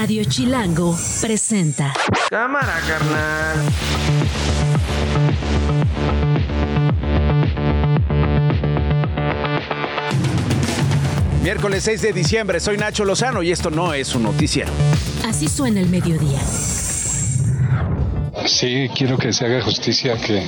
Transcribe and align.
Radio 0.00 0.22
Chilango 0.22 0.96
presenta. 1.20 1.92
Cámara, 2.30 2.78
carnal. 2.86 3.58
Miércoles 11.42 11.82
6 11.82 12.00
de 12.00 12.12
diciembre, 12.12 12.60
soy 12.60 12.76
Nacho 12.76 13.04
Lozano 13.04 13.42
y 13.42 13.50
esto 13.50 13.70
no 13.70 13.92
es 13.92 14.14
un 14.14 14.22
noticiero. 14.22 14.70
Así 15.26 15.48
suena 15.48 15.80
el 15.80 15.88
mediodía. 15.88 16.38
Sí, 18.46 18.88
quiero 18.96 19.18
que 19.18 19.32
se 19.32 19.46
haga 19.46 19.62
justicia, 19.62 20.16
que, 20.16 20.46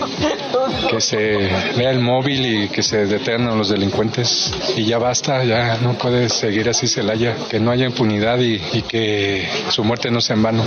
que 0.90 1.00
se 1.00 1.36
vea 1.76 1.90
el 1.90 2.00
móvil 2.00 2.64
y 2.64 2.68
que 2.68 2.82
se 2.82 3.06
detengan 3.06 3.56
los 3.58 3.68
delincuentes. 3.68 4.52
Y 4.76 4.84
ya 4.84 4.98
basta, 4.98 5.44
ya 5.44 5.78
no 5.82 5.94
puede 5.94 6.28
seguir 6.28 6.68
así 6.68 6.86
Celaya, 6.86 7.36
que 7.50 7.60
no 7.60 7.70
haya 7.70 7.86
impunidad 7.86 8.38
y, 8.38 8.60
y 8.72 8.82
que 8.82 9.48
su 9.68 9.84
muerte 9.84 10.10
no 10.10 10.20
sea 10.20 10.36
en 10.36 10.42
vano. 10.42 10.62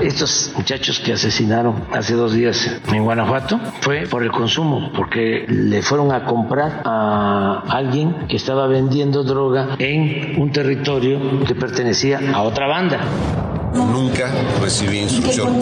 Estos 0.00 0.52
muchachos 0.56 0.98
que 0.98 1.12
asesinaron 1.12 1.84
hace 1.92 2.14
dos 2.14 2.34
días 2.34 2.80
en 2.92 3.04
Guanajuato 3.04 3.60
fue 3.80 4.06
por 4.08 4.24
el 4.24 4.32
consumo, 4.32 4.90
porque 4.94 5.44
le 5.48 5.82
fueron 5.82 6.12
a 6.12 6.24
comprar 6.24 6.82
a 6.84 7.62
alguien 7.68 8.26
que 8.28 8.36
estaba 8.36 8.66
vendiendo 8.66 9.22
droga 9.22 9.76
en 9.78 10.40
un 10.40 10.50
territorio 10.50 11.44
que 11.46 11.54
pertenecía 11.54 12.20
a 12.34 12.42
otra 12.42 12.66
banda. 12.66 13.53
Nunca 13.74 14.30
recibí 14.60 14.98
instrucción, 14.98 15.58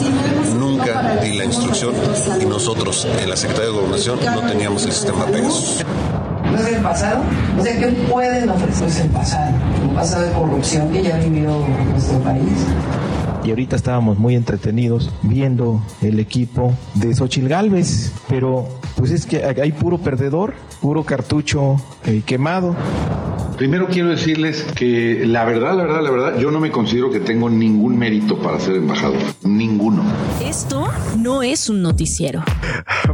nunca 0.58 1.16
di 1.22 1.34
la 1.34 1.44
instrucción 1.44 1.94
y 2.40 2.44
nosotros 2.44 3.06
en 3.20 3.28
la 3.28 3.36
Secretaría 3.36 3.70
de 3.70 3.76
Gobernación 3.76 4.18
no 4.24 4.40
teníamos 4.42 4.84
el 4.84 4.92
sistema 4.92 5.26
Pegasus. 5.26 5.84
¿No 6.44 6.58
es 6.58 6.66
el 6.66 6.82
pasado? 6.82 7.22
O 7.58 7.62
sea, 7.62 7.78
¿qué 7.78 7.86
pueden 8.10 8.50
ofrecer? 8.50 8.88
Es 8.88 9.00
el 9.00 9.08
pasado, 9.10 9.52
un 9.82 9.94
pasado 9.94 10.22
de 10.26 10.32
corrupción 10.32 10.90
que 10.90 11.02
ya 11.02 11.16
vivió 11.16 11.66
nuestro 11.90 12.18
país 12.18 12.66
y 13.44 13.50
ahorita 13.50 13.76
estábamos 13.76 14.18
muy 14.18 14.36
entretenidos 14.36 15.10
viendo 15.22 15.82
el 16.00 16.20
equipo 16.20 16.74
de 16.94 17.14
Xochil 17.14 17.48
Galvez, 17.48 18.12
pero 18.28 18.68
pues 18.96 19.10
es 19.10 19.26
que 19.26 19.44
hay 19.44 19.72
puro 19.72 19.98
perdedor, 19.98 20.54
puro 20.80 21.04
cartucho 21.04 21.76
eh, 22.04 22.22
quemado. 22.24 22.76
Primero 23.62 23.86
quiero 23.86 24.08
decirles 24.08 24.66
que 24.74 25.22
la 25.24 25.44
verdad, 25.44 25.76
la 25.76 25.84
verdad, 25.84 26.02
la 26.02 26.10
verdad, 26.10 26.38
yo 26.40 26.50
no 26.50 26.58
me 26.58 26.72
considero 26.72 27.12
que 27.12 27.20
tengo 27.20 27.48
ningún 27.48 27.96
mérito 27.96 28.36
para 28.42 28.58
ser 28.58 28.74
embajador. 28.74 29.22
Ninguno. 29.44 30.02
Esto 30.44 30.88
no 31.16 31.44
es 31.44 31.70
un 31.70 31.80
noticiero. 31.80 32.42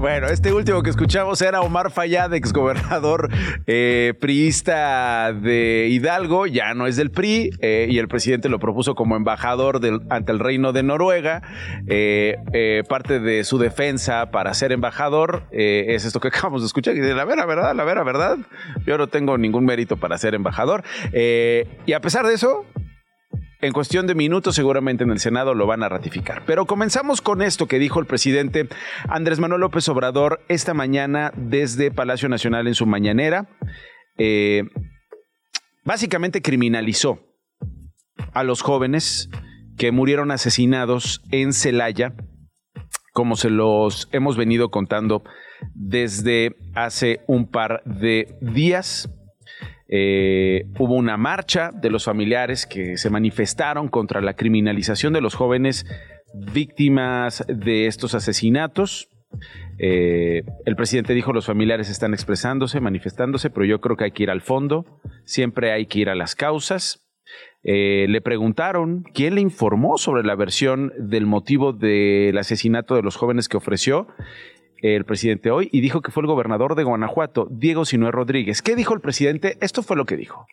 Bueno, 0.01 0.29
este 0.29 0.53
último 0.53 0.83
que 0.83 0.91
escuchamos 0.91 1.43
era 1.43 1.61
Omar 1.61 1.91
Fayad, 1.91 2.33
exgobernador 2.33 3.31
eh, 3.67 4.15
priista 4.21 5.33
de 5.33 5.89
Hidalgo, 5.91 6.47
ya 6.47 6.73
no 6.75 6.87
es 6.87 6.97
del 6.97 7.11
PRI, 7.11 7.51
eh, 7.61 7.89
y 7.91 7.99
el 7.99 8.07
presidente 8.07 8.49
lo 8.49 8.61
propuso 8.61 8.95
como 8.95 9.17
embajador 9.17 9.81
del, 9.81 10.03
ante 10.09 10.31
el 10.31 10.39
Reino 10.39 10.73
de 10.73 10.85
Noruega. 10.85 11.43
Eh, 11.89 12.37
eh 12.53 12.85
parte 12.89 13.19
de 13.19 13.43
su 13.43 13.59
defensa 13.59 14.31
para 14.31 14.55
ser 14.55 14.71
embajador 14.71 15.43
eh, 15.51 15.87
es 15.89 16.05
esto 16.05 16.21
que 16.21 16.29
acabamos 16.33 16.63
de 16.63 16.67
escuchar. 16.67 16.95
Y 16.95 17.01
dice, 17.01 17.15
la 17.15 17.25
vera 17.25 17.45
verdad, 17.45 17.75
la 17.75 17.85
vera 17.85 18.05
verdad, 18.05 18.39
yo 18.87 18.99
no 18.99 19.09
tengo 19.09 19.37
ningún 19.37 19.65
mérito 19.65 19.97
para 19.97 20.17
ser 20.17 20.35
embajador. 20.39 20.83
Eh, 21.13 21.67
y 21.87 21.93
a 21.93 22.01
pesar 22.01 22.27
de 22.27 22.35
eso, 22.35 22.65
en 23.61 23.73
cuestión 23.73 24.07
de 24.07 24.15
minutos 24.15 24.55
seguramente 24.55 25.05
en 25.05 25.11
el 25.11 25.19
Senado 25.19 25.55
lo 25.55 25.67
van 25.67 25.83
a 25.83 25.89
ratificar. 25.89 26.45
Pero 26.47 26.67
comenzamos 26.67 27.21
con 27.21 27.43
esto 27.43 27.67
que 27.67 27.79
dijo 27.79 28.01
el 28.01 28.07
presidente 28.07 28.69
Andrés 29.09 29.41
Manuel 29.41 29.61
López 29.61 29.89
Obrador 29.89 30.41
esta 30.49 30.75
mañana 30.75 31.33
desde 31.37 31.91
Palacio 31.91 32.29
Nacional 32.29 32.67
en 32.67 32.75
su 32.75 32.87
mañanera. 32.87 33.49
Eh, 34.17 34.65
básicamente 35.85 36.43
criminalizó 36.43 37.21
a 38.33 38.45
los 38.45 38.63
jóvenes 38.63 39.29
que 39.77 39.93
murieron 39.93 40.31
asesinados 40.31 41.23
en 41.31 41.53
Celaya, 41.53 42.15
como 43.13 43.37
se 43.37 43.51
los 43.51 44.09
hemos 44.13 44.37
venido 44.37 44.71
contando 44.71 45.23
desde 45.75 46.57
hace 46.75 47.21
un 47.27 47.49
par 47.49 47.83
de 47.85 48.37
días. 48.41 49.09
Eh, 49.89 50.67
hubo 50.79 50.95
una 50.95 51.17
marcha 51.17 51.71
de 51.73 51.91
los 51.91 52.05
familiares 52.05 52.67
que 52.67 52.99
se 52.99 53.09
manifestaron 53.09 53.89
contra 53.89 54.21
la 54.21 54.35
criminalización 54.35 55.15
de 55.15 55.23
los 55.23 55.35
jóvenes 55.35 55.87
víctimas 56.53 57.45
de 57.49 57.87
estos 57.87 58.15
asesinatos. 58.15 59.09
Eh, 59.79 60.43
el 60.67 60.77
presidente 60.77 61.15
dijo 61.15 61.33
los 61.33 61.47
familiares 61.47 61.89
están 61.89 62.13
expresándose, 62.13 62.81
manifestándose, 62.81 63.49
pero 63.51 63.65
yo 63.65 63.81
creo 63.81 63.97
que 63.97 64.05
hay 64.05 64.11
que 64.11 64.25
ir 64.25 64.31
al 64.31 64.43
fondo, 64.43 65.01
siempre 65.25 65.73
hay 65.73 65.87
que 65.87 66.01
ir 66.01 66.11
a 66.11 66.15
las 66.15 66.35
causas. 66.35 67.05
Eh, 67.63 68.07
le 68.09 68.21
preguntaron 68.21 69.05
quién 69.15 69.35
le 69.35 69.41
informó 69.41 69.99
sobre 69.99 70.23
la 70.23 70.35
versión 70.35 70.93
del 70.99 71.27
motivo 71.27 71.73
del 71.73 72.37
asesinato 72.39 72.95
de 72.95 73.03
los 73.03 73.17
jóvenes 73.17 73.49
que 73.49 73.57
ofreció 73.57 74.07
el 74.83 75.05
presidente 75.05 75.51
hoy 75.51 75.69
y 75.73 75.81
dijo 75.81 76.01
que 76.03 76.11
fue 76.11 76.23
el 76.23 76.27
gobernador 76.27 76.75
de 76.75 76.85
Guanajuato, 76.85 77.49
Diego 77.51 77.85
Sinué 77.85 78.11
Rodríguez. 78.11 78.63
¿Qué 78.63 78.77
dijo 78.77 78.95
el 78.95 79.01
presidente? 79.01 79.59
Esto 79.61 79.83
fue 79.83 79.97
lo 79.97 80.05
que 80.05 80.17
dijo. 80.17 80.47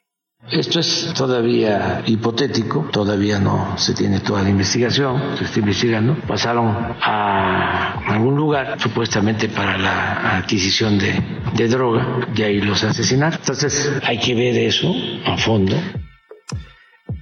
Esto 0.51 0.79
es 0.79 1.11
todavía 1.17 2.03
hipotético, 2.05 2.87
todavía 2.91 3.39
no 3.39 3.75
se 3.79 3.95
tiene 3.95 4.19
toda 4.19 4.43
la 4.43 4.49
investigación, 4.49 5.35
se 5.37 5.45
está 5.45 5.59
investigando. 5.59 6.15
Pasaron 6.27 6.67
a 7.01 7.93
algún 8.13 8.35
lugar 8.35 8.79
supuestamente 8.79 9.49
para 9.49 9.75
la 9.77 10.37
adquisición 10.37 10.99
de, 10.99 11.67
droga 11.67 12.27
y 12.35 12.43
ahí 12.43 12.61
los 12.61 12.83
asesinaron. 12.83 13.39
Entonces 13.39 13.91
hay 14.03 14.19
que 14.19 14.35
ver 14.35 14.55
eso 14.55 14.93
a 15.25 15.35
fondo. 15.35 15.75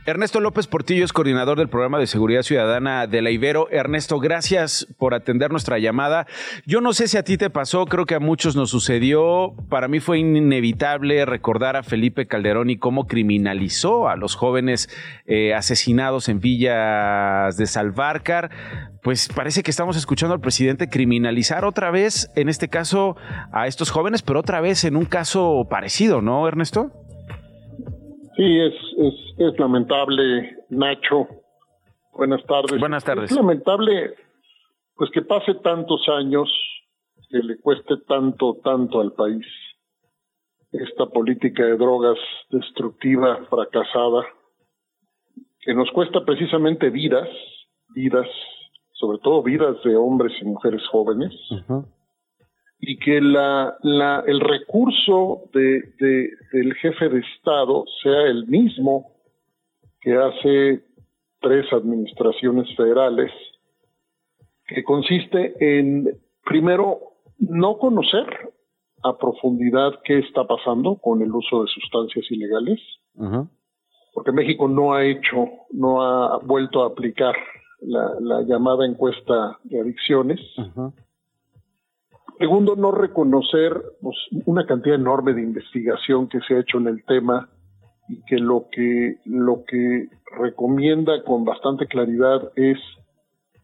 Ernesto 0.06 0.42
López 0.42 0.68
Portillo 0.68 1.06
es 1.06 1.14
coordinador 1.14 1.58
del 1.58 1.70
programa 1.70 1.98
de 1.98 2.08
seguridad 2.08 2.42
ciudadana 2.42 3.08
de 3.08 3.22
la 3.22 3.32
Ibero. 3.32 3.70
Ernesto, 3.72 4.20
gracias 4.20 4.86
por 4.98 5.14
atender 5.14 5.50
nuestra 5.50 5.80
llamada. 5.80 6.28
Yo 6.66 6.82
no 6.82 6.92
sé 6.92 7.08
si 7.08 7.18
a 7.18 7.24
ti 7.24 7.38
te 7.38 7.50
pasó, 7.50 7.86
creo 7.86 8.06
que 8.06 8.16
a 8.16 8.20
muchos 8.20 8.58
nos 8.58 8.70
sucedió. 8.70 9.56
Para 9.70 9.88
mí 9.88 10.02
fue 10.02 10.20
inevitable 10.20 11.26
recordar 11.26 11.78
a 11.78 11.84
Felipe 11.84 12.28
Calderón 12.28 12.70
y 12.70 12.78
cómo 12.78 13.08
criminalizó 13.08 14.10
a 14.10 14.18
los 14.18 14.36
jóvenes 14.36 14.90
eh, 15.26 15.54
asesinados 15.54 16.28
en 16.28 16.42
villas 16.42 17.56
de 17.56 17.66
Salvarcar. 17.66 18.52
Pues 19.04 19.30
parece 19.30 19.64
que 19.64 19.72
estamos 19.72 19.96
escuchando 19.96 20.34
al 20.34 20.42
presidente 20.42 20.90
criminalizar 20.90 21.64
otra 21.64 21.92
vez, 21.92 22.30
en 22.36 22.50
este 22.50 22.68
caso, 22.68 23.16
a 23.54 23.68
estos 23.68 23.90
jóvenes, 23.90 24.22
pero 24.22 24.42
otra 24.42 24.60
vez 24.60 24.84
en 24.84 24.98
un 24.98 25.06
caso 25.06 25.66
parecido, 25.70 26.22
¿no, 26.22 26.46
Ernesto? 26.46 27.03
Sí, 28.36 28.60
es, 28.60 28.74
es, 28.98 29.14
es 29.38 29.60
lamentable, 29.60 30.58
Nacho. 30.70 31.28
Buenas 32.14 32.44
tardes. 32.46 32.80
Buenas 32.80 33.04
tardes. 33.04 33.32
Es 33.32 33.38
lamentable, 33.38 34.16
pues 34.96 35.10
que 35.12 35.22
pase 35.22 35.56
tantos 35.56 36.08
años, 36.10 36.50
que 37.30 37.40
le 37.40 37.60
cueste 37.60 37.98
tanto, 38.08 38.60
tanto 38.64 39.02
al 39.02 39.14
país 39.14 39.46
esta 40.72 41.06
política 41.06 41.64
de 41.64 41.78
drogas 41.78 42.18
destructiva, 42.50 43.46
fracasada, 43.50 44.26
que 45.60 45.74
nos 45.74 45.90
cuesta 45.92 46.26
precisamente 46.26 46.90
vidas, 46.90 47.30
vidas, 47.90 48.28
sobre 48.94 49.20
todo 49.20 49.44
vidas 49.44 49.76
de 49.84 49.96
hombres 49.96 50.34
y 50.42 50.46
mujeres 50.46 50.82
jóvenes. 50.88 51.32
Uh 51.52 51.56
-huh 51.56 51.86
y 52.86 52.98
que 52.98 53.22
la, 53.22 53.78
la, 53.82 54.24
el 54.28 54.42
recurso 54.42 55.44
de, 55.54 55.94
de, 56.00 56.30
del 56.52 56.74
jefe 56.76 57.08
de 57.08 57.20
Estado 57.20 57.86
sea 58.04 58.24
el 58.24 58.46
mismo 58.48 59.14
que 60.02 60.14
hace 60.18 60.84
tres 61.40 61.72
administraciones 61.72 62.76
federales, 62.76 63.32
que 64.68 64.84
consiste 64.84 65.56
en, 65.62 66.10
primero, 66.44 67.00
no 67.40 67.78
conocer 67.78 68.26
a 69.02 69.18
profundidad 69.18 70.02
qué 70.04 70.20
está 70.20 70.46
pasando 70.46 70.98
con 70.98 71.22
el 71.22 71.32
uso 71.32 71.62
de 71.62 71.70
sustancias 71.70 72.30
ilegales, 72.32 72.82
uh 73.16 73.24
-huh. 73.24 73.50
porque 74.14 74.34
México 74.34 74.68
no 74.68 74.94
ha 74.94 75.06
hecho, 75.06 75.48
no 75.72 76.02
ha 76.02 76.38
vuelto 76.40 76.84
a 76.84 76.88
aplicar 76.88 77.36
la, 77.80 78.12
la 78.20 78.42
llamada 78.42 78.86
encuesta 78.86 79.58
de 79.64 79.80
adicciones. 79.80 80.42
Uh 80.58 80.64
-huh. 80.64 80.94
Segundo, 82.44 82.76
no 82.76 82.92
reconocer 82.92 83.82
pues, 84.02 84.18
una 84.46 84.66
cantidad 84.66 84.98
enorme 84.98 85.32
de 85.32 85.42
investigación 85.42 86.28
que 86.28 86.42
se 86.42 86.56
ha 86.56 86.60
hecho 86.60 86.78
en 86.78 86.88
el 86.88 87.06
tema 87.06 87.48
y 88.10 88.22
que 88.26 88.38
lo 88.38 88.68
que 88.70 89.16
lo 89.24 89.64
que 89.66 90.10
recomienda 90.38 91.24
con 91.24 91.46
bastante 91.46 91.88
claridad 91.88 92.52
es 92.58 92.78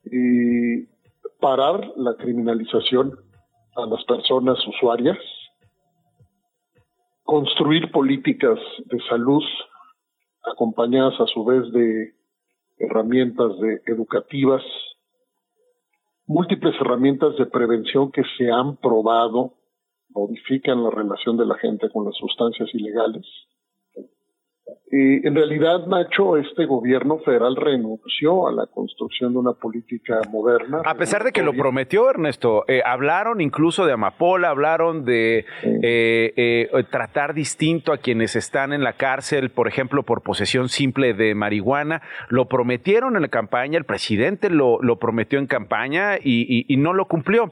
eh, 0.10 0.88
parar 1.42 1.92
la 1.98 2.16
criminalización 2.16 3.20
a 3.76 3.86
las 3.86 4.02
personas 4.06 4.58
usuarias, 4.66 5.18
construir 7.24 7.92
políticas 7.92 8.60
de 8.86 9.00
salud 9.10 9.44
acompañadas 10.54 11.20
a 11.20 11.28
su 11.28 11.44
vez 11.44 11.70
de 11.74 12.14
herramientas 12.78 13.60
de 13.60 13.81
educativas 13.88 14.64
múltiples 16.30 16.76
herramientas 16.80 17.36
de 17.38 17.48
prevención 17.48 18.12
que 18.12 18.22
se 18.38 18.52
han 18.52 18.78
probado 18.78 19.56
modifican 20.10 20.84
la 20.84 20.92
relación 20.92 21.38
de 21.38 21.46
la 21.46 21.58
gente 21.58 21.90
con 21.90 22.06
las 22.06 22.16
sustancias 22.16 22.70
ilegales. 22.74 23.26
Eh, 24.91 25.21
en 25.24 25.36
realidad, 25.36 25.86
Nacho, 25.86 26.38
este 26.38 26.65
gobierno 26.65 27.19
federal 27.19 27.56
renunció 27.56 28.47
a 28.47 28.51
la 28.51 28.65
construcción 28.65 29.33
de 29.33 29.39
una 29.39 29.53
política 29.53 30.19
moderna. 30.31 30.81
A 30.83 30.95
pesar 30.95 31.24
de 31.24 31.31
que 31.31 31.44
lo 31.44 31.53
prometió, 31.53 32.09
Ernesto, 32.09 32.65
eh, 32.68 32.81
hablaron 32.83 33.39
incluso 33.39 33.86
de 33.86 33.94
amapola, 33.94 34.50
hablaron 34.50 35.06
de 35.06 35.45
eh, 35.63 36.69
tratar 36.89 37.36
distinto 37.36 37.94
a 37.94 37.97
quienes 37.97 38.36
están 38.36 38.74
en 38.74 38.83
la 38.83 38.94
cárcel, 38.94 39.51
por 39.51 39.68
ejemplo, 39.68 40.01
por 40.01 40.24
posesión 40.24 40.69
simple 40.69 41.13
de 41.13 41.35
marihuana. 41.35 42.01
Lo 42.30 42.45
prometieron 42.45 43.15
en 43.15 43.21
la 43.21 43.27
campaña, 43.27 43.77
el 43.77 43.85
presidente 43.85 44.50
lo, 44.50 44.81
lo 44.81 44.97
prometió 44.97 45.38
en 45.38 45.45
campaña 45.45 46.18
y, 46.18 46.65
y 46.68 46.77
no 46.77 46.94
lo 46.94 47.06
cumplió. 47.06 47.51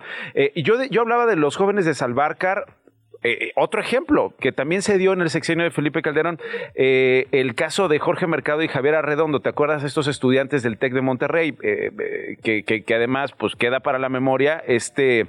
yo, 0.55 0.83
yo 0.89 1.01
hablaba 1.01 1.27
de 1.27 1.35
los 1.35 1.55
jóvenes 1.55 1.85
de 1.85 1.93
Salvarcar 1.93 2.65
eh, 3.23 3.51
otro 3.55 3.81
ejemplo 3.81 4.33
que 4.39 4.51
también 4.51 4.81
se 4.81 4.97
dio 4.97 5.13
en 5.13 5.21
el 5.21 5.29
sexenio 5.29 5.63
de 5.63 5.71
Felipe 5.71 6.01
Calderón, 6.01 6.39
eh, 6.75 7.27
el 7.31 7.55
caso 7.55 7.87
de 7.87 7.99
Jorge 7.99 8.27
Mercado 8.27 8.61
y 8.63 8.67
Javier 8.67 8.95
Arredondo. 8.95 9.39
¿Te 9.39 9.49
acuerdas 9.49 9.81
de 9.81 9.87
estos 9.87 10.07
estudiantes 10.07 10.63
del 10.63 10.77
TEC 10.77 10.93
de 10.93 11.01
Monterrey? 11.01 11.57
Eh, 11.61 12.37
que, 12.43 12.63
que, 12.63 12.95
además 12.95 13.33
pues 13.33 13.55
queda 13.55 13.79
para 13.79 13.99
la 13.99 14.09
memoria 14.09 14.63
este 14.67 15.27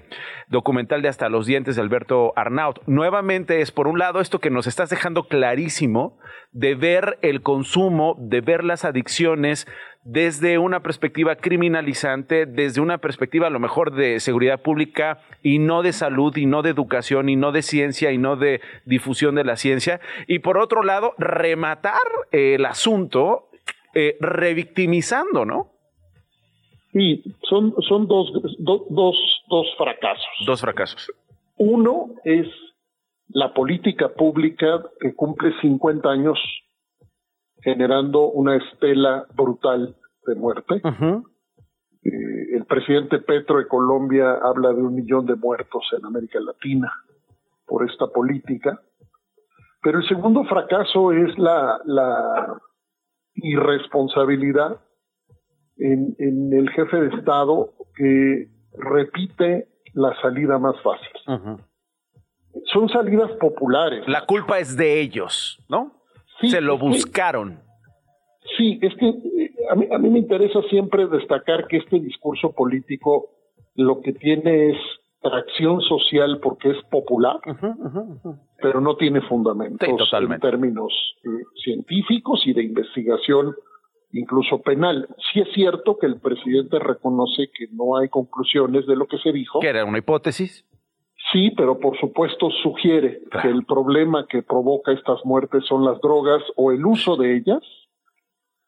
documental 0.49 1.03
de 1.03 1.09
Hasta 1.09 1.29
los 1.29 1.47
Dientes 1.47 1.77
de 1.77 1.83
Alberto 1.83 2.33
Arnaut. 2.37 2.81
Nuevamente 2.87 3.61
es, 3.61 3.73
por 3.73 3.89
un 3.89 3.99
lado, 3.99 4.21
esto 4.21 4.39
que 4.39 4.51
nos 4.51 4.67
estás 4.67 4.91
dejando 4.91 5.25
clarísimo 5.25 6.19
de 6.53 6.75
ver 6.75 7.19
el 7.23 7.43
consumo, 7.43 8.17
de 8.19 8.41
ver 8.41 8.65
las 8.65 8.85
adicciones, 8.85 9.67
desde 10.09 10.57
una 10.57 10.81
perspectiva 10.81 11.37
criminalizante, 11.37 12.47
desde 12.47 12.81
una 12.81 12.97
perspectiva 12.97 13.49
a 13.49 13.51
lo 13.51 13.61
mejor 13.61 13.93
de 13.93 14.21
seguridad 14.21 14.63
pública 14.63 15.21
y 15.43 15.59
no 15.59 15.83
de 15.83 15.93
salud 15.93 16.35
y 16.35 16.47
no 16.47 16.63
de 16.63 16.71
educación 16.71 17.29
y 17.29 17.37
no 17.37 17.53
de 17.53 17.61
ciencia 17.61 18.11
y 18.11 18.17
no 18.17 18.37
de 18.37 18.63
difusión 18.87 19.35
de 19.35 19.45
la 19.45 19.57
ciencia. 19.57 20.01
Y 20.27 20.39
por 20.39 20.57
otro 20.57 20.83
lado, 20.83 21.13
rematar 21.19 22.01
el 22.33 22.65
asunto 22.65 23.51
eh, 23.95 24.17
revictimizando, 24.19 25.45
¿no? 25.45 25.73
Sí, 26.95 27.23
son, 27.43 27.75
son 27.87 28.09
dos, 28.09 28.33
dos, 28.59 29.17
dos 29.51 29.67
fracasos. 29.77 30.25
Dos 30.47 30.63
fracasos. 30.63 31.13
Uno 31.59 32.15
es 32.25 32.47
la 33.29 33.53
política 33.53 34.09
pública 34.09 34.83
que 35.01 35.15
cumple 35.15 35.53
50 35.61 36.09
años 36.09 36.39
generando 37.63 38.29
una 38.29 38.57
estela 38.57 39.27
brutal 39.35 39.97
de 40.27 40.35
muerte. 40.35 40.81
Eh, 42.05 42.57
el 42.57 42.65
presidente 42.67 43.19
Petro 43.19 43.59
de 43.59 43.67
Colombia 43.67 44.39
habla 44.43 44.73
de 44.73 44.83
un 44.83 44.95
millón 44.95 45.27
de 45.27 45.35
muertos 45.35 45.85
en 45.99 46.05
América 46.07 46.39
Latina 46.41 46.93
por 47.67 47.89
esta 47.89 48.07
política. 48.07 48.81
Pero 49.83 49.99
el 49.99 50.09
segundo 50.09 50.45
fracaso 50.45 51.13
es 51.13 51.37
la, 51.39 51.79
la 51.85 52.61
irresponsabilidad 53.35 54.81
en, 55.77 56.17
en, 56.19 56.53
el 56.53 56.69
jefe 56.71 56.97
de 56.97 57.17
Estado 57.17 57.73
que 57.95 58.49
repite 58.77 59.69
la 59.95 60.15
salida 60.21 60.59
más 60.59 60.75
fácil. 60.83 61.63
Son 62.73 62.89
salidas 62.89 63.31
populares. 63.33 64.07
La 64.09 64.27
culpa 64.27 64.59
es 64.59 64.77
de 64.77 65.01
ellos, 65.01 65.65
¿no? 65.69 65.98
Se 66.41 66.61
lo 66.61 66.79
buscaron. 66.79 67.61
sí, 68.57 68.79
es 68.83 68.95
que 68.97 69.09
eh, 69.09 69.53
a 69.71 69.75
mí, 69.75 69.87
a 69.93 69.99
mí 69.99 70.11
me 70.11 70.19
interesa 70.21 70.63
siempre 70.71 71.07
destacar 71.07 71.67
que 71.67 71.79
este 71.79 72.01
discurso 72.01 72.53
político 72.53 73.31
lo 73.75 74.01
que 74.01 74.13
tiene 74.13 74.71
es 74.71 74.77
tracción 75.21 75.81
social 75.83 76.39
porque 76.43 76.71
es 76.71 76.83
popular, 76.91 77.39
pero 78.61 78.81
no 78.81 78.97
tiene 78.97 79.21
fundamentos 79.23 79.89
en 79.89 80.41
términos 80.41 80.93
eh, 81.25 81.29
científicos 81.63 82.43
y 82.47 82.53
de 82.53 82.63
investigación, 82.63 83.55
incluso 84.13 84.61
penal. 84.63 85.09
Sí 85.33 85.41
es 85.41 85.49
cierto 85.55 85.99
que 85.99 86.07
el 86.07 86.21
presidente 86.21 86.79
reconoce 86.79 87.51
que 87.57 87.67
no 87.73 87.97
hay 87.97 88.09
conclusiones 88.09 88.87
de 88.87 88.97
lo 88.97 89.07
que 89.07 89.19
se 89.19 89.33
dijo. 89.33 89.61
Que 89.61 89.69
era 89.69 89.85
una 89.85 89.99
hipótesis. 89.99 90.65
Sí, 91.33 91.51
pero 91.57 91.79
por 91.79 91.99
supuesto 91.99 92.51
sugiere 92.63 93.21
que 93.43 93.49
el 93.49 93.65
problema 93.65 94.27
que 94.27 94.43
provoca 94.43 94.93
estas 94.93 95.25
muertes 95.25 95.65
son 95.67 95.85
las 95.85 96.01
drogas 96.01 96.43
o 96.57 96.73
el 96.73 96.87
uso 96.87 97.17
de 97.17 97.37
ellas, 97.37 97.61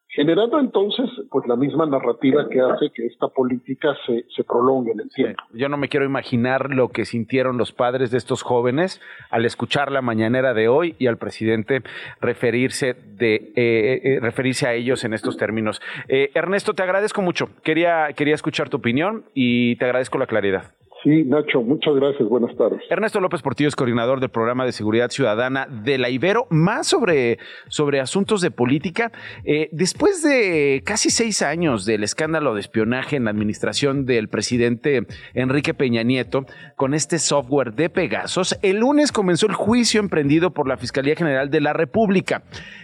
generando 0.09 0.59
entonces 0.59 1.09
pues 1.31 1.47
la 1.47 1.57
misma 1.57 1.87
narrativa 1.87 2.49
que 2.51 2.61
hace 2.61 2.91
que 2.93 3.07
esta 3.07 3.29
política 3.29 3.95
se, 4.05 4.27
se 4.35 4.45
prolongue 4.45 4.93
en 4.93 5.01
el 5.01 5.09
tiempo. 5.09 5.43
Yo 5.55 5.71
no 5.71 5.79
me 5.79 5.89
quiero 5.89 6.05
imaginar 6.05 6.69
lo 6.75 6.89
que 6.89 7.07
sintieron 7.07 7.57
los 7.57 7.73
padres 7.73 8.11
de 8.11 8.19
estos 8.19 8.43
jóvenes 8.43 9.01
al 9.31 9.47
escuchar 9.47 9.91
la 9.91 10.03
mañanera 10.03 10.53
de 10.53 10.69
hoy 10.69 10.97
y 10.99 11.07
al 11.07 11.17
presidente 11.17 11.83
referirse 12.21 12.95
de 12.95 13.37
eh, 13.37 13.53
eh, 13.57 14.01
eh, 14.05 14.21
referirse 14.21 14.67
a 14.67 14.75
ellos 14.75 15.05
en 15.05 15.15
estos 15.15 15.39
términos. 15.39 15.81
Ernesto, 16.09 16.75
te 16.75 16.83
agradezco 16.83 17.23
mucho. 17.23 17.49
Quería 17.63 18.13
quería 18.15 18.35
escuchar 18.35 18.69
tu 18.69 18.79
opinión 18.79 19.25
y 19.33 19.77
te 19.77 19.87
agradezco 19.87 20.19
la 20.19 20.27
claridad. 20.27 20.75
Sí, 21.03 21.25
Nacho, 21.25 21.63
muchas 21.63 21.95
gracias. 21.95 22.29
Buenas 22.29 22.55
tardes. 22.57 22.83
Ernesto 22.91 23.21
López 23.21 23.41
Portillo 23.41 23.69
es 23.69 23.77
coordinador 23.77 24.21
del 24.21 24.29
programa 24.29 24.67
de 24.67 24.73
seguridad 24.73 25.09
ciudadana 25.09 25.67
de 25.67 25.97
la 25.97 26.11
Ibero, 26.11 26.47
más 26.51 26.89
sobre, 26.89 27.39
sobre 27.69 28.01
asuntos 28.01 28.43
de 28.43 28.51
política. 28.51 29.11
Eh, 29.45 29.71
después 29.73 30.23
de 30.23 30.83
casi 30.85 31.09
seis 31.09 31.41
años 31.41 31.87
del 31.87 32.05
escándalo 32.05 32.55
de 32.55 32.61
espionaje 32.61 33.17
en 33.17 33.25
la 33.25 33.31
administración 33.31 34.05
del 34.05 34.29
presidente 34.29 35.07
Enrique 35.33 35.73
Peña 35.73 36.03
Nieto 36.03 36.45
con 36.77 36.93
este 36.93 37.19
software 37.19 37.73
de 37.73 37.89
Pegasos, 37.89 38.59
el 38.61 38.81
lunes 38.81 39.11
comenzó 39.11 39.47
el 39.47 39.55
juicio 39.55 40.01
emprendido 40.01 40.53
por 40.53 40.69
la 40.69 40.77
Fiscalía 40.77 41.17
General 41.17 41.51
de 41.51 41.63
la 41.63 41.73
República. 41.73 42.43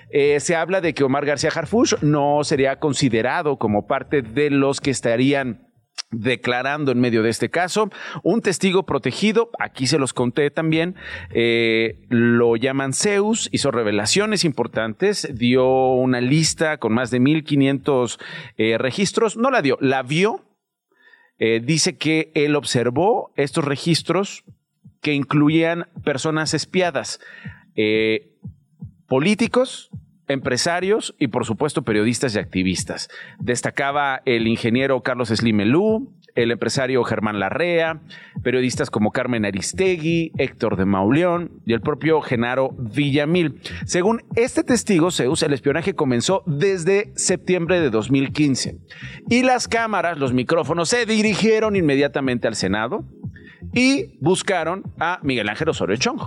Eh, 0.09 0.41
se 0.41 0.57
habla 0.57 0.81
de 0.81 0.95
que 0.95 1.05
Omar 1.05 1.27
García 1.27 1.51
Harfuch 1.55 2.01
no 2.01 2.45
sería 2.45 2.79
considerado 2.79 3.59
como 3.59 3.87
parte 3.87 4.23
de 4.23 4.51
los 4.51 4.81
que 4.81 4.91
estarían 4.91 5.66
declarando 6.11 6.93
en 6.93 7.01
medio 7.01 7.23
de 7.23 7.31
este 7.31 7.51
caso. 7.51 7.91
Un 8.23 8.41
testigo 8.41 8.87
protegido, 8.87 9.51
aquí 9.59 9.87
se 9.87 9.99
los 9.99 10.13
conté 10.13 10.51
también, 10.51 10.95
eh, 11.31 12.07
lo 12.09 12.57
llaman 12.57 12.93
Zeus, 12.93 13.49
hizo 13.53 13.71
revelaciones 13.71 14.45
importantes, 14.45 15.29
dio 15.35 15.93
una 15.93 16.21
lista 16.21 16.79
con 16.79 16.93
más 16.93 17.11
de 17.11 17.21
1500 17.21 18.19
eh, 18.57 18.79
registros, 18.79 19.37
no 19.37 19.51
la 19.51 19.63
dio, 19.63 19.79
la 19.81 20.03
vio. 20.03 20.43
Eh, 21.39 21.61
dice 21.63 21.99
que 21.99 22.33
él 22.35 22.57
observó 22.57 23.33
estos 23.37 23.65
registros 23.65 24.45
que 25.03 25.13
incluían 25.13 25.89
personas 26.03 26.55
espiadas, 26.55 27.21
políticos, 29.07 29.91
empresarios 30.28 31.14
y 31.19 31.28
por 31.28 31.44
supuesto 31.44 31.82
periodistas 31.82 32.34
y 32.34 32.38
activistas. 32.38 33.08
Destacaba 33.38 34.23
el 34.25 34.46
ingeniero 34.46 35.02
Carlos 35.02 35.28
Slimelú, 35.28 36.12
el 36.35 36.50
empresario 36.50 37.02
Germán 37.02 37.40
Larrea, 37.40 38.00
periodistas 38.42 38.90
como 38.90 39.11
Carmen 39.11 39.45
Aristegui, 39.45 40.33
Héctor 40.37 40.76
de 40.76 40.85
Mauleón 40.85 41.62
y 41.64 41.73
el 41.73 41.80
propio 41.80 42.21
Genaro 42.21 42.71
Villamil. 42.78 43.61
Según 43.87 44.23
este 44.37 44.62
testigo, 44.62 45.11
Zeus, 45.11 45.42
el 45.42 45.54
espionaje 45.54 45.95
comenzó 45.95 46.42
desde 46.47 47.12
septiembre 47.16 47.80
de 47.80 47.90
2015 47.90 48.78
y 49.28 49.42
las 49.42 49.66
cámaras, 49.66 50.18
los 50.18 50.35
micrófonos 50.35 50.90
se 50.90 51.06
dirigieron 51.06 51.75
inmediatamente 51.75 52.47
al 52.47 52.54
Senado 52.54 53.04
y 53.73 54.19
buscaron 54.21 54.83
a 54.99 55.21
Miguel 55.23 55.49
Ángel 55.49 55.69
Osorio 55.69 55.97
Chong, 55.97 56.21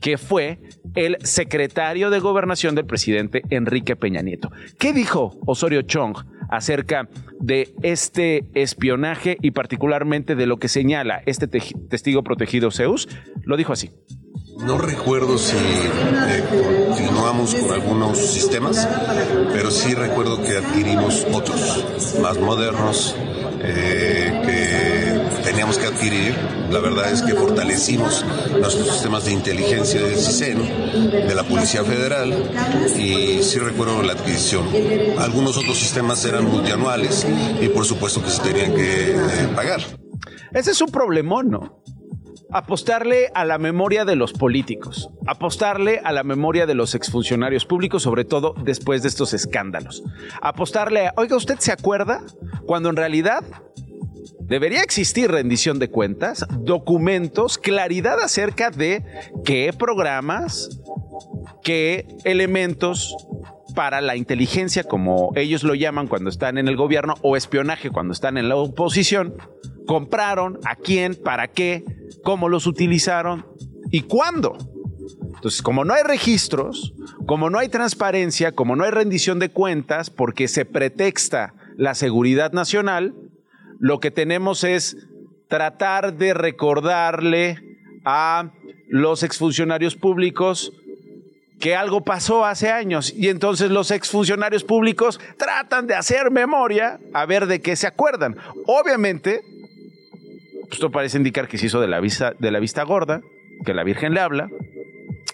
que 0.00 0.18
fue 0.18 0.58
el 0.94 1.16
secretario 1.22 2.10
de 2.10 2.20
gobernación 2.20 2.74
del 2.74 2.86
presidente 2.86 3.42
Enrique 3.50 3.96
Peña 3.96 4.22
Nieto. 4.22 4.50
¿Qué 4.78 4.92
dijo 4.92 5.38
Osorio 5.46 5.82
Chong 5.82 6.16
acerca 6.50 7.08
de 7.40 7.74
este 7.82 8.44
espionaje 8.54 9.38
y 9.40 9.52
particularmente 9.52 10.34
de 10.34 10.46
lo 10.46 10.58
que 10.58 10.68
señala 10.68 11.22
este 11.26 11.48
testigo 11.48 12.22
protegido 12.22 12.70
Zeus? 12.70 13.08
Lo 13.44 13.56
dijo 13.56 13.72
así. 13.72 13.90
No 14.58 14.78
recuerdo 14.78 15.38
si 15.38 15.56
eh, 15.56 16.44
continuamos 16.88 17.54
con 17.54 17.72
algunos 17.72 18.18
sistemas, 18.18 18.86
pero 19.52 19.70
sí 19.70 19.94
recuerdo 19.94 20.40
que 20.42 20.58
adquirimos 20.58 21.26
otros, 21.32 22.16
más 22.20 22.38
modernos, 22.38 23.16
eh, 23.60 24.11
teníamos 25.52 25.76
que 25.76 25.86
adquirir. 25.86 26.34
La 26.70 26.80
verdad 26.80 27.12
es 27.12 27.22
que 27.22 27.34
fortalecimos 27.34 28.24
nuestros 28.58 28.88
sistemas 28.88 29.26
de 29.26 29.32
inteligencia 29.32 30.00
del 30.00 30.16
CISEN, 30.16 31.10
de 31.10 31.34
la 31.34 31.44
Policía 31.44 31.84
Federal, 31.84 32.32
y 32.98 33.42
sí 33.42 33.58
recuerdo 33.58 34.02
la 34.02 34.14
adquisición. 34.14 34.66
Algunos 35.18 35.58
otros 35.58 35.78
sistemas 35.78 36.24
eran 36.24 36.46
multianuales 36.46 37.26
y 37.60 37.68
por 37.68 37.84
supuesto 37.84 38.22
que 38.22 38.30
se 38.30 38.42
tenían 38.42 38.74
que 38.74 39.12
eh, 39.12 39.48
pagar. 39.54 39.80
Ese 40.52 40.70
es 40.70 40.80
un 40.80 40.90
problemón, 40.90 41.50
¿no? 41.50 41.82
apostarle 42.54 43.30
a 43.34 43.46
la 43.46 43.56
memoria 43.56 44.04
de 44.04 44.14
los 44.14 44.34
políticos, 44.34 45.08
apostarle 45.26 46.02
a 46.04 46.12
la 46.12 46.22
memoria 46.22 46.66
de 46.66 46.74
los 46.74 46.94
exfuncionarios 46.94 47.64
públicos, 47.64 48.02
sobre 48.02 48.26
todo 48.26 48.54
después 48.62 49.02
de 49.02 49.08
estos 49.08 49.32
escándalos. 49.32 50.02
Apostarle 50.42 51.06
a, 51.06 51.14
oiga, 51.16 51.36
¿usted 51.36 51.58
se 51.60 51.72
acuerda 51.72 52.22
cuando 52.66 52.90
en 52.90 52.96
realidad 52.96 53.42
debería 54.46 54.82
existir 54.82 55.30
rendición 55.30 55.78
de 55.78 55.90
cuentas, 55.90 56.46
documentos, 56.60 57.58
claridad 57.58 58.20
acerca 58.20 58.70
de 58.70 59.04
qué 59.44 59.72
programas, 59.76 60.80
qué 61.62 62.06
elementos 62.24 63.16
para 63.74 64.00
la 64.00 64.16
inteligencia, 64.16 64.84
como 64.84 65.32
ellos 65.34 65.62
lo 65.62 65.74
llaman 65.74 66.06
cuando 66.06 66.30
están 66.30 66.58
en 66.58 66.68
el 66.68 66.76
gobierno, 66.76 67.14
o 67.22 67.36
espionaje 67.36 67.90
cuando 67.90 68.12
están 68.12 68.36
en 68.36 68.48
la 68.48 68.56
oposición, 68.56 69.34
compraron, 69.86 70.58
a 70.64 70.76
quién, 70.76 71.14
para 71.14 71.48
qué, 71.48 71.84
cómo 72.22 72.48
los 72.48 72.66
utilizaron 72.66 73.46
y 73.90 74.02
cuándo. 74.02 74.58
Entonces, 75.34 75.62
como 75.62 75.84
no 75.84 75.94
hay 75.94 76.02
registros, 76.04 76.94
como 77.26 77.50
no 77.50 77.58
hay 77.58 77.68
transparencia, 77.68 78.52
como 78.52 78.76
no 78.76 78.84
hay 78.84 78.90
rendición 78.90 79.38
de 79.38 79.48
cuentas, 79.48 80.10
porque 80.10 80.46
se 80.46 80.64
pretexta 80.64 81.54
la 81.76 81.94
seguridad 81.94 82.52
nacional, 82.52 83.14
lo 83.82 83.98
que 83.98 84.12
tenemos 84.12 84.62
es 84.62 84.96
tratar 85.48 86.14
de 86.14 86.34
recordarle 86.34 87.58
a 88.04 88.52
los 88.86 89.24
exfuncionarios 89.24 89.96
públicos 89.96 90.72
que 91.58 91.74
algo 91.74 92.04
pasó 92.04 92.44
hace 92.44 92.70
años 92.70 93.12
y 93.12 93.28
entonces 93.28 93.72
los 93.72 93.90
exfuncionarios 93.90 94.62
públicos 94.62 95.18
tratan 95.36 95.88
de 95.88 95.96
hacer 95.96 96.30
memoria 96.30 97.00
a 97.12 97.26
ver 97.26 97.46
de 97.46 97.60
qué 97.60 97.74
se 97.74 97.88
acuerdan. 97.88 98.36
Obviamente, 98.66 99.40
esto 100.70 100.92
parece 100.92 101.18
indicar 101.18 101.48
que 101.48 101.58
se 101.58 101.66
hizo 101.66 101.80
de 101.80 101.88
la 101.88 101.98
vista, 101.98 102.34
de 102.38 102.52
la 102.52 102.60
vista 102.60 102.84
gorda, 102.84 103.20
que 103.64 103.74
la 103.74 103.82
Virgen 103.82 104.14
le 104.14 104.20
habla. 104.20 104.48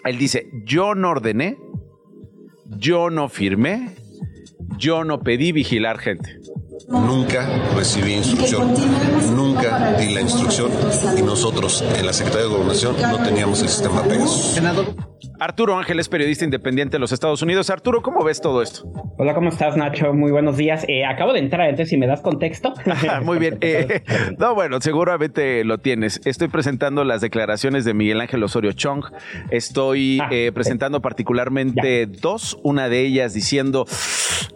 Él 0.04 0.16
dice, 0.16 0.48
yo 0.64 0.94
no 0.94 1.10
ordené, 1.10 1.58
yo 2.64 3.10
no 3.10 3.28
firmé, 3.28 3.90
yo 4.78 5.04
no 5.04 5.20
pedí 5.20 5.52
vigilar 5.52 5.98
gente. 5.98 6.40
Nunca 6.88 7.46
recibí 7.76 8.14
instrucción, 8.14 8.74
nunca 9.36 9.92
di 9.98 10.14
la 10.14 10.22
instrucción. 10.22 10.70
Y 11.18 11.22
nosotros 11.22 11.82
en 11.82 12.06
la 12.06 12.14
Secretaría 12.14 12.46
de 12.46 12.52
Gobernación 12.54 12.96
no 13.00 13.22
teníamos 13.22 13.60
el 13.60 13.68
sistema 13.68 14.02
Pegasus. 14.04 14.58
Arturo 15.40 15.78
Ángeles, 15.78 16.08
periodista 16.08 16.44
independiente 16.44 16.96
de 16.96 16.98
los 16.98 17.12
Estados 17.12 17.42
Unidos. 17.42 17.70
Arturo, 17.70 18.02
¿cómo 18.02 18.24
ves 18.24 18.40
todo 18.40 18.60
esto? 18.60 18.90
Hola, 19.18 19.34
¿cómo 19.34 19.50
estás, 19.50 19.76
Nacho? 19.76 20.12
Muy 20.12 20.32
buenos 20.32 20.56
días. 20.56 20.84
Eh, 20.88 21.04
acabo 21.04 21.32
de 21.32 21.38
entrar, 21.38 21.68
entonces, 21.68 21.90
si 21.90 21.96
me 21.96 22.08
das 22.08 22.20
contexto. 22.20 22.74
Muy 23.22 23.38
bien. 23.38 23.58
Eh, 23.68 24.02
no, 24.38 24.54
bueno, 24.54 24.80
seguramente 24.80 25.62
lo 25.64 25.78
tienes. 25.78 26.20
Estoy 26.24 26.48
presentando 26.48 27.04
las 27.04 27.20
declaraciones 27.20 27.84
de 27.84 27.92
Miguel 27.92 28.20
Ángel 28.20 28.42
Osorio 28.42 28.72
Chong. 28.72 29.04
Estoy 29.50 30.20
ah, 30.20 30.28
eh, 30.30 30.52
presentando 30.54 31.02
particularmente 31.02 32.06
dos. 32.06 32.58
Una 32.62 32.88
de 32.88 33.00
ellas 33.00 33.34
diciendo, 33.34 33.84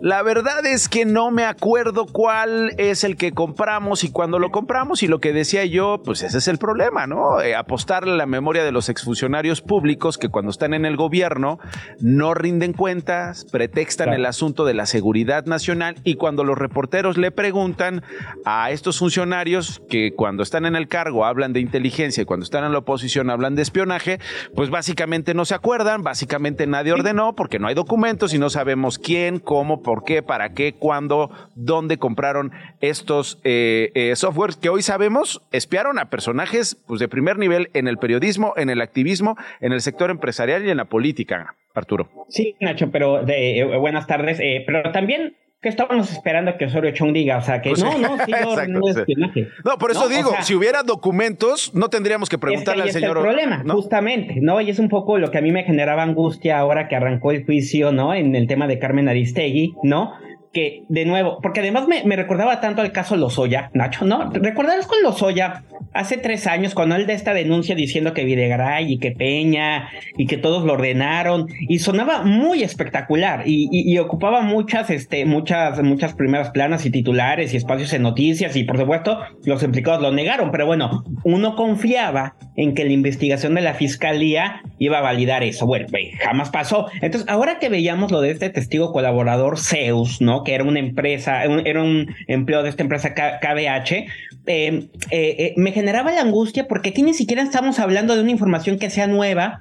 la 0.01 0.23
verdad 0.23 0.65
es 0.65 0.89
que 0.89 1.05
no 1.05 1.31
me 1.31 1.45
acuerdo 1.45 2.07
cuál 2.07 2.73
es 2.79 3.05
el 3.05 3.17
que 3.17 3.33
compramos 3.33 4.05
y 4.05 4.11
cuándo 4.11 4.39
lo 4.39 4.51
compramos. 4.51 5.03
Y 5.03 5.09
lo 5.09 5.21
que 5.21 5.33
decía 5.33 5.65
yo, 5.65 6.01
pues 6.03 6.23
ese 6.23 6.39
es 6.39 6.49
el 6.49 6.59
problema, 6.59 7.07
¿no? 7.07 7.39
apostarle 7.57 8.13
a 8.13 8.17
la 8.17 8.27
memoria 8.27 8.65
de 8.65 8.73
los 8.73 8.89
exfuncionarios 8.89 9.61
públicos 9.61 10.17
que 10.17 10.29
cuando 10.29 10.51
están 10.51 10.72
en 10.75 10.85
el 10.85 10.97
gobierno 10.97 11.59
no 12.01 12.35
rinden 12.35 12.73
cuentas, 12.73 13.45
pretextan 13.51 14.13
el 14.13 14.27
asunto 14.27 14.65
de 14.65 14.75
la 14.75 14.87
seguridad 14.87 15.47
nacional 15.47 15.97
y 16.05 16.15
cuando 16.15 16.45
los 16.45 16.59
reporteros 16.59 17.17
le 17.17 17.31
preguntan 17.31 18.03
a 18.45 18.71
estos 18.71 18.99
funcionarios 18.99 19.83
que 19.89 20.13
cuando 20.15 20.43
están 20.43 20.67
en 20.67 20.77
el 20.77 20.89
cargo 20.89 21.25
hablan 21.25 21.53
de 21.53 21.61
inteligencia 21.61 22.23
y 22.23 22.27
cuando 22.27 22.45
están 22.45 22.65
en 22.65 22.73
la 22.73 22.79
oposición 22.79 23.31
hablan 23.31 23.55
de 23.55 23.63
espionaje, 23.63 24.19
pues 24.55 24.71
básicamente 24.71 25.35
no 25.35 25.45
se 25.45 25.55
acuerdan, 25.55 26.03
básicamente 26.03 26.67
nadie 26.67 26.93
ordenó 26.93 27.35
porque 27.35 27.59
no 27.59 27.69
hay 27.69 27.75
documentos 27.75 28.35
y 28.35 28.39
no 28.39 28.51
sabemos 28.51 28.99
quién, 28.99 29.39
cómo, 29.39 29.83
por 29.83 30.05
qué, 30.05 30.23
para 30.23 30.55
qué, 30.55 30.75
cuándo, 30.75 31.31
dónde 31.55 31.99
compraron 31.99 32.53
estos 32.81 33.39
eh, 33.45 33.91
eh, 33.95 34.15
softwares 34.17 34.57
que 34.57 34.69
hoy 34.69 34.83
sabemos 34.83 35.43
espiaron 35.53 35.99
a 35.99 36.11
personajes 36.11 36.77
pues, 36.87 37.01
de 37.01 37.09
primer 37.09 37.39
nivel 37.39 37.71
en 37.75 37.89
el 37.89 37.99
periodismo, 37.99 38.55
en 38.57 38.71
el 38.71 38.81
activismo, 38.81 39.37
en 39.61 39.73
el 39.73 39.81
sector 39.81 40.11
empresarial 40.11 40.62
y 40.65 40.71
en 40.71 40.77
la 40.77 40.87
política, 40.87 41.57
Arturo. 41.75 42.09
Sí, 42.29 42.57
Nacho, 42.61 42.91
pero 42.91 43.25
de, 43.25 43.61
eh, 43.61 43.65
buenas 43.79 44.07
tardes. 44.07 44.39
Eh, 44.41 44.63
pero 44.67 44.93
también 44.93 45.37
¿Qué 45.63 45.69
estábamos 45.69 46.11
esperando 46.11 46.59
que 46.59 46.65
Osorio 46.65 46.91
Chong 46.91 47.13
diga? 47.13 47.39
O 47.39 47.41
sea, 47.41 47.63
que 47.63 47.71
pues 47.71 47.85
no, 47.85 47.97
no, 47.97 48.19
sí, 48.25 48.33
no, 48.33 49.31
no, 49.65 49.79
por 49.79 49.93
eso 49.93 50.09
digo, 50.09 50.33
si 50.41 50.57
hubiera 50.57 50.83
documentos, 50.83 51.73
no 51.73 51.89
tendríamos 51.89 52.29
que 52.29 52.37
preguntarle 52.37 52.83
al 52.83 52.91
señor. 52.91 53.17
Es 53.17 53.25
el 53.25 53.31
problema, 53.31 53.65
justamente, 53.73 54.41
¿no? 54.41 54.61
Y 54.61 54.71
es 54.71 54.81
un 54.81 54.89
poco 54.89 55.19
lo 55.19 55.31
que 55.31 55.39
a 55.39 55.41
mí 55.41 55.53
me 55.53 55.63
generaba 55.63 56.03
angustia 56.03 56.59
ahora 56.59 56.89
que 56.89 56.97
arrancó 56.97 57.31
el 57.31 57.45
juicio, 57.45 57.93
¿no? 57.93 58.13
En 58.13 58.35
el 58.35 58.49
tema 58.49 58.67
de 58.67 58.81
Carmen 58.81 59.09
Aristegui, 59.09 59.77
¿no? 59.85 60.15
Que, 60.53 60.85
de 60.89 61.05
nuevo, 61.05 61.39
porque 61.43 61.61
además 61.61 61.89
me, 61.89 62.05
me 62.05 62.17
recordaba 62.17 62.61
tanto 62.61 62.83
al 62.83 62.93
caso 62.93 63.17
Lozoya, 63.17 63.71
Nacho, 63.73 64.05
¿no? 64.05 64.31
¿Recordarás 64.31 64.87
con 64.87 65.03
Lozoya 65.03 65.65
hace 65.95 66.17
tres 66.17 66.47
años 66.47 66.75
cuando 66.75 66.97
él 66.97 67.07
de 67.07 67.15
esta 67.15 67.35
denuncia 67.35 67.75
diciendo 67.75 68.13
que 68.13 68.25
Videgaray 68.25 68.93
y 68.93 68.99
que 68.99 69.13
Peña 69.13 69.89
y 70.17 70.27
que 70.27 70.37
todos 70.37 70.65
lo 70.65 70.75
ordenaron 70.75 71.47
y 71.69 71.79
sonaba 71.79 72.23
muy 72.23 72.63
espectacular 72.63 73.43
y, 73.47 73.69
y, 73.71 73.99
ocupaba 73.99 74.43
muchas, 74.43 74.91
este, 74.91 75.25
muchas, 75.25 75.83
muchas 75.83 76.15
primeras 76.15 76.51
planas 76.51 76.85
y 76.87 76.91
titulares 76.91 77.53
y 77.53 77.57
espacios 77.57 77.93
en 77.93 78.03
noticias 78.03 78.57
y 78.57 78.65
por 78.65 78.79
supuesto 78.79 79.21
los 79.45 79.63
implicados 79.63 80.03
lo 80.03 80.13
negaron, 80.13 80.51
pero 80.51 80.67
bueno, 80.67 81.05
uno 81.25 81.57
confiaba 81.57 82.37
en 82.57 82.75
que 82.75 82.85
la 82.85 82.93
investigación 82.93 83.55
de 83.55 83.63
la 83.63 83.75
fiscalía 83.75 84.63
iba 84.79 84.99
a 84.99 85.01
validar 85.01 85.43
eso. 85.43 85.67
Bueno, 85.67 85.89
jamás 86.23 86.51
pasó. 86.51 86.87
Entonces, 87.01 87.29
ahora 87.29 87.59
que 87.59 87.69
veíamos 87.69 88.11
lo 88.11 88.21
de 88.21 88.31
este 88.31 88.51
testigo 88.51 88.93
colaborador 88.93 89.59
Zeus, 89.59 90.21
¿no? 90.21 90.45
que 90.45 90.55
era 90.55 90.65
una 90.65 90.79
empresa, 90.79 91.45
era 91.45 91.83
un 91.83 92.15
empleo 92.27 92.63
de 92.63 92.69
esta 92.69 92.83
empresa 92.83 93.15
KBH, 93.15 93.93
eh, 93.93 94.07
eh, 94.47 94.89
eh, 95.11 95.55
me 95.57 95.73
generaba 95.73 96.11
la 96.13 96.21
angustia 96.21 96.67
porque 96.67 96.91
aquí 96.91 97.03
ni 97.03 97.15
siquiera 97.15 97.43
estamos 97.43 97.79
hablando 97.79 98.17
de 98.17 98.23
una 98.23 98.31
información 98.31 98.79
que 98.79 98.91
sea 98.91 99.07
nueva, 99.07 99.61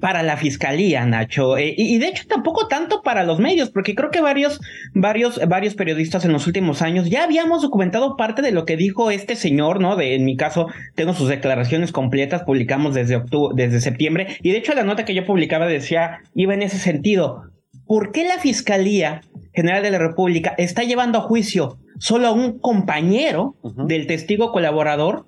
para 0.00 0.22
la 0.22 0.36
fiscalía, 0.36 1.04
Nacho. 1.06 1.58
y, 1.58 1.98
de 1.98 2.08
hecho 2.08 2.24
tampoco 2.28 2.68
tanto 2.68 3.02
para 3.02 3.24
los 3.24 3.38
medios, 3.38 3.70
porque 3.70 3.94
creo 3.94 4.10
que 4.10 4.20
varios, 4.20 4.60
varios, 4.94 5.40
varios 5.48 5.74
periodistas 5.74 6.24
en 6.24 6.32
los 6.32 6.46
últimos 6.46 6.82
años 6.82 7.10
ya 7.10 7.24
habíamos 7.24 7.62
documentado 7.62 8.16
parte 8.16 8.42
de 8.42 8.52
lo 8.52 8.64
que 8.64 8.76
dijo 8.76 9.10
este 9.10 9.36
señor, 9.36 9.80
¿no? 9.80 9.96
De, 9.96 10.14
en 10.14 10.24
mi 10.24 10.36
caso, 10.36 10.66
tengo 10.94 11.14
sus 11.14 11.28
declaraciones 11.28 11.92
completas, 11.92 12.42
publicamos 12.42 12.94
desde 12.94 13.16
octubre, 13.16 13.54
desde 13.56 13.80
septiembre, 13.80 14.36
y 14.42 14.50
de 14.50 14.58
hecho 14.58 14.74
la 14.74 14.84
nota 14.84 15.04
que 15.04 15.14
yo 15.14 15.24
publicaba 15.24 15.66
decía, 15.66 16.20
iba 16.34 16.54
en 16.54 16.62
ese 16.62 16.78
sentido. 16.78 17.50
¿por 17.90 18.12
qué 18.12 18.24
la 18.24 18.38
Fiscalía 18.38 19.22
General 19.52 19.82
de 19.82 19.90
la 19.90 19.98
República 19.98 20.54
está 20.58 20.84
llevando 20.84 21.18
a 21.18 21.22
juicio 21.22 21.76
solo 21.98 22.28
a 22.28 22.30
un 22.30 22.60
compañero 22.60 23.56
del 23.64 24.06
testigo 24.06 24.52
colaborador 24.52 25.26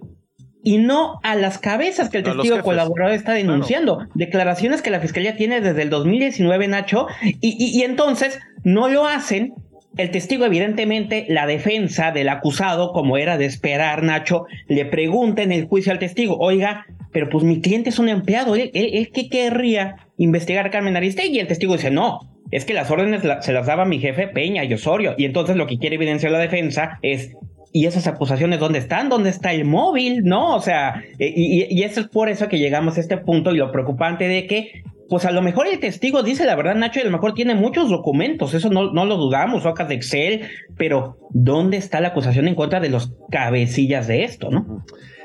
y 0.63 0.79
no 0.79 1.19
a 1.23 1.35
las 1.35 1.59
cabezas 1.59 2.09
que 2.09 2.19
el 2.19 2.25
testigo 2.25 2.63
colaborador 2.63 3.15
está 3.15 3.33
denunciando. 3.33 4.07
Declaraciones 4.15 4.83
que 4.83 4.91
la 4.91 5.01
Fiscalía 5.01 5.37
tiene 5.37 5.61
desde 5.61 5.83
el 5.83 5.91
2019, 5.91 6.69
Nacho, 6.69 7.07
y, 7.23 7.57
y, 7.59 7.83
entonces 7.83 8.39
no 8.65 8.89
lo 8.89 9.07
hacen. 9.07 9.55
El 9.97 10.11
testigo, 10.11 10.47
evidentemente, 10.47 11.27
la 11.29 11.47
defensa 11.47 12.13
del 12.13 12.31
acusado, 12.31 12.93
como 12.93 13.19
era 13.19 13.37
de 13.37 13.45
esperar, 13.45 14.03
Nacho, 14.03 14.47
le 14.69 14.87
pregunta 14.87 15.43
en 15.43 15.53
el 15.53 15.67
juicio 15.67 15.93
al 15.93 15.99
testigo, 15.99 16.39
oiga, 16.39 16.87
pero 17.13 17.29
pues 17.29 17.45
mi 17.45 17.61
cliente 17.61 17.91
es 17.91 17.99
un 17.99 18.09
empleado, 18.09 18.55
¿él, 18.55 18.71
él, 18.73 19.11
qué 19.13 19.29
querría 19.29 19.97
investigar 20.17 20.67
a 20.67 20.71
Carmen 20.71 20.97
Aristegui? 20.97 21.37
Y 21.37 21.41
el 21.41 21.47
testigo 21.47 21.75
dice, 21.75 21.91
no, 21.91 22.21
es 22.51 22.65
que 22.65 22.73
las 22.75 22.91
órdenes 22.91 23.23
se 23.41 23.53
las 23.53 23.67
daba 23.67 23.85
mi 23.85 23.99
jefe 23.99 24.29
Peña 24.29 24.65
y 24.65 24.73
Osorio. 24.73 25.15
Y 25.19 25.25
entonces 25.27 25.57
lo 25.57 25.67
que 25.67 25.79
quiere 25.79 25.97
evidenciar 25.97 26.33
la 26.33 26.39
defensa 26.39 26.99
es 27.03 27.37
¿Y 27.73 27.87
esas 27.87 28.07
acusaciones 28.07 28.61
dónde 28.61 28.79
están? 28.79 29.09
¿Dónde 29.09 29.31
está 29.31 29.53
el 29.53 29.65
móvil? 29.65 30.25
¿No? 30.25 30.55
O 30.55 30.61
sea, 30.61 31.03
eh, 31.19 31.33
y, 31.35 31.83
eso 31.83 32.01
es 32.01 32.09
por 32.09 32.29
eso 32.29 32.49
que 32.49 32.59
llegamos 32.59 32.97
a 32.97 33.01
este 33.01 33.17
punto 33.17 33.51
y 33.53 33.57
lo 33.57 33.73
preocupante 33.73 34.29
de 34.29 34.47
que, 34.47 34.85
pues 35.09 35.25
a 35.25 35.31
lo 35.31 35.43
mejor 35.43 35.67
el 35.67 35.81
testigo 35.81 36.23
dice 36.23 36.45
la 36.45 36.55
verdad, 36.55 36.75
Nacho, 36.75 36.99
y 36.99 37.03
a 37.03 37.07
lo 37.07 37.11
mejor 37.11 37.35
tiene 37.35 37.55
muchos 37.55 37.89
documentos, 37.89 38.55
eso 38.55 38.69
no, 38.71 38.93
no 38.93 39.07
lo 39.07 39.17
dudamos, 39.17 39.65
hojas 39.65 39.89
de 39.89 39.95
Excel, 39.95 40.49
pero 40.77 41.17
¿dónde 41.31 41.79
está 41.79 42.01
la 42.01 42.09
acusación 42.09 42.47
en 42.47 42.55
contra 42.55 42.81
de 42.81 42.91
los 42.91 43.15
cabecillas 43.31 44.07
de 44.07 44.25
esto, 44.25 44.51
no? 44.51 44.85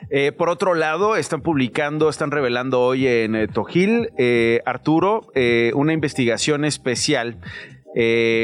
Eh, 0.10 0.32
por 0.32 0.50
otro 0.50 0.74
lado, 0.74 1.18
están 1.18 1.42
publicando, 1.42 2.10
están 2.10 2.32
revelando 2.32 2.82
hoy 2.82 3.08
en 3.08 3.36
eh, 3.36 3.48
Tojil, 3.48 4.10
eh, 4.18 4.62
Arturo, 4.66 5.28
una 5.74 5.94
investigación 5.94 6.64
especial. 6.64 7.38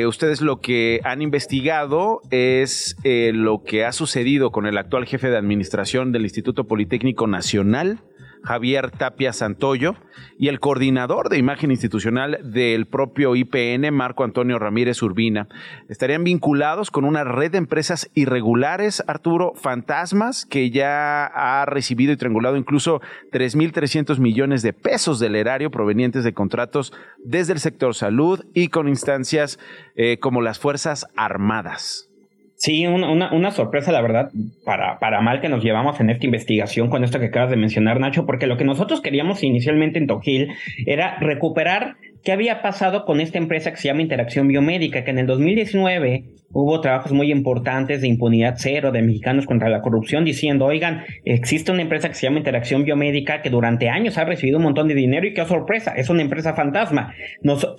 Ustedes 0.07 0.41
lo 0.41 0.59
que 0.61 0.99
han 1.03 1.21
investigado 1.21 2.21
es 2.31 2.95
lo 3.03 3.63
que 3.63 3.85
ha 3.85 3.91
sucedido 3.91 4.51
con 4.51 4.65
el 4.65 4.77
actual 4.77 5.05
jefe 5.05 5.29
de 5.29 5.37
administración 5.37 6.11
del 6.11 6.23
Instituto 6.23 6.65
Politécnico 6.65 7.27
Nacional, 7.27 7.99
Javier 8.43 8.91
Tapia 8.91 9.33
Santoyo, 9.33 9.95
y 10.37 10.47
el 10.47 10.59
coordinador 10.59 11.29
de 11.29 11.37
imagen 11.37 11.71
institucional 11.71 12.39
del 12.43 12.85
propio 12.85 13.35
IPN, 13.35 13.93
Marco 13.93 14.23
Antonio 14.23 14.59
Ramírez 14.59 15.01
Urbina. 15.01 15.47
Estarían 15.89 16.23
vinculados 16.23 16.91
con 16.91 17.05
una 17.05 17.23
red 17.23 17.51
de 17.51 17.57
empresas 17.57 18.09
irregulares, 18.13 19.03
Arturo, 19.07 19.53
fantasmas, 19.55 20.45
que 20.45 20.69
ya 20.69 21.25
ha 21.25 21.65
recibido 21.65 22.13
y 22.13 22.17
triangulado 22.17 22.57
incluso 22.57 23.01
3.300 23.31 24.19
millones 24.19 24.61
de 24.61 24.73
pesos 24.73 25.19
del 25.19 25.35
erario 25.35 25.71
provenientes 25.71 26.23
de 26.23 26.33
contratos 26.33 26.93
desde 27.23 27.53
el 27.53 27.59
sector 27.59 27.95
salud 27.95 28.45
y 28.53 28.69
con 28.69 28.87
instancias 28.87 29.59
eh, 29.95 30.17
como 30.19 30.41
las 30.41 30.59
Fuerzas 30.59 31.07
Armadas. 31.15 32.12
Sí, 32.55 32.87
una, 32.87 33.33
una, 33.33 33.51
sorpresa, 33.51 33.91
la 33.91 34.01
verdad, 34.01 34.31
para, 34.63 34.97
para 34.99 35.19
mal 35.21 35.41
que 35.41 35.49
nos 35.49 35.63
llevamos 35.63 35.99
en 35.99 36.09
esta 36.09 36.25
investigación 36.25 36.89
con 36.89 37.03
esto 37.03 37.19
que 37.19 37.25
acabas 37.25 37.49
de 37.49 37.57
mencionar, 37.57 37.99
Nacho, 37.99 38.25
porque 38.25 38.47
lo 38.47 38.55
que 38.55 38.63
nosotros 38.63 39.01
queríamos 39.01 39.43
inicialmente 39.43 39.99
en 39.99 40.07
Tojil 40.07 40.53
era 40.85 41.17
recuperar 41.19 41.97
¿qué 42.23 42.31
había 42.31 42.61
pasado 42.61 43.05
con 43.05 43.19
esta 43.19 43.37
empresa 43.37 43.71
que 43.71 43.77
se 43.77 43.87
llama 43.87 44.01
Interacción 44.01 44.47
Biomédica? 44.47 45.03
Que 45.03 45.11
en 45.11 45.19
el 45.19 45.27
2019 45.27 46.23
hubo 46.53 46.79
trabajos 46.81 47.11
muy 47.11 47.31
importantes 47.31 48.01
de 48.01 48.07
impunidad 48.07 48.55
cero 48.57 48.91
de 48.91 49.01
mexicanos 49.01 49.45
contra 49.45 49.69
la 49.69 49.81
corrupción 49.81 50.23
diciendo, 50.23 50.65
oigan, 50.65 51.03
existe 51.25 51.71
una 51.71 51.81
empresa 51.81 52.07
que 52.07 52.15
se 52.15 52.27
llama 52.27 52.37
Interacción 52.37 52.83
Biomédica 52.83 53.41
que 53.41 53.49
durante 53.49 53.89
años 53.89 54.17
ha 54.17 54.25
recibido 54.25 54.57
un 54.57 54.63
montón 54.63 54.87
de 54.87 54.95
dinero 54.95 55.27
y 55.27 55.33
qué 55.33 55.43
sorpresa, 55.45 55.93
es 55.95 56.09
una 56.09 56.21
empresa 56.21 56.53
fantasma. 56.53 57.13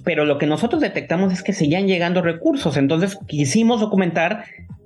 pero 0.04 0.24
lo 0.24 0.38
que 0.38 0.46
nosotros 0.46 0.82
detectamos 0.82 1.32
es 1.32 1.42
que 1.42 1.52
seguían 1.52 1.86
llegando 1.86 2.20
recursos, 2.20 2.76
entonces 2.76 3.18
quisimos 3.26 3.80
documentar 3.80 4.44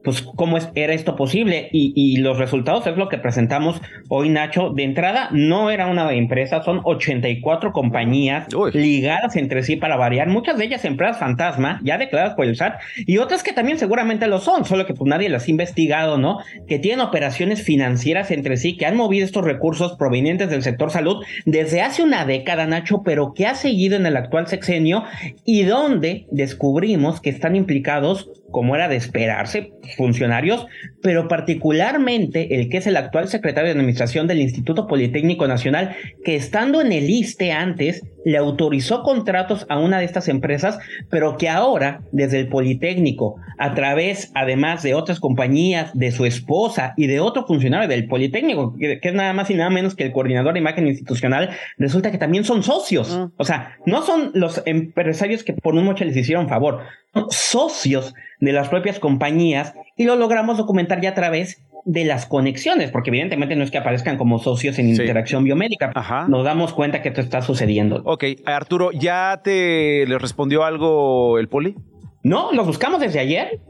pues 0.08 0.22
cómo 0.22 0.56
es, 0.56 0.70
era 0.74 0.94
esto 0.94 1.16
posible 1.16 1.68
y, 1.70 2.16
los 2.16 2.38
resultados 2.38 2.86
es 2.86 2.96
lo 2.96 3.10
que 3.10 3.18
presentamos 3.18 3.82
hoy 4.08 4.30
Nacho. 4.30 4.70
De 4.70 4.82
entrada 4.82 5.28
no 5.32 5.70
era 5.70 5.86
una 5.86 6.10
empresa, 6.14 6.62
son 6.62 6.80
84 6.82 7.72
compañías 7.72 8.46
ligadas 8.72 9.36
entre 9.36 9.62
sí 9.62 9.76
para 9.76 9.96
variar, 9.96 10.28
muchas 10.28 10.56
de 10.56 10.64
ellas 10.64 10.86
empresas 10.86 11.18
fantasma 11.18 11.78
ya 11.84 11.98
declaradas 11.98 12.34
por 12.36 12.46
el 12.46 12.56
SAT 12.56 12.80
y 12.96 13.18
otras 13.18 13.42
que 13.42 13.52
también 13.52 13.78
seguramente 13.78 14.26
lo 14.28 14.38
son, 14.38 14.64
solo 14.64 14.86
que 14.86 14.94
pues 14.94 15.06
nadie 15.10 15.28
las 15.28 15.46
ha 15.46 15.50
investigado, 15.50 16.16
¿no? 16.16 16.38
Que 16.66 16.78
tienen 16.78 17.00
operaciones 17.00 17.62
financieras 17.62 18.30
entre 18.30 18.56
sí, 18.56 18.78
que 18.78 18.86
han 18.86 18.96
movido 18.96 19.26
estos 19.26 19.44
recursos 19.44 19.92
provenientes 19.96 20.48
del 20.48 20.62
sector 20.62 20.90
salud 20.90 21.22
desde 21.44 21.82
hace 21.82 22.02
una 22.02 22.24
década, 22.24 22.66
Nacho, 22.66 23.02
pero 23.04 23.34
que 23.34 23.46
ha 23.46 23.54
seguido 23.54 23.96
en 23.96 24.06
el 24.06 24.16
actual 24.16 24.46
sexenio 24.46 25.04
y 25.44 25.64
donde 25.64 26.24
descubrimos 26.30 27.20
que 27.20 27.28
están 27.28 27.56
implicados 27.56 28.30
como 28.50 28.74
era 28.74 28.88
de 28.88 28.96
esperarse, 28.96 29.72
funcionarios, 29.96 30.66
pero 31.02 31.28
particularmente 31.28 32.56
el 32.56 32.68
que 32.68 32.78
es 32.78 32.86
el 32.86 32.96
actual 32.96 33.28
secretario 33.28 33.68
de 33.68 33.78
Administración 33.78 34.26
del 34.26 34.40
Instituto 34.40 34.86
Politécnico 34.86 35.46
Nacional, 35.46 35.96
que 36.24 36.36
estando 36.36 36.80
en 36.80 36.92
el 36.92 37.08
ISTE 37.08 37.52
antes, 37.52 38.02
le 38.24 38.36
autorizó 38.36 39.02
contratos 39.02 39.64
a 39.68 39.78
una 39.78 39.98
de 39.98 40.04
estas 40.04 40.28
empresas, 40.28 40.78
pero 41.10 41.36
que 41.36 41.48
ahora, 41.48 42.02
desde 42.12 42.38
el 42.40 42.48
Politécnico, 42.48 43.36
a 43.58 43.74
través, 43.74 44.30
además 44.34 44.82
de 44.82 44.94
otras 44.94 45.20
compañías, 45.20 45.90
de 45.94 46.10
su 46.12 46.26
esposa 46.26 46.94
y 46.96 47.06
de 47.06 47.20
otro 47.20 47.46
funcionario 47.46 47.88
del 47.88 48.06
Politécnico, 48.06 48.76
que, 48.76 49.00
es 49.02 49.14
nada 49.14 49.32
más 49.32 49.50
y 49.50 49.54
nada 49.54 49.70
menos 49.70 49.94
que 49.94 50.04
el 50.04 50.12
coordinador 50.12 50.54
de 50.54 50.60
imagen 50.60 50.86
institucional, 50.86 51.50
resulta 51.78 52.10
que 52.10 52.18
también 52.18 52.44
son 52.44 52.62
socios. 52.62 53.16
Mm. 53.16 53.32
O 53.36 53.44
sea, 53.44 53.76
no 53.86 54.02
son 54.02 54.30
los 54.34 54.62
empresarios 54.66 55.42
que 55.42 55.54
por 55.54 55.74
un 55.74 55.84
moche 55.84 56.04
les 56.04 56.16
hicieron 56.16 56.48
favor, 56.48 56.82
socios 57.30 58.14
de 58.40 58.52
las 58.52 58.68
propias 58.68 58.98
compañías 58.98 59.74
y 59.96 60.04
lo 60.04 60.16
logramos 60.16 60.56
documentar 60.56 61.00
ya 61.00 61.10
a 61.10 61.14
través 61.14 61.64
de 61.84 62.04
las 62.04 62.26
conexiones, 62.26 62.90
porque 62.90 63.10
evidentemente 63.10 63.56
no 63.56 63.64
es 63.64 63.70
que 63.70 63.78
aparezcan 63.78 64.18
como 64.18 64.38
socios 64.38 64.78
en 64.78 64.90
interacción 64.90 65.44
biomédica. 65.44 65.92
Nos 66.28 66.44
damos 66.44 66.74
cuenta 66.74 67.00
que 67.00 67.08
esto 67.08 67.20
está 67.20 67.40
sucediendo. 67.40 68.02
Ok, 68.04 68.24
Arturo, 68.44 68.90
¿ya 68.92 69.40
te 69.42 70.04
le 70.06 70.18
respondió 70.18 70.64
algo 70.64 71.38
el 71.38 71.48
poli? 71.48 71.74
No, 72.22 72.52
los 72.52 72.66
buscamos 72.66 73.00
desde 73.00 73.20
ayer. 73.20 73.60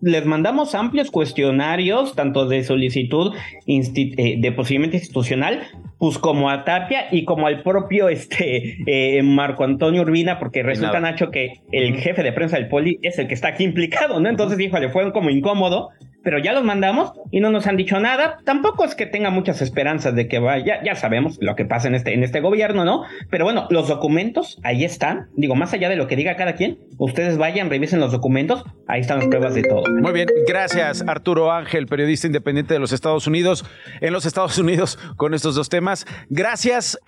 Les 0.00 0.24
mandamos 0.24 0.74
amplios 0.74 1.10
cuestionarios, 1.10 2.14
tanto 2.14 2.46
de 2.46 2.64
solicitud 2.64 3.34
eh, 3.66 4.36
de 4.38 4.52
procedimiento 4.52 4.96
institucional, 4.96 5.62
pues 5.98 6.18
como 6.18 6.50
a 6.50 6.64
Tapia 6.64 7.06
y 7.10 7.24
como 7.24 7.46
al 7.46 7.62
propio 7.62 8.08
este 8.08 8.78
eh, 8.86 9.22
Marco 9.22 9.64
Antonio 9.64 10.02
Urbina, 10.02 10.38
porque 10.38 10.62
resulta, 10.62 11.00
Nacho, 11.00 11.30
que 11.30 11.60
el 11.72 11.96
jefe 11.96 12.22
de 12.22 12.32
prensa 12.32 12.56
del 12.56 12.68
Poli 12.68 12.98
es 13.02 13.18
el 13.18 13.28
que 13.28 13.34
está 13.34 13.48
aquí 13.48 13.64
implicado, 13.64 14.20
¿no? 14.20 14.28
Entonces, 14.28 14.58
dijo, 14.58 14.78
le 14.78 14.90
fue 14.90 15.12
como 15.12 15.30
incómodo 15.30 15.90
pero 16.26 16.40
ya 16.40 16.52
los 16.52 16.64
mandamos 16.64 17.12
y 17.30 17.38
no 17.38 17.50
nos 17.50 17.68
han 17.68 17.76
dicho 17.76 18.00
nada. 18.00 18.38
Tampoco 18.42 18.84
es 18.84 18.96
que 18.96 19.06
tenga 19.06 19.30
muchas 19.30 19.62
esperanzas 19.62 20.16
de 20.16 20.26
que 20.26 20.40
vaya, 20.40 20.82
ya 20.82 20.96
sabemos 20.96 21.38
lo 21.40 21.54
que 21.54 21.64
pasa 21.64 21.86
en 21.86 21.94
este, 21.94 22.14
en 22.14 22.24
este 22.24 22.40
gobierno, 22.40 22.84
¿no? 22.84 23.04
Pero 23.30 23.44
bueno, 23.44 23.68
los 23.70 23.86
documentos 23.86 24.58
ahí 24.64 24.84
están. 24.84 25.28
Digo, 25.36 25.54
más 25.54 25.72
allá 25.72 25.88
de 25.88 25.94
lo 25.94 26.08
que 26.08 26.16
diga 26.16 26.34
cada 26.34 26.56
quien, 26.56 26.80
ustedes 26.98 27.38
vayan, 27.38 27.70
revisen 27.70 28.00
los 28.00 28.10
documentos, 28.10 28.64
ahí 28.88 29.02
están 29.02 29.18
las 29.18 29.28
pruebas 29.28 29.54
de 29.54 29.62
todo. 29.62 29.84
Muy 30.02 30.12
bien, 30.12 30.26
gracias 30.48 31.04
Arturo 31.06 31.52
Ángel, 31.52 31.86
periodista 31.86 32.26
independiente 32.26 32.74
de 32.74 32.80
los 32.80 32.90
Estados 32.90 33.28
Unidos, 33.28 33.64
en 34.00 34.12
los 34.12 34.26
Estados 34.26 34.58
Unidos 34.58 34.98
con 35.14 35.32
estos 35.32 35.54
dos 35.54 35.68
temas. 35.68 36.06
Gracias. 36.28 36.98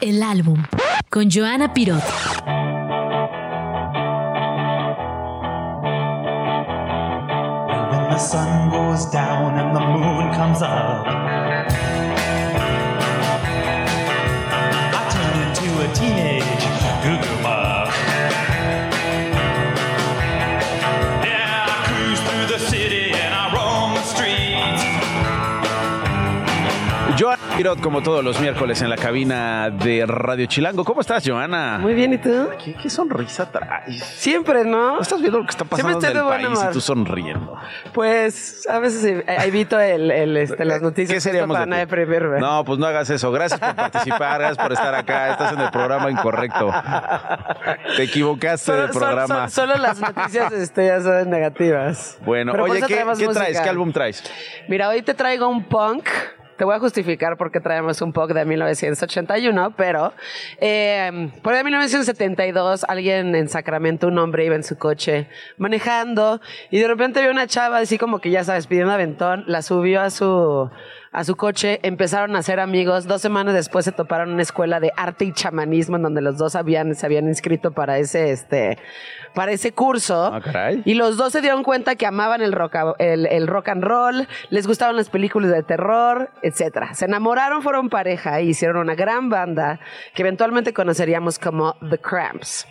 El 0.00 0.24
álbum 0.24 0.60
con 1.08 1.30
Joana 1.30 1.72
Pirot. 1.72 2.02
Sun 8.20 8.70
goes 8.70 9.06
down 9.06 9.58
and 9.58 9.74
the 9.74 9.80
moon 9.80 10.34
comes 10.34 10.60
up. 10.60 11.39
Como 27.60 28.02
todos 28.02 28.24
los 28.24 28.40
miércoles 28.40 28.80
en 28.80 28.88
la 28.88 28.96
cabina 28.96 29.68
de 29.68 30.06
Radio 30.06 30.46
Chilango. 30.46 30.82
¿Cómo 30.82 31.02
estás, 31.02 31.22
Joana? 31.28 31.76
Muy 31.78 31.92
bien, 31.92 32.14
¿y 32.14 32.16
tú? 32.16 32.48
¿Qué, 32.82 32.88
sonrisa 32.88 33.52
traes? 33.52 34.02
Siempre, 34.02 34.64
¿no? 34.64 34.98
¿Estás 34.98 35.20
viendo 35.20 35.40
lo 35.40 35.44
que 35.44 35.50
está 35.50 35.66
pasando 35.66 36.00
en 36.00 36.16
el 36.16 36.24
país 36.24 36.58
y 36.70 36.72
tú 36.72 36.80
sonriendo? 36.80 37.54
Pues 37.92 38.66
a 38.66 38.78
veces 38.78 39.24
evito 39.44 39.78
el, 39.78 40.38
este, 40.38 40.64
las 40.64 40.80
noticias. 40.80 41.12
¿Qué 41.12 41.20
seríamos 41.20 41.54
para 41.54 41.84
de 41.84 42.40
No, 42.40 42.64
pues 42.64 42.78
no 42.78 42.86
hagas 42.86 43.10
eso. 43.10 43.30
Gracias 43.30 43.60
por 43.60 43.74
participar, 43.74 44.38
gracias 44.38 44.56
por 44.56 44.72
estar 44.72 44.94
acá. 44.94 45.32
Estás 45.32 45.52
en 45.52 45.60
el 45.60 45.70
programa 45.70 46.10
incorrecto. 46.10 46.72
Te 47.94 48.04
equivocaste 48.04 48.72
del 48.72 48.88
programa. 48.88 49.50
solo 49.50 49.76
las 49.76 50.00
noticias 50.00 50.50
este, 50.52 50.86
ya 50.86 51.02
son 51.02 51.28
negativas. 51.28 52.16
Bueno, 52.24 52.54
oye, 52.54 52.80
¿qué, 52.80 53.04
¿qué 53.18 53.28
traes? 53.28 53.60
¿Qué 53.60 53.68
álbum 53.68 53.92
traes? 53.92 54.24
Mira, 54.66 54.88
hoy 54.88 55.02
te 55.02 55.12
traigo 55.12 55.46
un 55.46 55.62
punk 55.62 56.08
te 56.60 56.64
voy 56.66 56.74
a 56.74 56.78
justificar 56.78 57.38
por 57.38 57.50
qué 57.50 57.58
traemos 57.58 58.02
un 58.02 58.12
poco 58.12 58.34
de 58.34 58.44
1981, 58.44 59.72
pero 59.78 60.12
eh, 60.60 61.30
por 61.40 61.54
ahí 61.54 61.64
1972 61.64 62.84
alguien 62.86 63.34
en 63.34 63.48
Sacramento, 63.48 64.08
un 64.08 64.18
hombre 64.18 64.44
iba 64.44 64.56
en 64.56 64.62
su 64.62 64.76
coche 64.76 65.26
manejando 65.56 66.38
y 66.70 66.78
de 66.78 66.86
repente 66.86 67.22
vio 67.22 67.30
una 67.30 67.46
chava 67.46 67.78
así 67.78 67.96
como 67.96 68.18
que 68.18 68.28
ya 68.30 68.44
sabes, 68.44 68.66
pidiendo 68.66 68.92
aventón, 68.92 69.44
la 69.46 69.62
subió 69.62 70.02
a 70.02 70.10
su 70.10 70.70
a 71.12 71.24
su 71.24 71.34
coche, 71.34 71.80
empezaron 71.82 72.36
a 72.36 72.42
ser 72.42 72.60
amigos. 72.60 73.06
Dos 73.06 73.20
semanas 73.20 73.54
después 73.54 73.84
se 73.84 73.92
toparon 73.92 74.28
en 74.28 74.34
una 74.34 74.42
escuela 74.42 74.78
de 74.78 74.92
arte 74.96 75.24
y 75.24 75.32
chamanismo 75.32 75.96
en 75.96 76.02
donde 76.02 76.20
los 76.20 76.38
dos 76.38 76.54
habían, 76.54 76.94
se 76.94 77.04
habían 77.04 77.26
inscrito 77.26 77.72
para 77.72 77.98
ese, 77.98 78.30
este, 78.30 78.78
para 79.34 79.50
ese 79.50 79.72
curso. 79.72 80.32
Ah, 80.32 80.70
y 80.84 80.94
los 80.94 81.16
dos 81.16 81.32
se 81.32 81.40
dieron 81.40 81.64
cuenta 81.64 81.96
que 81.96 82.06
amaban 82.06 82.42
el 82.42 82.52
rock, 82.52 82.76
el, 82.98 83.26
el 83.26 83.48
rock 83.48 83.70
and 83.70 83.82
roll, 83.82 84.28
les 84.50 84.66
gustaban 84.66 84.96
las 84.96 85.10
películas 85.10 85.50
de 85.50 85.62
terror, 85.64 86.30
etc. 86.42 86.92
Se 86.92 87.06
enamoraron, 87.06 87.62
fueron 87.62 87.88
pareja 87.88 88.40
y 88.40 88.50
hicieron 88.50 88.76
una 88.76 88.94
gran 88.94 89.28
banda 89.28 89.80
que 90.14 90.22
eventualmente 90.22 90.72
conoceríamos 90.72 91.38
como 91.38 91.74
The 91.90 91.98
Cramps 91.98 92.66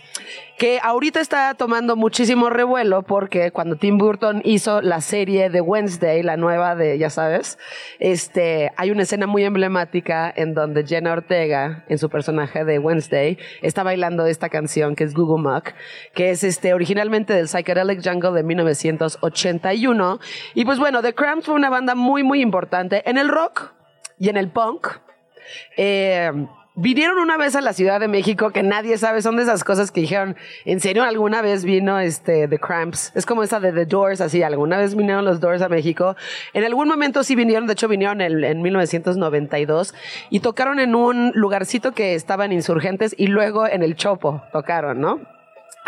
que 0.60 0.82
ahorita 0.84 1.22
está 1.22 1.54
tomando 1.54 1.96
muchísimo 1.96 2.50
revuelo 2.50 3.02
porque 3.02 3.50
cuando 3.52 3.78
Tim 3.78 3.98
Burton 3.98 4.42
hizo 4.44 4.82
la 4.82 5.00
serie 5.00 5.50
de 5.50 5.62
Wednesday, 5.62 6.22
la 6.22 6.36
nueva 6.36 6.76
de, 6.76 6.98
ya 6.98 7.10
sabes, 7.10 7.58
este, 8.00 8.70
hay 8.76 8.92
una 8.92 9.04
escena 9.04 9.26
muy 9.26 9.46
emblemática 9.46 10.32
en 10.36 10.54
donde 10.54 10.86
Jenna 10.86 11.14
Ortega, 11.14 11.86
en 11.88 11.98
su 11.98 12.10
personaje 12.10 12.66
de 12.66 12.78
Wednesday, 12.78 13.38
está 13.62 13.84
bailando 13.84 14.26
esta 14.26 14.50
canción 14.50 14.98
que 14.98 15.06
es 15.06 15.14
Google 15.14 15.50
Muck, 15.50 15.70
que 16.14 16.32
es 16.32 16.44
este, 16.44 16.74
originalmente 16.74 17.32
del 17.32 17.48
Psychedelic 17.48 18.06
Jungle 18.06 18.34
de 18.34 18.44
1981. 18.44 20.20
Y 20.56 20.66
pues 20.66 20.78
bueno, 20.78 21.02
The 21.02 21.16
Cramps 21.16 21.46
fue 21.46 21.56
una 21.56 21.70
banda 21.70 21.96
muy, 21.96 22.24
muy 22.24 22.42
importante 22.42 23.10
en 23.10 23.18
el 23.18 23.30
rock 23.30 23.72
y 24.20 24.28
en 24.28 24.36
el 24.36 24.50
punk. 24.50 24.90
Eh, 25.78 26.32
vinieron 26.80 27.20
una 27.20 27.38
vez 27.38 27.56
a 27.56 27.62
la 27.62 27.74
Ciudad 27.74 28.00
de 28.00 28.08
México 28.08 28.52
que 28.52 28.64
nadie 28.64 28.98
sabe, 28.98 29.22
son 29.22 29.36
de 29.36 29.44
esas 29.44 29.64
cosas 29.64 29.92
que 29.92 30.02
dijeron, 30.02 30.38
¿en 30.66 30.80
serio 30.80 31.04
alguna 31.04 31.42
vez 31.42 31.66
vino 31.66 32.00
este 32.00 32.48
The 32.48 32.58
Cramps? 32.58 33.12
Es 33.16 33.26
como 33.26 33.44
esa 33.44 33.60
de 33.60 33.74
The 33.74 33.86
Doors, 33.86 34.22
así, 34.22 34.42
alguna 34.44 34.78
vez 34.78 34.96
vinieron 34.96 35.26
los 35.26 35.40
Doors 35.40 35.62
a 35.62 35.70
México. 35.70 36.16
En 36.54 36.64
algún 36.64 36.88
momento 36.88 37.24
sí 37.24 37.36
vinieron, 37.36 37.68
de 37.68 37.74
hecho 37.74 37.88
vinieron 37.88 38.22
en, 38.22 38.44
en 38.44 38.62
1992 38.62 39.94
y 40.30 40.40
tocaron 40.40 40.80
en 40.80 40.96
un 40.96 41.32
lugarcito 41.36 41.92
que 41.92 42.16
estaban 42.16 42.52
insurgentes 42.52 43.14
y 43.18 43.28
luego 43.28 43.68
en 43.68 43.84
el 43.84 43.96
Chopo 43.96 44.42
tocaron, 44.52 45.02
¿no? 45.02 45.39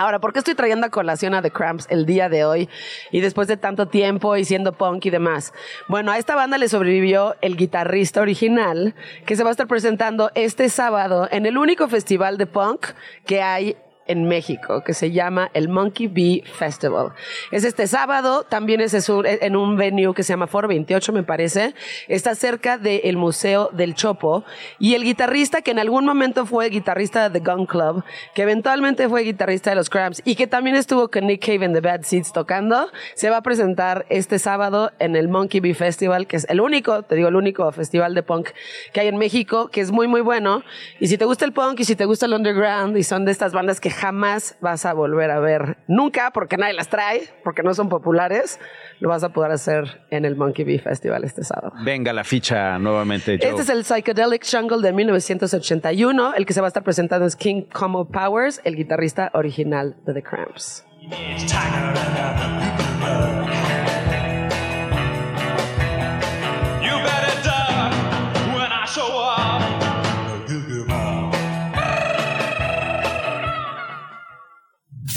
Ahora, 0.01 0.17
¿por 0.17 0.33
qué 0.33 0.39
estoy 0.39 0.55
trayendo 0.55 0.87
a 0.87 0.89
colación 0.89 1.35
a 1.35 1.43
The 1.43 1.51
Cramps 1.51 1.85
el 1.91 2.07
día 2.07 2.27
de 2.27 2.43
hoy 2.43 2.69
y 3.11 3.19
después 3.19 3.47
de 3.47 3.55
tanto 3.55 3.87
tiempo 3.87 4.35
y 4.35 4.45
siendo 4.45 4.73
punk 4.73 5.05
y 5.05 5.11
demás? 5.11 5.53
Bueno, 5.87 6.11
a 6.11 6.17
esta 6.17 6.33
banda 6.33 6.57
le 6.57 6.69
sobrevivió 6.69 7.35
el 7.41 7.55
guitarrista 7.55 8.19
original 8.19 8.95
que 9.27 9.35
se 9.35 9.43
va 9.43 9.49
a 9.49 9.51
estar 9.51 9.67
presentando 9.67 10.31
este 10.33 10.69
sábado 10.69 11.27
en 11.29 11.45
el 11.45 11.55
único 11.55 11.87
festival 11.87 12.39
de 12.39 12.47
punk 12.47 12.87
que 13.27 13.43
hay 13.43 13.77
en 14.07 14.27
México 14.27 14.83
que 14.83 14.93
se 14.93 15.11
llama 15.11 15.49
el 15.53 15.69
Monkey 15.69 16.07
Bee 16.07 16.43
Festival. 16.45 17.13
Es 17.51 17.63
este 17.63 17.87
sábado, 17.87 18.43
también 18.43 18.81
es 18.81 18.93
en 18.93 19.55
un 19.55 19.77
venue 19.77 20.13
que 20.13 20.23
se 20.23 20.33
llama 20.33 20.47
Foro 20.47 20.67
28, 20.67 21.13
me 21.13 21.23
parece. 21.23 21.73
Está 22.07 22.35
cerca 22.35 22.77
del 22.77 23.17
Museo 23.17 23.69
del 23.73 23.95
Chopo. 23.95 24.43
Y 24.79 24.95
el 24.95 25.03
guitarrista 25.03 25.61
que 25.61 25.71
en 25.71 25.79
algún 25.79 26.05
momento 26.05 26.45
fue 26.45 26.69
guitarrista 26.69 27.29
de 27.29 27.39
The 27.39 27.51
Gun 27.51 27.65
Club, 27.65 28.03
que 28.33 28.43
eventualmente 28.43 29.07
fue 29.09 29.23
guitarrista 29.23 29.69
de 29.69 29.75
los 29.75 29.89
Cramps 29.89 30.21
y 30.25 30.35
que 30.35 30.47
también 30.47 30.75
estuvo 30.75 31.09
con 31.09 31.27
Nick 31.27 31.45
Cave 31.45 31.65
en 31.65 31.73
The 31.73 31.81
Bad 31.81 32.01
Seeds 32.03 32.33
tocando, 32.33 32.89
se 33.15 33.29
va 33.29 33.37
a 33.37 33.41
presentar 33.41 34.05
este 34.09 34.39
sábado 34.39 34.91
en 34.99 35.15
el 35.15 35.27
Monkey 35.27 35.59
Bee 35.59 35.73
Festival, 35.73 36.27
que 36.27 36.37
es 36.37 36.45
el 36.49 36.61
único, 36.61 37.03
te 37.03 37.15
digo, 37.15 37.27
el 37.27 37.35
único 37.35 37.71
festival 37.71 38.13
de 38.13 38.23
punk 38.23 38.49
que 38.93 39.01
hay 39.01 39.07
en 39.07 39.17
México, 39.17 39.69
que 39.69 39.81
es 39.81 39.91
muy, 39.91 40.07
muy 40.07 40.21
bueno. 40.21 40.63
Y 40.99 41.07
si 41.07 41.17
te 41.17 41.25
gusta 41.25 41.45
el 41.45 41.53
punk 41.53 41.79
y 41.79 41.85
si 41.85 41.95
te 41.95 42.05
gusta 42.05 42.25
el 42.25 42.33
underground 42.33 42.97
y 42.97 43.03
son 43.03 43.25
de 43.25 43.31
estas 43.31 43.53
bandas 43.53 43.79
que 43.79 43.90
jamás 43.91 44.58
vas 44.62 44.86
a 44.86 44.93
volver 44.93 45.32
a 45.32 45.39
ver 45.39 45.77
nunca 45.88 46.32
porque 46.32 46.58
nadie 46.58 46.73
las 46.73 46.89
trae, 46.89 47.21
porque 47.43 47.63
no 47.63 47.73
son 47.73 47.89
populares, 47.89 48.60
lo 48.99 49.10
vas 49.10 49.23
a 49.23 49.30
poder 49.30 49.51
hacer 49.51 50.01
en 50.10 50.25
el 50.25 50.36
Monkey 50.36 50.65
Bee 50.65 50.80
Festival 50.80 51.23
este 51.23 51.43
sábado. 51.43 51.73
Venga 51.84 52.13
la 52.13 52.23
ficha 52.23 52.77
nuevamente, 52.80 53.38
Joe. 53.39 53.49
Este 53.49 53.62
es 53.63 53.69
el 53.69 53.84
Psychedelic 53.84 54.45
Jungle 54.49 54.82
de 54.82 54.93
1981. 54.93 56.34
El 56.36 56.45
que 56.45 56.54
se 56.54 56.62
va 56.62 56.67
a 56.67 56.69
estar 56.69 56.84
presentando 56.84 57.25
es 57.25 57.36
King 57.36 57.63
Como 57.71 58.10
Powers, 58.10 58.62
el 58.63 58.75
guitarrista 58.75 59.32
original 59.34 59.95
de 60.06 60.13
The 60.13 60.23
Cramps. 60.23 60.86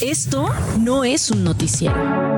Esto 0.04 0.50
no 0.80 1.02
es 1.02 1.30
un 1.30 1.44
noticiero. 1.44 2.33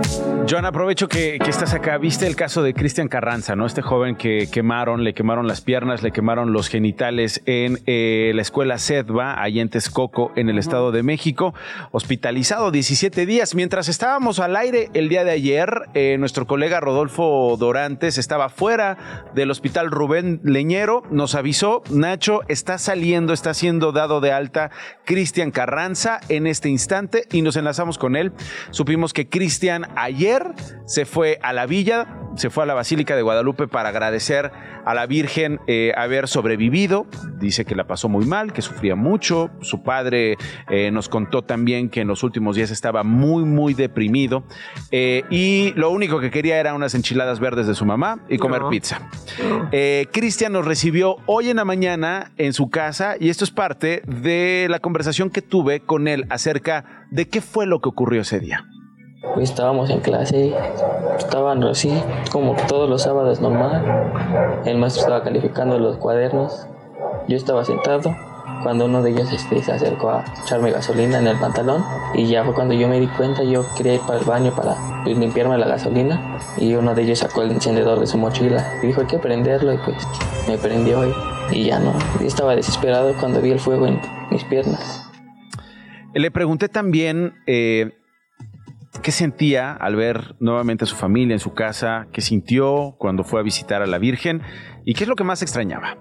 John, 0.48 0.64
aprovecho 0.64 1.08
que, 1.08 1.38
que 1.42 1.50
estás 1.50 1.74
acá. 1.74 1.98
Viste 1.98 2.24
el 2.24 2.36
caso 2.36 2.62
de 2.62 2.72
Cristian 2.72 3.08
Carranza, 3.08 3.56
¿no? 3.56 3.66
Este 3.66 3.82
joven 3.82 4.14
que 4.14 4.48
quemaron, 4.48 5.02
le 5.02 5.12
quemaron 5.12 5.48
las 5.48 5.60
piernas, 5.60 6.04
le 6.04 6.12
quemaron 6.12 6.52
los 6.52 6.68
genitales 6.68 7.42
en 7.46 7.80
eh, 7.86 8.30
la 8.32 8.42
escuela 8.42 8.78
Sedva, 8.78 9.42
allá 9.42 9.60
en 9.60 9.70
Texcoco, 9.70 10.30
en 10.36 10.48
el 10.48 10.58
Estado 10.58 10.92
de 10.92 11.02
México. 11.02 11.52
Hospitalizado 11.90 12.70
17 12.70 13.26
días. 13.26 13.56
Mientras 13.56 13.88
estábamos 13.88 14.38
al 14.38 14.54
aire 14.54 14.88
el 14.94 15.08
día 15.08 15.24
de 15.24 15.32
ayer, 15.32 15.88
eh, 15.94 16.16
nuestro 16.20 16.46
colega 16.46 16.78
Rodolfo 16.78 17.56
Dorantes 17.58 18.16
estaba 18.16 18.48
fuera 18.48 19.26
del 19.34 19.50
hospital 19.50 19.90
Rubén 19.90 20.40
Leñero. 20.44 21.02
Nos 21.10 21.34
avisó, 21.34 21.82
Nacho, 21.90 22.42
está 22.46 22.78
saliendo, 22.78 23.32
está 23.32 23.52
siendo 23.52 23.90
dado 23.90 24.20
de 24.20 24.30
alta 24.30 24.70
Cristian 25.04 25.50
Carranza 25.50 26.20
en 26.28 26.46
este 26.46 26.68
instante 26.68 27.24
y 27.32 27.42
nos 27.42 27.56
enlazamos 27.56 27.98
con 27.98 28.14
él. 28.14 28.30
Supimos 28.70 29.12
que 29.12 29.28
Cristian 29.28 29.86
ayer 29.96 30.54
se 30.86 31.04
fue 31.04 31.38
a 31.42 31.52
la 31.52 31.66
villa, 31.66 32.06
se 32.36 32.50
fue 32.50 32.62
a 32.62 32.66
la 32.66 32.74
Basílica 32.74 33.16
de 33.16 33.22
Guadalupe 33.22 33.66
para 33.66 33.88
agradecer 33.88 34.52
a 34.84 34.94
la 34.94 35.06
Virgen 35.06 35.58
eh, 35.66 35.92
haber 35.96 36.28
sobrevivido. 36.28 37.06
Dice 37.40 37.64
que 37.64 37.74
la 37.74 37.86
pasó 37.86 38.08
muy 38.08 38.24
mal, 38.24 38.52
que 38.52 38.62
sufría 38.62 38.94
mucho. 38.94 39.50
Su 39.60 39.82
padre 39.82 40.36
eh, 40.70 40.90
nos 40.92 41.08
contó 41.08 41.42
también 41.42 41.88
que 41.88 42.02
en 42.02 42.08
los 42.08 42.22
últimos 42.22 42.54
días 42.54 42.70
estaba 42.70 43.02
muy, 43.02 43.44
muy 43.44 43.74
deprimido. 43.74 44.44
Eh, 44.92 45.24
y 45.28 45.72
lo 45.74 45.90
único 45.90 46.20
que 46.20 46.30
quería 46.30 46.60
era 46.60 46.74
unas 46.74 46.94
enchiladas 46.94 47.40
verdes 47.40 47.66
de 47.66 47.74
su 47.74 47.84
mamá 47.84 48.20
y 48.28 48.38
comer 48.38 48.62
No. 48.62 48.70
pizza. 48.70 49.00
Cristian 50.12 50.52
nos 50.52 50.64
recibió 50.64 51.16
hoy 51.26 51.50
en 51.50 51.56
la 51.56 51.64
mañana 51.64 52.30
en 52.36 52.52
su 52.52 52.70
casa 52.70 53.16
y 53.18 53.28
esto 53.28 53.44
es 53.44 53.50
parte 53.50 54.02
de 54.06 54.66
la 54.70 54.78
conversación 54.78 55.30
que 55.30 55.42
tuve 55.42 55.80
con 55.80 56.06
él 56.06 56.26
acerca 56.30 57.06
de 57.10 57.28
qué 57.28 57.40
fue 57.40 57.66
lo 57.66 57.80
que 57.80 57.88
ocurrió 57.88 58.22
ese 58.22 58.38
día. 58.40 58.64
Pues 59.34 59.50
estábamos 59.50 59.90
en 59.90 60.00
clase, 60.00 60.54
estaban 61.18 61.62
así, 61.64 62.02
como 62.32 62.56
todos 62.68 62.88
los 62.88 63.02
sábados 63.02 63.40
normal. 63.40 63.82
El 64.64 64.78
maestro 64.78 65.02
estaba 65.02 65.22
calificando 65.22 65.78
los 65.78 65.96
cuadernos. 65.96 66.66
Yo 67.28 67.36
estaba 67.36 67.64
sentado 67.64 68.14
cuando 68.62 68.86
uno 68.86 69.02
de 69.02 69.10
ellos 69.10 69.32
este, 69.32 69.62
se 69.62 69.72
acercó 69.72 70.10
a 70.10 70.24
echarme 70.44 70.70
gasolina 70.70 71.18
en 71.18 71.26
el 71.26 71.38
pantalón. 71.38 71.84
Y 72.14 72.26
ya 72.26 72.44
fue 72.44 72.54
cuando 72.54 72.74
yo 72.74 72.88
me 72.88 72.98
di 72.98 73.06
cuenta, 73.06 73.42
yo 73.42 73.64
quería 73.76 73.94
ir 73.94 74.00
para 74.00 74.18
el 74.18 74.24
baño 74.24 74.54
para 74.54 74.76
pues, 75.04 75.16
limpiarme 75.18 75.58
la 75.58 75.66
gasolina. 75.66 76.38
Y 76.56 76.74
uno 76.74 76.94
de 76.94 77.02
ellos 77.02 77.18
sacó 77.18 77.42
el 77.42 77.50
encendedor 77.50 78.00
de 78.00 78.06
su 78.06 78.18
mochila 78.18 78.78
y 78.82 78.88
dijo 78.88 79.02
hay 79.02 79.06
que 79.06 79.18
prenderlo. 79.18 79.72
Y 79.72 79.78
pues 79.78 79.96
me 80.48 80.56
prendió 80.58 81.06
y, 81.06 81.12
y 81.52 81.64
ya 81.66 81.78
no. 81.78 81.92
Yo 82.20 82.26
estaba 82.26 82.56
desesperado 82.56 83.14
cuando 83.20 83.40
vi 83.40 83.50
el 83.50 83.60
fuego 83.60 83.86
en 83.86 84.00
mis 84.30 84.44
piernas. 84.44 85.02
Le 86.14 86.30
pregunté 86.30 86.68
también 86.68 87.34
eh, 87.46 87.92
qué 89.02 89.12
sentía 89.12 89.72
al 89.72 89.96
ver 89.96 90.34
nuevamente 90.40 90.84
a 90.84 90.86
su 90.86 90.96
familia 90.96 91.34
en 91.34 91.40
su 91.40 91.54
casa, 91.54 92.06
qué 92.12 92.20
sintió 92.20 92.94
cuando 92.98 93.24
fue 93.24 93.40
a 93.40 93.42
visitar 93.42 93.82
a 93.82 93.86
la 93.86 93.98
Virgen 93.98 94.42
y 94.84 94.94
qué 94.94 95.04
es 95.04 95.08
lo 95.08 95.16
que 95.16 95.24
más 95.24 95.42
extrañaba. 95.42 95.96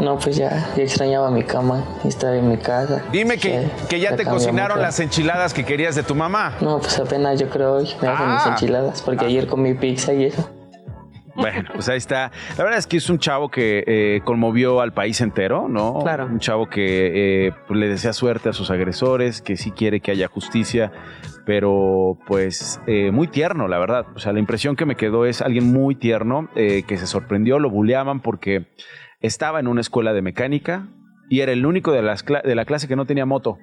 No, 0.00 0.18
pues 0.18 0.36
ya, 0.36 0.50
ya 0.76 0.82
extrañaba 0.82 1.30
mi 1.30 1.44
cama, 1.44 1.84
estaba 2.04 2.34
en 2.34 2.48
mi 2.48 2.56
casa. 2.56 3.04
Dime 3.12 3.38
que, 3.38 3.68
que 3.88 4.00
ya 4.00 4.16
te 4.16 4.24
cocinaron 4.24 4.82
las 4.82 4.98
enchiladas 4.98 5.54
que 5.54 5.64
querías 5.64 5.94
de 5.94 6.02
tu 6.02 6.16
mamá. 6.16 6.56
No, 6.60 6.80
pues 6.80 6.98
apenas 6.98 7.38
yo 7.38 7.48
creo 7.48 7.74
hoy 7.74 7.88
me 8.02 8.08
hacen 8.08 8.32
mis 8.32 8.42
Ah. 8.44 8.48
enchiladas, 8.50 9.02
porque 9.02 9.26
ayer 9.26 9.46
comí 9.46 9.74
pizza 9.74 10.12
y 10.12 10.24
eso. 10.24 10.50
Bueno, 11.36 11.68
pues 11.74 11.88
ahí 11.88 11.96
está. 11.98 12.30
La 12.56 12.62
verdad 12.62 12.78
es 12.78 12.86
que 12.86 12.96
es 12.96 13.10
un 13.10 13.18
chavo 13.18 13.50
que 13.50 13.82
eh, 13.86 14.20
conmovió 14.24 14.80
al 14.80 14.92
país 14.92 15.20
entero, 15.20 15.66
¿no? 15.68 15.98
Claro. 16.02 16.26
Un 16.26 16.38
chavo 16.38 16.68
que 16.68 17.46
eh, 17.48 17.52
pues, 17.66 17.78
le 17.78 17.88
desea 17.88 18.12
suerte 18.12 18.48
a 18.50 18.52
sus 18.52 18.70
agresores, 18.70 19.42
que 19.42 19.56
sí 19.56 19.72
quiere 19.72 19.98
que 20.00 20.12
haya 20.12 20.28
justicia, 20.28 20.92
pero 21.46 22.18
pues 22.26 22.80
eh, 22.86 23.10
muy 23.10 23.28
tierno, 23.28 23.68
la 23.68 23.78
verdad. 23.78 24.06
O 24.14 24.18
sea, 24.18 24.32
la 24.32 24.38
impresión 24.40 24.76
que 24.76 24.86
me 24.86 24.96
quedó 24.96 25.26
es 25.26 25.42
alguien 25.42 25.72
muy 25.72 25.94
tierno, 25.94 26.48
eh, 26.56 26.84
que 26.86 26.96
se 26.96 27.06
sorprendió, 27.06 27.58
lo 27.58 27.70
buleaban 27.70 28.20
porque 28.20 28.66
estaba 29.20 29.60
en 29.60 29.68
una 29.68 29.80
escuela 29.80 30.12
de 30.12 30.22
mecánica 30.22 30.88
y 31.30 31.40
era 31.40 31.52
el 31.52 31.64
único 31.66 31.92
de, 31.92 32.02
las 32.02 32.24
de 32.24 32.54
la 32.54 32.64
clase 32.64 32.88
que 32.88 32.96
no 32.96 33.06
tenía 33.06 33.26
moto. 33.26 33.58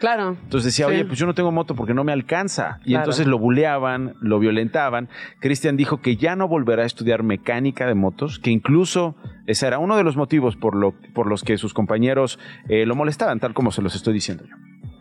Claro. 0.00 0.30
Entonces 0.42 0.64
decía, 0.72 0.86
Sí. 0.88 0.94
oye, 0.94 1.04
pues 1.04 1.16
yo 1.20 1.26
no 1.26 1.34
tengo 1.34 1.52
moto 1.52 1.76
porque 1.76 1.94
no 1.94 2.02
me 2.02 2.10
alcanza. 2.12 2.80
Y 2.80 2.86
Claro. 2.90 3.02
entonces 3.04 3.26
lo 3.28 3.38
buleaban, 3.38 4.14
lo 4.20 4.40
violentaban. 4.40 5.08
Cristian 5.40 5.76
dijo 5.76 6.00
que 6.00 6.16
ya 6.16 6.34
no 6.34 6.48
volverá 6.48 6.82
a 6.82 6.86
estudiar 6.86 7.22
mecánica 7.22 7.86
de 7.86 7.94
motos, 7.94 8.40
que 8.40 8.50
incluso 8.50 9.14
ese 9.46 9.68
era 9.68 9.78
uno 9.78 9.96
de 9.96 10.02
los 10.02 10.16
motivos 10.16 10.56
por, 10.56 10.74
lo, 10.74 10.94
por 11.14 11.28
los 11.28 11.44
que 11.44 11.56
sus 11.56 11.72
compañeros 11.72 12.40
eh, 12.68 12.84
lo 12.84 12.96
molestaban, 12.96 13.38
tal 13.38 13.54
como 13.54 13.70
se 13.70 13.80
los 13.80 13.94
estoy 13.94 14.12
diciendo 14.14 14.42
yo. 14.44 14.56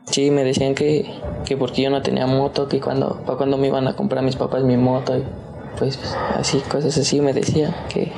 Sí, 0.06 0.32
me 0.32 0.44
decían 0.44 0.76
que, 0.76 1.14
que 1.46 1.58
porque 1.58 1.82
yo 1.82 1.90
no 1.90 2.02
tenía 2.02 2.28
moto, 2.28 2.68
que 2.68 2.80
cuando, 2.80 3.22
para 3.26 3.38
cuando 3.38 3.58
me 3.58 3.68
iban 3.68 3.88
a 3.88 3.96
comprar 3.96 4.24
mis 4.24 4.36
papás 4.36 4.64
mi 4.64 4.78
moto, 4.78 5.18
y 5.18 5.24
pues 5.78 6.00
así, 6.36 6.60
cosas 6.70 6.98
así 6.98 7.22
me 7.22 7.34
decían, 7.34 7.74
que, 7.88 8.12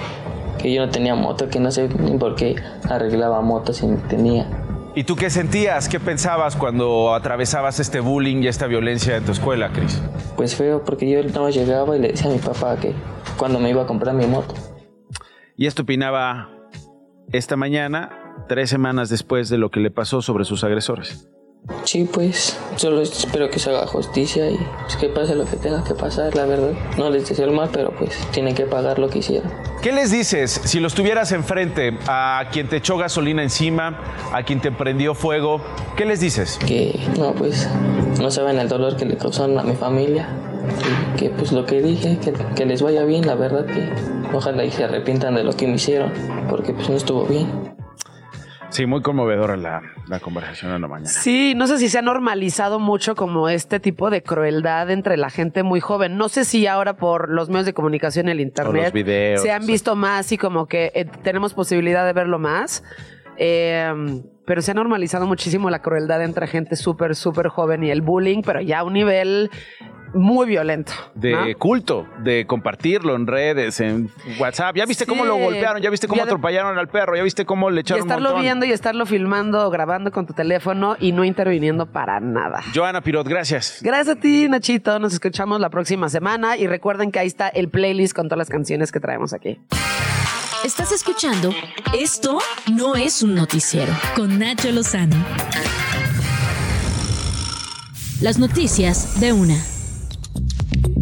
que 0.58 0.74
yo 0.74 0.86
no 0.86 0.92
tenía 0.92 1.16
moto, 1.16 1.50
que 1.50 1.60
no 1.60 1.72
sé 1.72 1.90
ni 2.00 2.18
por 2.18 2.36
qué 2.36 2.56
arreglaba 2.90 3.42
motos 3.42 3.78
si 3.78 3.88
tenía. 4.10 4.48
¿Y 4.96 5.06
tú 5.06 5.16
qué 5.16 5.32
sentías? 5.32 5.90
¿Qué 5.90 6.00
pensabas 6.00 6.56
cuando 6.56 7.16
atravesabas 7.16 7.80
este 7.80 8.00
bullying 8.00 8.44
y 8.44 8.48
esta 8.48 8.68
violencia 8.68 9.18
en 9.18 9.26
tu 9.26 9.32
escuela, 9.32 9.72
Cris? 9.74 10.00
Pues 10.36 10.56
feo, 10.56 10.84
porque 10.84 11.10
yo 11.10 11.24
no 11.24 11.50
llegaba 11.50 11.98
y 11.98 12.00
le 12.00 12.10
decía 12.10 12.30
a 12.30 12.34
mi 12.34 12.40
papá 12.40 12.78
que 12.78 12.94
cuando 13.38 13.60
me 13.60 13.72
iba 13.72 13.84
a 13.84 13.86
comprar 13.88 14.14
mi 14.14 14.28
moto. 14.28 14.54
Y 15.58 15.66
esto 15.66 15.82
opinaba 15.82 16.50
esta 17.32 17.56
mañana, 17.56 18.36
tres 18.48 18.70
semanas 18.70 19.10
después 19.10 19.50
de 19.50 19.58
lo 19.58 19.72
que 19.72 19.80
le 19.80 19.90
pasó 19.90 20.22
sobre 20.22 20.46
sus 20.46 20.64
agresores. 20.64 21.33
Sí, 21.86 22.10
pues 22.12 22.58
solo 22.76 23.02
espero 23.02 23.50
que 23.50 23.60
se 23.60 23.70
haga 23.70 23.86
justicia 23.88 24.50
y 24.50 24.58
pues, 24.82 24.96
que 24.96 25.10
pase 25.10 25.36
lo 25.36 25.46
que 25.46 25.58
tenga 25.58 25.84
que 25.84 25.94
pasar, 25.94 26.36
la 26.36 26.46
verdad. 26.46 26.72
No 26.98 27.10
les 27.10 27.28
deseo 27.28 27.46
el 27.46 27.52
mal, 27.52 27.70
pero 27.72 27.92
pues 27.98 28.16
tienen 28.32 28.56
que 28.56 28.66
pagar 28.66 29.00
lo 29.00 29.10
que 29.10 29.20
hicieron. 29.20 29.52
¿Qué 29.82 29.92
les 29.92 30.12
dices 30.12 30.62
si 30.64 30.80
los 30.80 30.94
tuvieras 30.94 31.32
enfrente 31.32 31.98
a 32.08 32.46
quien 32.52 32.70
te 32.70 32.78
echó 32.78 32.98
gasolina 32.98 33.44
encima, 33.44 34.00
a 34.34 34.44
quien 34.44 34.62
te 34.62 34.72
prendió 34.72 35.14
fuego? 35.14 35.62
¿Qué 35.98 36.06
les 36.06 36.20
dices? 36.20 36.58
Que 36.66 37.00
no, 37.18 37.34
pues 37.34 37.70
no 38.20 38.32
saben 38.32 38.60
el 38.60 38.70
dolor 38.70 38.96
que 38.96 39.06
le 39.06 39.18
causaron 39.18 39.58
a 39.60 39.64
mi 39.64 39.76
familia. 39.76 40.28
Y 41.14 41.18
que 41.18 41.30
pues 41.30 41.52
lo 41.52 41.66
que 41.66 41.82
dije, 41.82 42.18
que, 42.20 42.34
que 42.56 42.66
les 42.66 42.82
vaya 42.82 43.04
bien, 43.04 43.28
la 43.28 43.36
verdad 43.36 43.66
que 43.66 43.90
ojalá 44.34 44.64
y 44.64 44.72
se 44.72 44.86
arrepientan 44.86 45.36
de 45.36 45.44
lo 45.44 45.54
que 45.54 45.68
me 45.68 45.76
hicieron, 45.76 46.12
porque 46.50 46.74
pues 46.74 46.90
no 46.90 46.96
estuvo 46.96 47.26
bien. 47.26 47.73
Sí, 48.74 48.88
muy 48.88 49.04
conmovedora 49.04 49.56
la, 49.56 49.84
la 50.08 50.20
conversación 50.20 50.72
en 50.72 50.82
la 50.82 50.88
mañana. 50.88 51.08
Sí, 51.08 51.54
no 51.56 51.68
sé 51.68 51.78
si 51.78 51.90
se 51.90 52.00
ha 52.00 52.02
normalizado 52.02 52.80
mucho 52.80 53.14
como 53.14 53.48
este 53.48 53.80
tipo 53.80 54.10
de 54.10 54.24
crueldad 54.24 54.90
entre 54.90 55.16
la 55.16 55.30
gente 55.30 55.62
muy 55.62 55.80
joven. 55.80 56.18
No 56.18 56.28
sé 56.28 56.44
si 56.44 56.66
ahora 56.66 56.98
por 56.98 57.30
los 57.30 57.50
medios 57.50 57.68
de 57.68 57.74
comunicación, 57.74 58.30
el 58.30 58.40
internet, 58.40 58.86
los 58.86 58.94
videos, 58.94 59.42
se 59.44 59.52
han 59.52 59.68
visto 59.68 59.96
más 59.96 60.32
y 60.32 60.40
como 60.40 60.66
que 60.66 60.92
eh, 60.96 61.06
tenemos 61.22 61.54
posibilidad 61.54 62.04
de 62.04 62.14
verlo 62.14 62.40
más. 62.40 62.84
Eh, 63.38 63.94
pero 64.46 64.64
se 64.64 64.72
ha 64.72 64.74
normalizado 64.74 65.28
muchísimo 65.28 65.70
la 65.70 65.84
crueldad 65.84 66.24
entre 66.24 66.48
gente 66.48 66.76
súper, 66.76 67.16
súper 67.16 67.50
joven 67.50 67.84
y 67.84 67.92
el 67.92 68.02
bullying, 68.02 68.42
pero 68.44 68.60
ya 68.60 68.80
a 68.80 68.84
un 68.84 68.94
nivel 68.94 69.52
muy 70.14 70.46
violento. 70.48 70.94
de 71.16 71.32
¿no? 71.32 71.58
culto, 71.60 72.08
de 72.20 72.46
compartirlo 72.46 73.16
en 73.16 73.28
redes, 73.28 73.80
en 73.80 74.10
WhatsApp. 74.40 74.76
¿Ya 74.76 74.86
viste 74.86 75.06
cómo 75.06 75.26
lo 75.26 75.36
golpearon? 75.36 75.82
¿Ya 75.82 75.90
viste 75.90 76.08
cómo 76.08 76.20
Y 76.20 76.24
ade- 76.24 76.28
atropellaron 76.30 76.78
al 76.78 76.88
perro? 76.88 77.16
¿Ya 77.16 77.24
viste 77.24 77.46
cómo 77.46 77.70
le 77.70 77.78
Y 77.78 77.82
echaron 77.82 78.04
un 78.04 78.08
estarlo 78.10 78.30
montón? 78.30 78.42
viendo 78.44 78.66
y 78.66 78.72
estarlo 78.72 79.06
filmando 79.06 79.66
o 79.66 79.70
grabando 79.70 80.12
con 80.12 80.26
tu 80.26 80.34
teléfono 80.34 80.96
y 81.00 81.12
no 81.12 81.24
interviniendo 81.24 81.86
para 81.88 82.20
nada. 82.20 82.62
Joana 82.74 83.02
Pirot, 83.02 83.28
gracias. 83.28 83.80
Gracias 83.82 84.18
a 84.18 84.20
ti, 84.20 84.48
Nachito. 84.50 85.00
Nos 85.00 85.14
escuchamos 85.14 85.60
la 85.60 85.70
próxima 85.70 86.10
semana 86.10 86.58
y 86.58 86.68
recuerden 86.68 87.12
que 87.12 87.20
ahí 87.20 87.28
está 87.28 87.48
el 87.50 87.70
playlist 87.70 88.16
con 88.16 88.28
todas 88.28 88.38
las 88.40 88.50
canciones 88.50 88.92
que 88.92 89.00
traemos 89.00 89.34
aquí. 89.34 89.60
Estás 90.64 90.92
escuchando 90.94 91.54
Esto 92.00 92.40
no 92.72 92.96
es 92.96 93.22
un 93.22 93.36
noticiero 93.36 93.92
con 94.16 94.40
Nacho 94.40 94.72
Lozano. 94.72 95.16
Las 98.22 98.40
noticias 98.40 99.20
de 99.20 99.34
una. 99.34 99.56
Thank 100.36 100.88
you. 100.88 100.93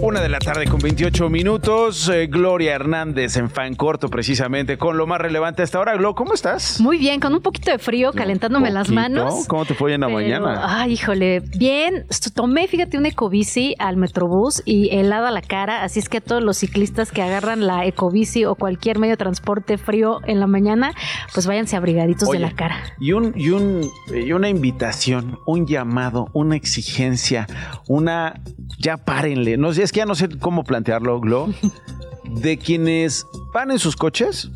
Una 0.00 0.20
de 0.20 0.28
la 0.28 0.38
tarde 0.38 0.66
con 0.66 0.78
28 0.78 1.28
minutos. 1.28 2.08
eh, 2.08 2.28
Gloria 2.28 2.74
Hernández 2.74 3.36
en 3.36 3.50
Fan 3.50 3.74
Corto, 3.74 4.08
precisamente, 4.08 4.78
con 4.78 4.96
lo 4.96 5.08
más 5.08 5.20
relevante 5.20 5.62
hasta 5.62 5.78
ahora. 5.78 5.96
Glo, 5.96 6.14
¿cómo 6.14 6.34
estás? 6.34 6.80
Muy 6.80 6.98
bien, 6.98 7.18
con 7.18 7.34
un 7.34 7.42
poquito 7.42 7.72
de 7.72 7.78
frío, 7.78 8.12
calentándome 8.12 8.70
las 8.70 8.90
manos. 8.90 9.46
¿Cómo 9.48 9.64
te 9.64 9.74
fue 9.74 9.92
en 9.94 10.02
la 10.02 10.06
Pero, 10.06 10.18
mañana? 10.18 10.62
Ay, 10.82 10.92
híjole, 10.92 11.40
bien. 11.40 12.06
Tomé, 12.34 12.68
fíjate, 12.68 12.96
un 12.96 13.06
ecobici 13.06 13.74
al 13.80 13.96
Metrobús 13.96 14.62
y 14.64 14.88
helada 14.96 15.32
la 15.32 15.42
cara. 15.42 15.82
Así 15.82 15.98
es 15.98 16.08
que 16.08 16.18
a 16.18 16.20
todos 16.20 16.44
los 16.44 16.58
ciclistas 16.58 17.10
que 17.10 17.20
agarran 17.22 17.66
la 17.66 17.84
ecobici 17.84 18.44
o 18.44 18.54
cualquier 18.54 19.00
medio 19.00 19.14
de 19.14 19.18
transporte 19.18 19.78
frío 19.78 20.20
en 20.26 20.38
la 20.38 20.46
mañana, 20.46 20.92
pues 21.34 21.46
váyanse 21.48 21.76
abrigaditos 21.76 22.28
Oye, 22.28 22.38
de 22.38 22.46
la 22.46 22.52
cara. 22.52 22.76
Y, 23.00 23.12
un, 23.12 23.32
y, 23.36 23.50
un, 23.50 23.90
y 24.14 24.30
una 24.32 24.48
invitación, 24.48 25.40
un 25.44 25.66
llamado, 25.66 26.28
una 26.34 26.54
exigencia, 26.54 27.48
una... 27.88 28.40
Ya 28.80 28.96
párenle. 28.96 29.56
No 29.56 29.72
sé, 29.72 29.82
es 29.88 29.92
que 29.92 29.98
ya 30.00 30.06
no 30.06 30.14
sé 30.14 30.28
cómo 30.38 30.64
plantearlo, 30.64 31.18
Glo. 31.18 31.48
De 32.24 32.58
quienes 32.58 33.24
van 33.54 33.70
en 33.70 33.78
sus 33.78 33.96
coches, 33.96 34.50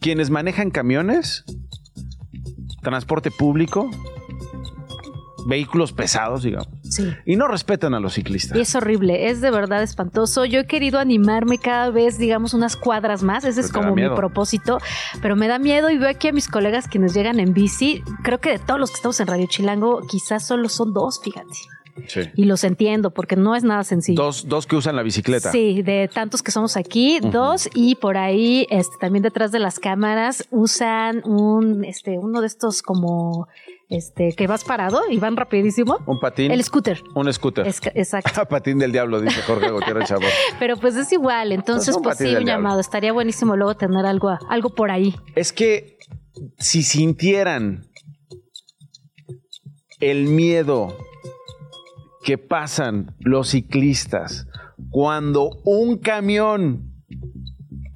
quienes 0.00 0.28
manejan 0.28 0.70
camiones, 0.70 1.44
transporte 2.82 3.30
público, 3.30 3.88
vehículos 5.46 5.94
pesados, 5.94 6.42
digamos, 6.42 6.68
Sí. 6.84 7.08
y 7.24 7.36
no 7.36 7.48
respetan 7.48 7.94
a 7.94 8.00
los 8.00 8.12
ciclistas. 8.12 8.58
Y 8.58 8.60
es 8.60 8.74
horrible, 8.74 9.30
es 9.30 9.40
de 9.40 9.50
verdad 9.50 9.82
espantoso. 9.82 10.44
Yo 10.44 10.60
he 10.60 10.66
querido 10.66 10.98
animarme 10.98 11.56
cada 11.56 11.88
vez, 11.88 12.18
digamos, 12.18 12.52
unas 12.52 12.76
cuadras 12.76 13.22
más. 13.22 13.44
Ese 13.44 13.62
es 13.62 13.70
Pero 13.72 13.80
como 13.80 13.94
mi 13.94 14.06
propósito. 14.14 14.78
Pero 15.22 15.36
me 15.36 15.48
da 15.48 15.58
miedo 15.58 15.88
y 15.88 15.96
veo 15.96 16.10
aquí 16.10 16.28
a 16.28 16.32
mis 16.34 16.48
colegas 16.48 16.86
quienes 16.86 17.14
llegan 17.14 17.40
en 17.40 17.54
bici. 17.54 18.02
Creo 18.22 18.40
que 18.40 18.50
de 18.50 18.58
todos 18.58 18.78
los 18.78 18.90
que 18.90 18.96
estamos 18.96 19.18
en 19.20 19.26
Radio 19.26 19.46
Chilango, 19.46 20.02
quizás 20.06 20.46
solo 20.46 20.68
son 20.68 20.92
dos, 20.92 21.18
fíjate. 21.24 21.48
Sí. 22.06 22.22
Y 22.36 22.44
los 22.46 22.64
entiendo 22.64 23.10
porque 23.12 23.36
no 23.36 23.54
es 23.54 23.64
nada 23.64 23.84
sencillo. 23.84 24.22
Dos, 24.22 24.48
dos 24.48 24.66
que 24.66 24.76
usan 24.76 24.96
la 24.96 25.02
bicicleta. 25.02 25.52
Sí, 25.52 25.82
de 25.82 26.08
tantos 26.12 26.42
que 26.42 26.50
somos 26.50 26.76
aquí, 26.76 27.18
dos 27.20 27.68
y 27.74 27.96
por 27.96 28.16
ahí, 28.16 28.66
este, 28.70 28.96
también 28.98 29.22
detrás 29.22 29.52
de 29.52 29.58
las 29.58 29.78
cámaras 29.78 30.46
usan 30.50 31.22
un, 31.24 31.84
este, 31.84 32.18
uno 32.18 32.40
de 32.40 32.46
estos 32.46 32.80
como, 32.82 33.46
este, 33.90 34.32
que 34.34 34.46
vas 34.46 34.64
parado 34.64 35.02
y 35.10 35.18
van 35.18 35.36
rapidísimo. 35.36 35.98
Un 36.06 36.18
patín. 36.18 36.50
El 36.50 36.64
scooter. 36.64 37.02
Un 37.14 37.30
scooter. 37.32 37.66
Es- 37.66 37.80
exacto. 37.94 38.30
patín 38.48 38.78
del 38.78 38.90
diablo, 38.92 39.20
dice 39.20 39.42
Jorge 39.42 39.70
Gutiérrez 39.70 40.08
Chabot. 40.08 40.24
Pero 40.58 40.78
pues 40.78 40.96
es 40.96 41.12
igual, 41.12 41.52
entonces 41.52 41.88
Pues 41.88 41.96
un 41.98 42.02
pues 42.04 42.16
sí, 42.18 42.24
un 42.24 42.30
diablo. 42.30 42.46
llamado. 42.46 42.80
Estaría 42.80 43.12
buenísimo 43.12 43.54
luego 43.56 43.76
tener 43.76 44.06
algo, 44.06 44.30
algo 44.48 44.70
por 44.74 44.90
ahí. 44.90 45.14
Es 45.34 45.52
que 45.52 45.98
si 46.58 46.82
sintieran 46.82 47.86
el 50.00 50.24
miedo 50.24 50.96
que 52.22 52.38
pasan 52.38 53.14
los 53.20 53.48
ciclistas 53.50 54.46
cuando 54.90 55.50
un 55.64 55.98
camión 55.98 56.92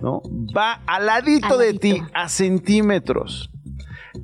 ¿no? 0.00 0.22
va 0.56 0.80
al 0.86 1.06
ladito 1.06 1.46
Al 1.54 1.58
de 1.58 1.66
ladito. 1.66 1.80
ti 1.80 2.02
a 2.14 2.28
centímetros 2.28 3.50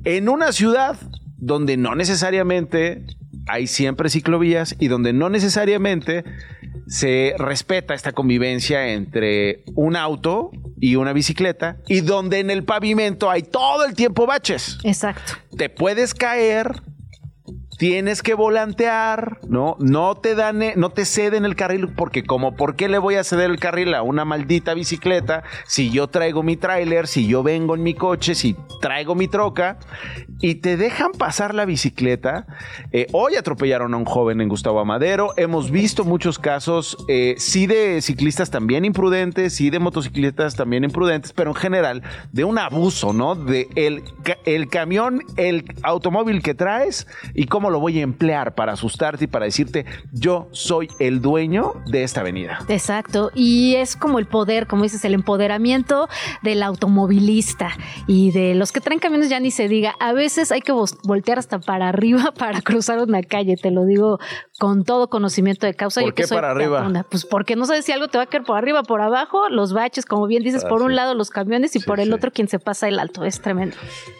en 0.03 0.29
una 0.29 0.51
ciudad 0.51 0.97
donde 1.37 1.77
no 1.77 1.95
necesariamente 1.95 3.05
hay 3.47 3.67
siempre 3.67 4.09
ciclovías 4.09 4.75
y 4.79 4.87
donde 4.87 5.13
no 5.13 5.29
necesariamente 5.29 6.23
se 6.87 7.33
respeta 7.37 7.93
esta 7.93 8.11
convivencia 8.11 8.93
entre 8.93 9.63
un 9.75 9.95
auto 9.95 10.51
y 10.79 10.95
una 10.95 11.13
bicicleta 11.13 11.77
y 11.87 12.01
donde 12.01 12.39
en 12.39 12.49
el 12.49 12.63
pavimento 12.63 13.29
hay 13.29 13.43
todo 13.43 13.85
el 13.85 13.95
tiempo 13.95 14.25
baches. 14.25 14.77
Exacto. 14.83 15.33
Te 15.57 15.69
puedes 15.69 16.13
caer, 16.13 16.81
tienes 17.83 18.23
que 18.23 18.33
volantear, 18.33 19.39
¿no? 19.45 19.75
No 19.77 20.15
te 20.15 20.35
dan, 20.35 20.63
eh, 20.63 20.73
no 20.77 20.91
te 20.91 21.03
ceden 21.03 21.43
el 21.43 21.57
carril 21.57 21.89
porque 21.89 22.23
como, 22.23 22.55
¿por 22.55 22.77
qué 22.77 22.87
le 22.87 22.97
voy 22.97 23.15
a 23.15 23.25
ceder 23.25 23.51
el 23.51 23.59
carril 23.59 23.93
a 23.93 24.03
una 24.03 24.23
maldita 24.23 24.73
bicicleta 24.73 25.43
si 25.65 25.91
yo 25.91 26.07
traigo 26.07 26.43
mi 26.43 26.55
tráiler, 26.55 27.07
si 27.07 27.27
yo 27.27 27.43
vengo 27.43 27.75
en 27.75 27.83
mi 27.83 27.93
coche, 27.93 28.35
si 28.35 28.55
traigo 28.79 29.15
mi 29.15 29.27
troca 29.27 29.79
y 30.39 30.55
te 30.55 30.77
dejan 30.77 31.11
pasar 31.11 31.53
la 31.53 31.65
bicicleta? 31.65 32.47
Eh, 32.93 33.07
hoy 33.11 33.35
atropellaron 33.35 33.93
a 33.93 33.97
un 33.97 34.05
joven 34.05 34.39
en 34.39 34.47
Gustavo 34.47 34.79
Amadero, 34.79 35.33
hemos 35.35 35.69
visto 35.69 36.05
muchos 36.05 36.39
casos, 36.39 36.95
eh, 37.09 37.35
sí 37.37 37.67
de 37.67 38.01
ciclistas 38.01 38.49
también 38.49 38.85
imprudentes, 38.85 39.55
sí 39.55 39.69
de 39.69 39.79
motociclistas 39.79 40.55
también 40.55 40.85
imprudentes, 40.85 41.33
pero 41.33 41.49
en 41.49 41.55
general 41.55 42.03
de 42.31 42.45
un 42.45 42.59
abuso, 42.59 43.11
¿no? 43.11 43.35
De 43.35 43.67
el, 43.75 44.03
el 44.45 44.69
camión, 44.69 45.21
el 45.35 45.65
automóvil 45.83 46.41
que 46.41 46.53
traes 46.53 47.07
y 47.33 47.47
cómo 47.47 47.72
lo 47.73 47.81
voy 47.81 47.99
a 47.99 48.03
emplear 48.03 48.55
para 48.55 48.71
asustarte 48.73 49.25
y 49.25 49.27
para 49.27 49.43
decirte, 49.45 49.85
yo 50.13 50.47
soy 50.51 50.89
el 50.99 51.21
dueño 51.21 51.73
de 51.87 52.03
esta 52.03 52.21
avenida. 52.21 52.59
Exacto, 52.69 53.31
y 53.35 53.75
es 53.75 53.97
como 53.97 54.19
el 54.19 54.25
poder, 54.27 54.67
como 54.67 54.83
dices, 54.83 55.03
el 55.03 55.13
empoderamiento 55.13 56.07
del 56.41 56.63
automovilista 56.63 57.71
y 58.07 58.31
de 58.31 58.55
los 58.55 58.71
que 58.71 58.79
traen 58.79 58.99
camiones 58.99 59.29
ya 59.29 59.39
ni 59.39 59.51
se 59.51 59.67
diga. 59.67 59.95
A 59.99 60.13
veces 60.13 60.51
hay 60.51 60.61
que 60.61 60.71
voltear 61.03 61.39
hasta 61.39 61.59
para 61.59 61.89
arriba 61.89 62.31
para 62.37 62.61
cruzar 62.61 62.99
una 62.99 63.21
calle, 63.23 63.55
te 63.61 63.71
lo 63.71 63.83
digo 63.85 64.19
con 64.59 64.85
todo 64.85 65.09
conocimiento 65.09 65.65
de 65.65 65.73
causa. 65.73 65.99
¿Por 66.01 66.11
Yo 66.11 66.15
que 66.15 66.21
qué 66.23 66.27
soy 66.27 66.37
para 66.37 66.51
arriba? 66.51 67.05
Pues 67.09 67.25
porque 67.25 67.55
no 67.55 67.65
sabes 67.65 67.83
si 67.85 67.91
algo 67.91 68.07
te 68.07 68.17
va 68.17 68.25
a 68.25 68.27
caer 68.27 68.43
por 68.43 68.57
arriba, 68.57 68.83
por 68.83 69.01
abajo, 69.01 69.49
los 69.49 69.73
baches, 69.73 70.05
como 70.05 70.27
bien 70.27 70.43
dices, 70.43 70.63
Ah, 70.63 70.69
por 70.69 70.81
un 70.83 70.95
lado 70.95 71.15
los 71.15 71.29
camiones 71.31 71.75
y 71.75 71.79
Sí, 71.79 71.85
por 71.85 71.99
el 71.99 72.07
sí. 72.09 72.13
otro 72.13 72.31
quien 72.31 72.47
se 72.47 72.59
pasa 72.59 72.87
el 72.87 72.99
alto. 72.99 73.25
Es 73.25 73.41
tremendo. 73.41 73.75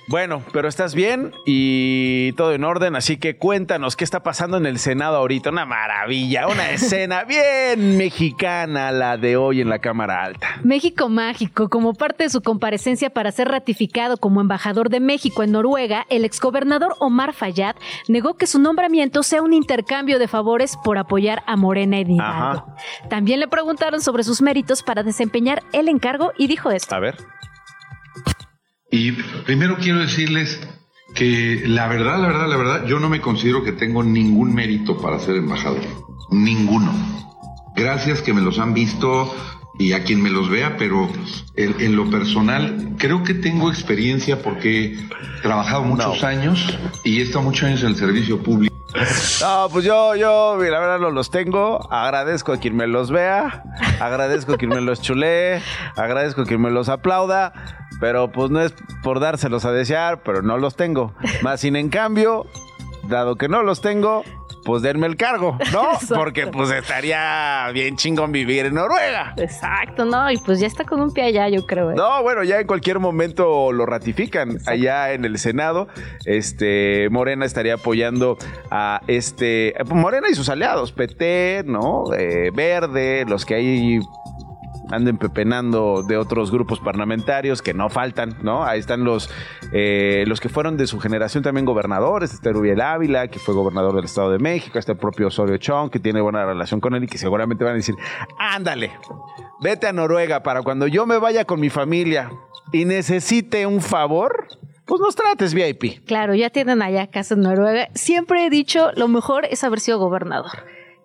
Bueno, 0.08 0.44
pero 0.52 0.68
estás 0.68 0.96
bien 0.96 1.32
y 1.46 2.32
todo 2.34 2.54
en 2.54 2.64
orden, 2.64 2.96
así 2.96 3.18
que 3.18 3.33
cuéntanos 3.38 3.96
qué 3.96 4.04
está 4.04 4.24
pasando 4.24 4.58
en 4.58 4.66
el 4.66 4.80
Senado 4.80 5.18
ahorita. 5.18 5.50
Una 5.50 5.66
maravilla, 5.66 6.48
una 6.48 6.72
escena 6.72 7.24
bien 7.24 7.98
mexicana 7.98 8.92
la 8.92 9.18
de 9.18 9.38
hoy 9.38 9.62
en 9.62 9.70
la 9.70 9.80
Cámara 9.80 10.24
Alta. 10.24 10.60
México 10.64 11.10
Mágico, 11.10 11.70
como 11.70 11.94
parte 11.94 12.24
de 12.24 12.30
su 12.30 12.42
comparecencia 12.42 13.10
para 13.10 13.32
ser 13.32 13.48
ratificado 13.48 14.18
como 14.18 14.42
embajador 14.42 14.90
de 14.90 15.00
México 15.00 15.44
en 15.44 15.52
Noruega, 15.52 16.06
el 16.10 16.26
exgobernador 16.26 16.96
Omar 17.00 17.34
Fayad 17.34 17.76
negó 18.08 18.36
que 18.36 18.48
su 18.48 18.60
nombramiento 18.60 19.24
sea 19.24 19.42
un 19.42 19.54
intercambio 19.54 20.20
de 20.20 20.28
favores 20.28 20.78
por 20.84 20.98
apoyar 20.98 21.44
a 21.48 21.56
Morena 21.56 22.00
y 22.00 22.04
Hidalgo. 22.04 22.22
Ajá. 22.22 22.66
También 23.10 23.40
le 23.40 23.48
preguntaron 23.48 24.02
sobre 24.02 24.24
sus 24.24 24.42
méritos 24.42 24.84
para 24.84 25.04
desempeñar 25.04 25.64
el 25.72 25.88
encargo 25.88 26.32
y 26.38 26.48
dijo 26.48 26.72
esto. 26.72 26.96
A 26.96 27.00
ver. 27.00 27.18
Y 28.92 29.12
primero 29.46 29.78
quiero 29.78 30.00
decirles 30.00 30.62
que 31.14 31.64
la 31.66 31.88
verdad, 31.88 32.20
la 32.20 32.28
verdad, 32.28 32.48
la 32.48 32.58
verdad, 32.58 32.86
yo 32.86 33.00
no 33.00 33.10
me 33.10 33.22
considero 33.22 33.64
que 33.64 33.72
tengo 33.72 34.04
ningún 34.04 34.54
mérito 34.54 34.98
para 34.98 35.20
ser 35.20 35.36
embajador. 35.36 35.82
Ninguno. 36.32 36.94
Gracias 37.76 38.22
que 38.22 38.34
me 38.34 38.42
los 38.42 38.60
han 38.60 38.74
visto 38.74 39.34
y 39.80 39.94
a 39.94 40.04
quien 40.04 40.22
me 40.22 40.30
los 40.30 40.50
vea, 40.50 40.78
pero 40.78 41.10
en, 41.56 41.76
en 41.80 41.96
lo 41.96 42.10
personal 42.10 42.96
creo 42.98 43.24
que 43.24 43.34
tengo 43.34 43.70
experiencia 43.70 44.42
porque 44.42 44.94
he 44.94 45.42
trabajado 45.42 45.84
muchos 45.84 46.24
años 46.24 46.78
y 47.04 47.20
he 47.20 47.24
estado 47.24 47.44
muchos 47.44 47.64
años 47.64 47.82
en 47.82 47.90
el 47.90 47.96
servicio 47.96 48.42
público. 48.42 48.74
No, 49.42 49.68
pues 49.72 49.86
yo, 49.86 50.16
yo, 50.16 50.56
la 50.58 50.80
verdad 50.80 51.00
no 51.00 51.10
los 51.10 51.32
tengo. 51.32 51.92
Agradezco 51.92 52.54
a 52.54 52.58
quien 52.58 52.76
me 52.76 52.88
los 52.88 53.12
vea, 53.12 53.64
agradezco 54.00 54.54
a 54.54 54.58
quien 54.58 54.70
me 54.70 54.82
los 54.82 55.02
chulee, 55.02 55.62
agradezco 55.96 56.42
a 56.42 56.46
quien 56.46 56.62
me 56.62 56.70
los 56.70 56.90
aplauda, 56.90 57.54
pero 58.00 58.32
pues 58.32 58.52
no 58.52 58.62
es 58.62 58.74
por 59.04 59.20
dárselos 59.20 59.66
a 59.66 59.72
desear, 59.72 60.22
pero 60.24 60.42
no 60.42 60.58
los 60.58 60.76
tengo. 60.76 61.14
Más 61.42 61.62
sin 61.62 61.76
en 61.76 61.90
cambio, 61.90 62.46
dado 63.08 63.36
que 63.36 63.50
no 63.50 63.64
los 63.64 63.82
tengo, 63.82 64.24
pues 64.66 64.82
denme 64.82 65.08
el 65.08 65.16
cargo, 65.16 65.58
¿no? 65.72 65.92
Exacto. 65.94 66.16
Porque 66.16 66.48
pues 66.48 66.72
estaría 66.72 67.70
bien 67.74 67.98
chingón 67.98 68.32
vivir 68.32 68.66
en 68.66 68.76
Noruega. 68.76 69.34
Exacto, 69.38 70.06
¿no? 70.06 70.30
Y 70.32 70.38
pues 70.38 70.60
ya 70.60 70.68
está 70.68 70.84
con 70.84 71.02
un 71.02 71.14
pie 71.14 71.26
allá, 71.26 71.50
yo 71.50 71.66
creo. 71.66 71.92
¿eh? 71.92 71.96
No, 71.96 72.22
bueno, 72.24 72.44
ya 72.44 72.60
en 72.60 72.68
cualquier 72.68 73.00
momento 73.00 73.72
lo 73.72 73.86
ratifican 73.86 74.60
allá 74.66 75.14
en 75.14 75.26
el 75.26 75.38
Senado. 75.38 75.88
Este 76.26 77.08
Morena 77.10 77.46
estaría 77.46 77.76
apoyando 77.76 78.38
a 78.72 79.02
este 79.08 79.74
Morena 79.90 80.28
y 80.30 80.36
sus 80.36 80.50
aliados, 80.50 80.92
PT, 80.92 81.64
¿no? 81.66 82.14
Eh, 82.14 82.52
Verde, 82.54 83.26
los 83.28 83.46
que 83.46 83.56
hay 83.56 84.00
anden 84.94 85.18
pepenando 85.18 86.04
de 86.04 86.18
otros 86.18 86.52
grupos 86.52 86.80
parlamentarios 86.80 87.62
que 87.62 87.74
no 87.74 87.90
faltan, 87.90 88.38
¿no? 88.42 88.64
Ahí 88.64 88.80
están 88.80 89.04
los, 89.04 89.30
eh, 89.72 90.24
los 90.28 90.40
que 90.40 90.50
fueron 90.50 90.78
de 90.78 90.88
su 90.88 91.00
generación 91.00 91.44
también 91.44 91.66
gobernadores, 91.66 92.34
este 92.34 92.54
Rubiel 92.54 92.82
Ávila, 92.82 93.28
que 93.28 93.40
fue 93.40 93.54
gobernador 93.54 93.96
del 93.96 94.06
Estado 94.06 94.32
de 94.32 94.40
México, 94.40 94.80
este 94.80 94.96
propio 94.96 95.28
Osorio 95.28 95.58
Chong, 95.58 95.90
que 95.90 96.00
tiene 96.00 96.22
buena 96.22 96.46
relación 96.46 96.80
con 96.80 96.96
él 96.96 97.04
y 97.04 97.08
que 97.08 97.18
seguramente 97.18 97.64
van 97.64 97.74
a 97.74 97.78
decir, 97.78 97.96
ándale, 98.40 98.92
vete 99.62 99.88
a 99.88 99.94
Noruega 99.94 100.44
para 100.44 100.62
cuando 100.62 100.88
yo 100.88 101.06
me 101.06 101.18
vaya 101.18 101.46
con 101.46 101.60
mi 101.60 101.70
familia 101.70 102.32
y 102.72 102.86
necesite 102.86 103.66
un 103.66 103.82
favor, 103.82 104.48
pues 104.86 105.02
nos 105.02 105.16
trates 105.16 105.54
VIP. 105.54 106.06
Claro, 106.06 106.36
ya 106.36 106.50
tienen 106.50 106.82
allá 106.82 107.08
casa 107.08 107.36
en 107.36 107.42
Noruega. 107.42 107.88
Siempre 107.94 108.46
he 108.46 108.50
dicho, 108.50 108.92
lo 108.96 109.08
mejor 109.08 109.46
es 109.46 109.64
haber 109.64 109.80
sido 109.80 110.00
gobernador. 110.00 110.52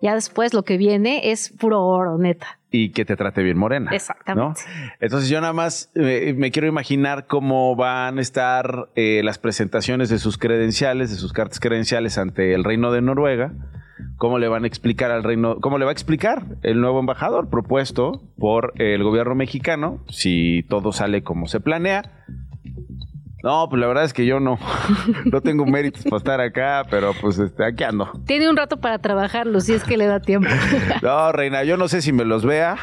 Ya 0.01 0.15
después 0.15 0.53
lo 0.53 0.63
que 0.63 0.77
viene 0.77 1.31
es 1.31 1.49
puro 1.49 1.85
oro, 1.85 2.17
neta. 2.17 2.58
Y 2.71 2.91
que 2.91 3.03
te 3.03 3.15
trate 3.15 3.41
bien 3.41 3.57
Morena. 3.57 3.91
Exactamente. 3.91 4.61
¿no? 4.67 4.73
Entonces 4.99 5.29
yo 5.29 5.41
nada 5.41 5.53
más 5.53 5.91
eh, 5.95 6.33
me 6.37 6.51
quiero 6.51 6.67
imaginar 6.67 7.25
cómo 7.25 7.75
van 7.75 8.19
a 8.19 8.21
estar 8.21 8.89
eh, 8.95 9.21
las 9.23 9.39
presentaciones 9.39 10.09
de 10.09 10.19
sus 10.19 10.37
credenciales, 10.37 11.09
de 11.09 11.15
sus 11.15 11.33
cartas 11.33 11.59
credenciales 11.59 12.17
ante 12.17 12.53
el 12.53 12.63
Reino 12.63 12.91
de 12.91 13.01
Noruega. 13.01 13.53
¿Cómo 14.17 14.37
le 14.37 14.47
van 14.47 14.65
a 14.65 14.67
explicar 14.67 15.11
al 15.11 15.23
reino, 15.23 15.59
cómo 15.59 15.77
le 15.77 15.85
va 15.85 15.91
a 15.91 15.93
explicar 15.93 16.45
el 16.61 16.81
nuevo 16.81 16.99
embajador 16.99 17.49
propuesto 17.49 18.21
por 18.37 18.73
el 18.75 19.03
gobierno 19.03 19.33
mexicano 19.33 20.03
si 20.09 20.63
todo 20.69 20.91
sale 20.91 21.23
como 21.23 21.47
se 21.47 21.59
planea? 21.59 22.03
No, 23.43 23.69
pues 23.69 23.79
la 23.79 23.87
verdad 23.87 24.03
es 24.03 24.13
que 24.13 24.25
yo 24.25 24.39
no, 24.39 24.59
no 25.25 25.41
tengo 25.41 25.65
méritos 25.65 26.03
para 26.03 26.17
estar 26.17 26.41
acá, 26.41 26.83
pero 26.89 27.13
pues 27.19 27.39
este, 27.39 27.65
aquí 27.65 27.83
ando. 27.83 28.11
Tiene 28.25 28.49
un 28.49 28.57
rato 28.57 28.77
para 28.77 28.99
trabajarlo, 28.99 29.61
si 29.61 29.73
es 29.73 29.83
que 29.83 29.97
le 29.97 30.05
da 30.05 30.19
tiempo. 30.19 30.49
No, 31.01 31.31
reina, 31.31 31.63
yo 31.63 31.77
no 31.77 31.87
sé 31.87 32.01
si 32.01 32.11
me 32.11 32.25
los 32.25 32.45
vea, 32.45 32.75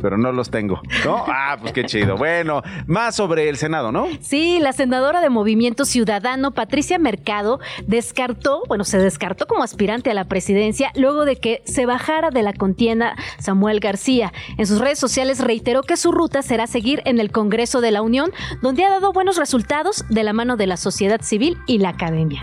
pero 0.00 0.18
no 0.18 0.32
los 0.32 0.50
tengo, 0.50 0.80
¿no? 1.04 1.24
Ah, 1.26 1.56
pues 1.60 1.72
qué 1.72 1.84
chido. 1.84 2.16
Bueno, 2.16 2.62
más 2.86 3.16
sobre 3.16 3.48
el 3.48 3.56
Senado, 3.56 3.92
¿no? 3.92 4.06
Sí, 4.20 4.58
la 4.60 4.72
senadora 4.72 5.20
de 5.20 5.30
Movimiento 5.30 5.84
Ciudadano, 5.84 6.52
Patricia 6.52 6.98
Mercado, 6.98 7.60
descartó, 7.86 8.62
bueno, 8.68 8.84
se 8.84 8.98
descartó 8.98 9.46
como 9.46 9.62
aspirante 9.62 10.10
a 10.10 10.14
la 10.14 10.24
presidencia 10.24 10.92
luego 10.94 11.24
de 11.24 11.36
que 11.36 11.62
se 11.64 11.86
bajara 11.86 12.30
de 12.30 12.42
la 12.42 12.52
contienda 12.52 13.16
Samuel 13.38 13.80
García. 13.80 14.32
En 14.58 14.66
sus 14.66 14.80
redes 14.80 14.98
sociales 14.98 15.40
reiteró 15.40 15.82
que 15.82 15.96
su 15.96 16.12
ruta 16.12 16.42
será 16.42 16.66
seguir 16.66 17.02
en 17.04 17.18
el 17.18 17.30
Congreso 17.30 17.80
de 17.80 17.90
la 17.90 18.02
Unión, 18.02 18.32
donde 18.62 18.84
ha 18.84 18.90
dado 18.90 19.12
buenos 19.12 19.36
resultados 19.36 20.04
de 20.08 20.22
la 20.22 20.32
mano 20.32 20.56
de 20.56 20.66
la 20.66 20.76
sociedad 20.76 21.20
civil 21.22 21.58
y 21.66 21.78
la 21.78 21.90
academia. 21.90 22.42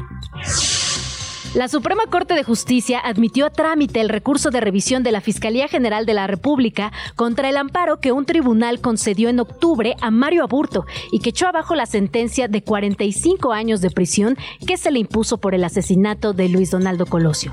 La 1.53 1.67
Suprema 1.67 2.07
Corte 2.09 2.33
de 2.33 2.43
Justicia 2.43 2.99
admitió 2.99 3.45
a 3.45 3.51
trámite 3.51 4.01
el 4.01 4.09
recurso 4.09 4.49
de 4.49 4.59
revisión 4.59 5.03
de 5.03 5.11
la 5.11 5.21
Fiscalía 5.21 5.67
General 5.67 6.03
de 6.07 6.15
la 6.15 6.25
República 6.25 6.91
contra 7.15 7.47
el 7.47 7.57
amparo 7.57 7.99
que 7.99 8.11
un 8.11 8.25
tribunal 8.25 8.81
concedió 8.81 9.29
en 9.29 9.39
octubre 9.39 9.95
a 10.01 10.09
Mario 10.09 10.43
Aburto 10.43 10.87
y 11.11 11.19
que 11.19 11.29
echó 11.29 11.47
abajo 11.47 11.75
la 11.75 11.85
sentencia 11.85 12.47
de 12.47 12.63
45 12.63 13.53
años 13.53 13.81
de 13.81 13.91
prisión 13.91 14.35
que 14.65 14.77
se 14.77 14.89
le 14.89 14.97
impuso 14.97 15.37
por 15.37 15.53
el 15.53 15.63
asesinato 15.63 16.33
de 16.33 16.49
Luis 16.49 16.71
Donaldo 16.71 17.05
Colosio. 17.05 17.51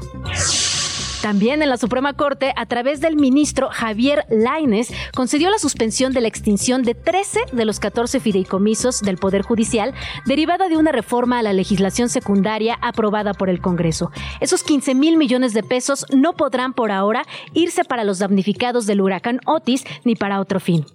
También 1.22 1.62
en 1.62 1.68
la 1.68 1.76
Suprema 1.76 2.14
Corte, 2.14 2.52
a 2.56 2.64
través 2.66 3.00
del 3.00 3.16
ministro 3.16 3.68
Javier 3.70 4.24
Laines, 4.30 4.90
concedió 5.14 5.50
la 5.50 5.58
suspensión 5.58 6.12
de 6.12 6.22
la 6.22 6.28
extinción 6.28 6.82
de 6.82 6.94
13 6.94 7.40
de 7.52 7.64
los 7.66 7.78
14 7.78 8.20
fideicomisos 8.20 9.00
del 9.00 9.18
Poder 9.18 9.42
Judicial, 9.42 9.92
derivada 10.24 10.68
de 10.68 10.78
una 10.78 10.92
reforma 10.92 11.38
a 11.38 11.42
la 11.42 11.52
legislación 11.52 12.08
secundaria 12.08 12.78
aprobada 12.80 13.34
por 13.34 13.50
el 13.50 13.60
Congreso. 13.60 14.10
Esos 14.40 14.62
15 14.62 14.94
mil 14.94 15.18
millones 15.18 15.52
de 15.52 15.62
pesos 15.62 16.06
no 16.10 16.34
podrán 16.34 16.72
por 16.72 16.90
ahora 16.90 17.24
irse 17.52 17.84
para 17.84 18.04
los 18.04 18.18
damnificados 18.18 18.86
del 18.86 19.02
huracán 19.02 19.40
Otis 19.44 19.84
ni 20.04 20.14
para 20.14 20.40
otro 20.40 20.58
fin. 20.58 20.86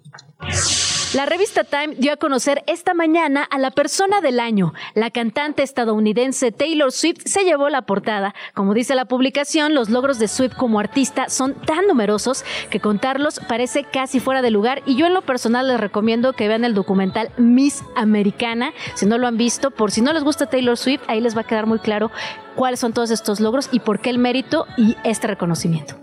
La 1.15 1.25
revista 1.25 1.63
Time 1.63 1.95
dio 1.95 2.11
a 2.11 2.17
conocer 2.17 2.61
esta 2.67 2.93
mañana 2.93 3.41
a 3.43 3.57
la 3.57 3.71
persona 3.71 4.19
del 4.19 4.37
año. 4.37 4.73
La 4.95 5.11
cantante 5.11 5.63
estadounidense 5.63 6.51
Taylor 6.51 6.91
Swift 6.91 7.21
se 7.23 7.45
llevó 7.45 7.69
la 7.69 7.83
portada. 7.83 8.35
Como 8.53 8.73
dice 8.73 8.95
la 8.95 9.05
publicación, 9.05 9.73
los 9.73 9.89
logros 9.89 10.19
de 10.19 10.27
Swift 10.27 10.57
como 10.57 10.77
artista 10.77 11.29
son 11.29 11.53
tan 11.53 11.87
numerosos 11.87 12.43
que 12.69 12.81
contarlos 12.81 13.39
parece 13.47 13.85
casi 13.85 14.19
fuera 14.19 14.41
de 14.41 14.51
lugar 14.51 14.83
y 14.85 14.97
yo 14.97 15.05
en 15.05 15.13
lo 15.13 15.21
personal 15.21 15.69
les 15.69 15.79
recomiendo 15.79 16.33
que 16.33 16.49
vean 16.49 16.65
el 16.65 16.73
documental 16.73 17.29
Miss 17.37 17.81
Americana. 17.95 18.73
Si 18.95 19.05
no 19.05 19.17
lo 19.17 19.27
han 19.27 19.37
visto, 19.37 19.71
por 19.71 19.91
si 19.91 20.01
no 20.01 20.11
les 20.11 20.25
gusta 20.25 20.47
Taylor 20.47 20.75
Swift, 20.75 21.03
ahí 21.07 21.21
les 21.21 21.33
va 21.33 21.41
a 21.41 21.47
quedar 21.47 21.65
muy 21.65 21.79
claro 21.79 22.11
cuáles 22.57 22.81
son 22.81 22.91
todos 22.91 23.09
estos 23.09 23.39
logros 23.39 23.69
y 23.71 23.79
por 23.79 24.01
qué 24.01 24.09
el 24.09 24.17
mérito 24.17 24.67
y 24.75 24.97
este 25.05 25.27
reconocimiento. 25.27 25.95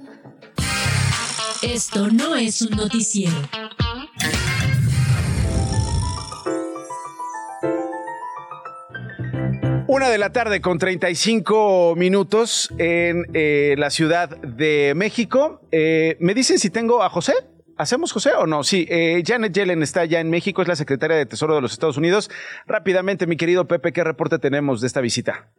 Esto 1.60 2.08
no 2.08 2.34
es 2.34 2.62
un 2.62 2.78
noticiero. 2.78 3.36
Una 9.92 10.08
de 10.08 10.16
la 10.16 10.32
tarde 10.32 10.62
con 10.62 10.78
35 10.78 11.96
minutos 11.98 12.72
en 12.78 13.26
eh, 13.34 13.74
la 13.76 13.90
Ciudad 13.90 14.30
de 14.38 14.94
México. 14.96 15.60
Eh, 15.70 16.16
¿Me 16.18 16.32
dicen 16.32 16.58
si 16.58 16.70
tengo 16.70 17.02
a 17.02 17.10
José? 17.10 17.34
¿Hacemos 17.76 18.10
José 18.10 18.32
o 18.32 18.46
no? 18.46 18.64
Sí, 18.64 18.86
eh, 18.88 19.22
Janet 19.22 19.52
Yellen 19.52 19.82
está 19.82 20.06
ya 20.06 20.20
en 20.20 20.30
México, 20.30 20.62
es 20.62 20.68
la 20.68 20.76
secretaria 20.76 21.18
de 21.18 21.26
Tesoro 21.26 21.54
de 21.54 21.60
los 21.60 21.74
Estados 21.74 21.98
Unidos. 21.98 22.30
Rápidamente, 22.66 23.26
mi 23.26 23.36
querido 23.36 23.68
Pepe, 23.68 23.92
¿qué 23.92 24.02
reporte 24.02 24.38
tenemos 24.38 24.80
de 24.80 24.86
esta 24.86 25.02
visita? 25.02 25.50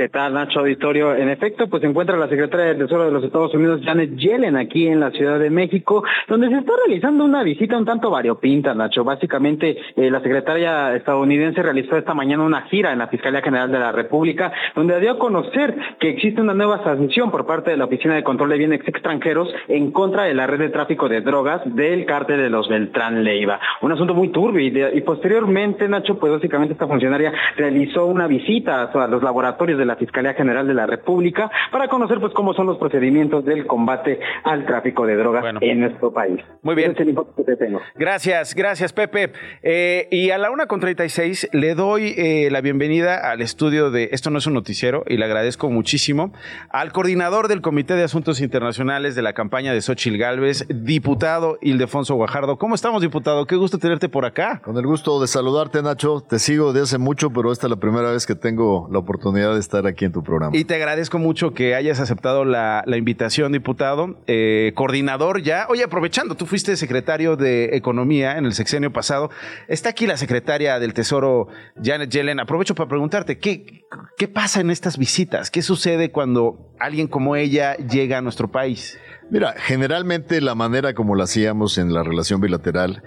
¿Qué 0.00 0.08
tal, 0.08 0.32
Nacho 0.32 0.60
Auditorio? 0.60 1.14
En 1.14 1.28
efecto, 1.28 1.68
pues 1.68 1.84
encuentra 1.84 2.16
la 2.16 2.26
secretaria 2.26 2.68
del 2.68 2.78
Tesoro 2.78 3.04
de 3.04 3.10
los 3.10 3.22
Estados 3.22 3.52
Unidos, 3.52 3.82
Janet 3.84 4.16
Yellen, 4.16 4.56
aquí 4.56 4.86
en 4.86 4.98
la 4.98 5.10
Ciudad 5.10 5.38
de 5.38 5.50
México, 5.50 6.02
donde 6.26 6.48
se 6.48 6.56
está 6.56 6.72
realizando 6.86 7.22
una 7.22 7.42
visita 7.42 7.76
un 7.76 7.84
tanto 7.84 8.08
variopinta, 8.08 8.72
Nacho. 8.72 9.04
Básicamente, 9.04 9.76
eh, 9.96 10.10
la 10.10 10.22
secretaria 10.22 10.96
estadounidense 10.96 11.62
realizó 11.62 11.98
esta 11.98 12.14
mañana 12.14 12.44
una 12.44 12.62
gira 12.62 12.94
en 12.94 12.98
la 12.98 13.08
Fiscalía 13.08 13.42
General 13.42 13.70
de 13.70 13.78
la 13.78 13.92
República, 13.92 14.50
donde 14.74 14.98
dio 15.00 15.10
a 15.10 15.18
conocer 15.18 15.76
que 15.98 16.08
existe 16.08 16.40
una 16.40 16.54
nueva 16.54 16.82
sanción 16.82 17.30
por 17.30 17.44
parte 17.44 17.70
de 17.70 17.76
la 17.76 17.84
Oficina 17.84 18.14
de 18.14 18.24
Control 18.24 18.48
de 18.48 18.56
Bienes 18.56 18.80
Extranjeros 18.88 19.54
en 19.68 19.92
contra 19.92 20.22
de 20.22 20.32
la 20.32 20.46
red 20.46 20.60
de 20.60 20.70
tráfico 20.70 21.10
de 21.10 21.20
drogas 21.20 21.60
del 21.74 22.06
cártel 22.06 22.38
de 22.38 22.48
los 22.48 22.70
Beltrán 22.70 23.22
Leiva. 23.22 23.60
Un 23.82 23.92
asunto 23.92 24.14
muy 24.14 24.30
turbio 24.30 24.60
y, 24.62 24.96
y 24.96 25.02
posteriormente, 25.02 25.86
Nacho, 25.88 26.18
pues 26.18 26.32
básicamente 26.32 26.72
esta 26.72 26.86
funcionaria 26.86 27.34
realizó 27.54 28.06
una 28.06 28.26
visita 28.26 28.84
a 28.84 29.06
los 29.06 29.22
laboratorios 29.22 29.78
de 29.78 29.89
la 29.90 29.96
Fiscalía 29.96 30.34
General 30.34 30.66
de 30.66 30.74
la 30.74 30.86
República 30.86 31.50
para 31.72 31.88
conocer 31.88 32.20
pues 32.20 32.32
cómo 32.32 32.54
son 32.54 32.66
los 32.66 32.78
procedimientos 32.78 33.44
del 33.44 33.66
combate 33.66 34.20
al 34.44 34.64
tráfico 34.66 35.04
de 35.04 35.16
drogas 35.16 35.44
en 35.60 35.80
nuestro 35.80 36.12
país. 36.12 36.40
Muy 36.62 36.76
bien. 36.76 36.92
Ese 36.92 37.02
es 37.02 37.08
el 37.08 37.08
informe 37.10 37.32
que 37.36 37.44
te 37.44 37.56
tengo. 37.56 37.80
Gracias, 37.96 38.54
gracias 38.54 38.92
Pepe. 38.92 39.32
Eh, 39.62 40.06
y 40.10 40.30
a 40.30 40.38
la 40.38 40.50
una 40.50 40.66
con 40.66 40.80
36 40.80 41.50
le 41.52 41.74
doy 41.74 42.14
eh, 42.16 42.48
la 42.50 42.60
bienvenida 42.60 43.30
al 43.30 43.42
estudio 43.42 43.90
de 43.90 44.10
Esto 44.12 44.30
no 44.30 44.38
es 44.38 44.46
un 44.46 44.54
noticiero 44.54 45.02
y 45.08 45.16
le 45.16 45.24
agradezco 45.24 45.70
muchísimo 45.70 46.32
al 46.70 46.92
coordinador 46.92 47.48
del 47.48 47.60
Comité 47.60 47.94
de 47.94 48.04
Asuntos 48.04 48.40
Internacionales 48.40 49.14
de 49.14 49.22
la 49.22 49.32
campaña 49.32 49.72
de 49.72 49.80
Xochil 49.80 50.18
Gálvez, 50.18 50.66
diputado 50.68 51.58
Ildefonso 51.60 52.14
Guajardo. 52.14 52.58
¿Cómo 52.58 52.74
estamos, 52.74 53.02
diputado? 53.02 53.46
Qué 53.46 53.56
gusto 53.56 53.78
tenerte 53.78 54.08
por 54.08 54.24
acá. 54.24 54.60
Con 54.64 54.76
el 54.76 54.86
gusto 54.86 55.20
de 55.20 55.26
saludarte, 55.26 55.82
Nacho. 55.82 56.20
Te 56.20 56.38
sigo 56.38 56.72
de 56.72 56.82
hace 56.82 56.98
mucho, 56.98 57.30
pero 57.30 57.50
esta 57.50 57.66
es 57.66 57.70
la 57.70 57.76
primera 57.76 58.10
vez 58.12 58.26
que 58.26 58.34
tengo 58.34 58.88
la 58.92 58.98
oportunidad 58.98 59.54
de 59.54 59.60
estar 59.60 59.79
aquí 59.86 60.04
en 60.04 60.12
tu 60.12 60.22
programa. 60.22 60.56
Y 60.56 60.64
te 60.64 60.74
agradezco 60.74 61.18
mucho 61.18 61.52
que 61.52 61.74
hayas 61.74 62.00
aceptado 62.00 62.44
la, 62.44 62.82
la 62.86 62.96
invitación, 62.96 63.52
diputado. 63.52 64.16
Eh, 64.26 64.72
coordinador 64.74 65.42
ya. 65.42 65.66
Oye, 65.68 65.84
aprovechando, 65.84 66.34
tú 66.34 66.46
fuiste 66.46 66.76
secretario 66.76 67.36
de 67.36 67.76
Economía 67.76 68.38
en 68.38 68.44
el 68.44 68.52
sexenio 68.52 68.92
pasado. 68.92 69.30
Está 69.68 69.90
aquí 69.90 70.06
la 70.06 70.16
secretaria 70.16 70.78
del 70.78 70.94
Tesoro, 70.94 71.48
Janet 71.82 72.10
Yellen. 72.10 72.40
Aprovecho 72.40 72.74
para 72.74 72.88
preguntarte, 72.88 73.38
¿qué, 73.38 73.84
¿qué 74.16 74.28
pasa 74.28 74.60
en 74.60 74.70
estas 74.70 74.98
visitas? 74.98 75.50
¿Qué 75.50 75.62
sucede 75.62 76.10
cuando 76.10 76.74
alguien 76.78 77.08
como 77.08 77.36
ella 77.36 77.76
llega 77.76 78.18
a 78.18 78.22
nuestro 78.22 78.50
país? 78.50 78.98
Mira, 79.30 79.54
generalmente 79.56 80.40
la 80.40 80.54
manera 80.54 80.94
como 80.94 81.14
la 81.14 81.24
hacíamos 81.24 81.78
en 81.78 81.94
la 81.94 82.02
relación 82.02 82.40
bilateral, 82.40 83.02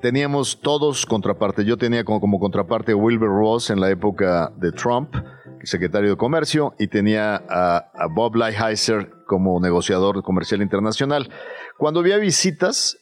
teníamos 0.00 0.60
todos 0.60 1.06
contraparte. 1.06 1.64
Yo 1.64 1.76
tenía 1.76 2.04
como, 2.04 2.20
como 2.20 2.38
contraparte 2.38 2.92
a 2.92 2.96
Wilbur 2.96 3.28
Ross 3.28 3.70
en 3.70 3.80
la 3.80 3.90
época 3.90 4.52
de 4.56 4.72
Trump, 4.72 5.14
secretario 5.64 6.10
de 6.10 6.16
Comercio, 6.16 6.74
y 6.78 6.88
tenía 6.88 7.42
a, 7.48 8.06
Bob 8.10 8.36
Lighthizer 8.36 9.10
como 9.26 9.60
negociador 9.60 10.22
comercial 10.22 10.62
internacional. 10.62 11.30
Cuando 11.76 12.00
había 12.00 12.16
visitas, 12.18 12.98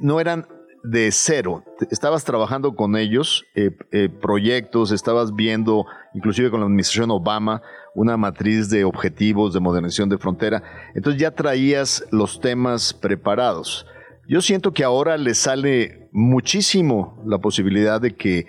no 0.00 0.20
eran 0.20 0.46
de 0.84 1.10
cero. 1.12 1.64
Estabas 1.90 2.24
trabajando 2.24 2.74
con 2.74 2.96
ellos, 2.96 3.44
eh, 3.54 3.70
eh, 3.92 4.08
proyectos, 4.08 4.92
estabas 4.92 5.34
viendo, 5.34 5.86
inclusive 6.14 6.50
con 6.50 6.60
la 6.60 6.66
administración 6.66 7.10
Obama, 7.10 7.62
una 7.94 8.16
matriz 8.16 8.70
de 8.70 8.84
objetivos 8.84 9.52
de 9.52 9.60
modernización 9.60 10.08
de 10.08 10.18
frontera. 10.18 10.62
Entonces 10.94 11.20
ya 11.20 11.32
traías 11.32 12.04
los 12.10 12.40
temas 12.40 12.94
preparados. 12.94 13.86
Yo 14.28 14.40
siento 14.40 14.72
que 14.72 14.84
ahora 14.84 15.16
le 15.16 15.34
sale 15.34 16.08
muchísimo 16.12 17.22
la 17.26 17.38
posibilidad 17.38 18.00
de 18.00 18.14
que 18.14 18.46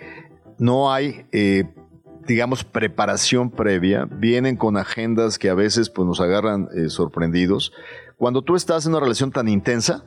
no 0.58 0.92
hay, 0.92 1.24
eh, 1.32 1.64
digamos, 2.26 2.64
preparación 2.64 3.50
previa. 3.50 4.06
Vienen 4.10 4.56
con 4.56 4.76
agendas 4.76 5.38
que 5.38 5.50
a 5.50 5.54
veces 5.54 5.90
pues, 5.90 6.06
nos 6.06 6.20
agarran 6.20 6.68
eh, 6.74 6.88
sorprendidos. 6.88 7.72
Cuando 8.16 8.42
tú 8.42 8.56
estás 8.56 8.86
en 8.86 8.92
una 8.92 9.00
relación 9.00 9.30
tan 9.30 9.48
intensa, 9.48 10.04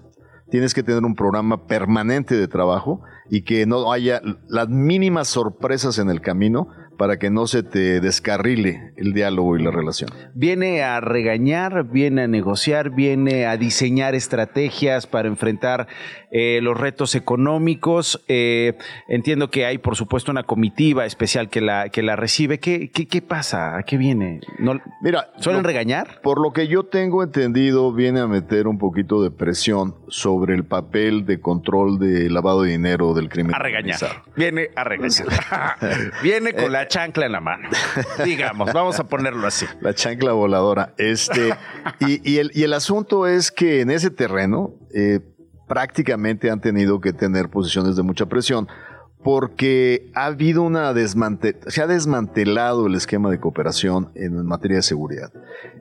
tienes 0.49 0.73
que 0.73 0.83
tener 0.83 1.03
un 1.03 1.15
programa 1.15 1.65
permanente 1.65 2.35
de 2.35 2.47
trabajo 2.47 3.01
y 3.29 3.41
que 3.41 3.65
no 3.65 3.91
haya 3.91 4.21
las 4.47 4.69
mínimas 4.69 5.27
sorpresas 5.27 5.97
en 5.97 6.09
el 6.09 6.21
camino 6.21 6.67
para 6.97 7.17
que 7.17 7.29
no 7.29 7.47
se 7.47 7.63
te 7.63 7.99
descarrile 7.99 8.93
el 8.97 9.13
diálogo 9.13 9.57
y 9.57 9.63
la 9.63 9.71
relación. 9.71 10.09
Viene 10.33 10.83
a 10.83 10.99
regañar, 11.01 11.85
viene 11.85 12.23
a 12.23 12.27
negociar, 12.27 12.89
viene 12.91 13.45
a 13.45 13.57
diseñar 13.57 14.15
estrategias 14.15 15.07
para 15.07 15.27
enfrentar 15.27 15.87
eh, 16.31 16.59
los 16.61 16.79
retos 16.79 17.15
económicos. 17.15 18.23
Eh, 18.27 18.77
entiendo 19.07 19.49
que 19.49 19.65
hay, 19.65 19.77
por 19.77 19.95
supuesto, 19.95 20.31
una 20.31 20.43
comitiva 20.43 21.05
especial 21.05 21.49
que 21.49 21.61
la, 21.61 21.89
que 21.89 22.01
la 22.03 22.15
recibe. 22.15 22.59
¿Qué, 22.59 22.89
qué, 22.91 23.07
qué 23.07 23.21
pasa? 23.21 23.77
¿A 23.77 23.83
qué 23.83 23.97
viene? 23.97 24.39
¿No, 24.59 24.79
Mira, 25.01 25.29
¿Suelen 25.37 25.61
lo- 25.63 25.67
regañar? 25.67 26.21
Por 26.21 26.41
lo 26.41 26.53
que 26.53 26.67
yo 26.67 26.83
tengo 26.83 27.23
entendido, 27.23 27.91
viene 27.93 28.19
a 28.19 28.27
meter 28.27 28.67
un 28.67 28.77
poquito 28.77 29.21
de 29.21 29.31
presión 29.31 29.95
sobre 30.07 30.55
el 30.55 30.63
papel 30.65 31.25
de 31.25 31.39
control 31.39 31.99
de 31.99 32.29
lavado 32.29 32.63
de 32.63 32.71
dinero 32.71 33.13
del 33.13 33.29
crimen. 33.29 33.53
A 33.55 33.59
regañar. 33.59 33.99
Viene 34.35 34.69
a 34.75 34.83
regañar. 34.83 35.03
viene 36.23 36.53
con 36.53 36.71
la 36.71 36.82
chancla 36.87 37.25
en 37.25 37.31
la 37.31 37.41
mano. 37.41 37.69
Digamos, 38.25 38.71
vamos 38.73 38.99
a 38.99 39.05
ponerlo 39.05 39.47
así. 39.47 39.65
La 39.81 39.93
chancla 39.93 40.33
voladora. 40.33 40.93
Este, 40.97 41.55
y, 41.99 42.37
el, 42.37 42.51
y 42.53 42.63
el 42.63 42.73
asunto 42.73 43.27
es 43.27 43.51
que 43.51 43.81
en 43.81 43.91
ese 43.91 44.09
terreno 44.09 44.73
eh, 44.93 45.19
prácticamente 45.67 46.49
han 46.49 46.61
tenido 46.61 47.01
que 47.01 47.13
tener 47.13 47.49
posiciones 47.49 47.95
de 47.95 48.03
mucha 48.03 48.25
presión 48.25 48.67
porque 49.23 50.11
ha 50.13 50.25
habido 50.25 50.61
una 50.63 50.93
se 51.67 51.81
ha 51.81 51.87
desmantelado 51.87 52.87
el 52.87 52.95
esquema 52.95 53.31
de 53.31 53.39
cooperación 53.39 54.11
en 54.15 54.45
materia 54.45 54.77
de 54.77 54.83
seguridad. 54.83 55.31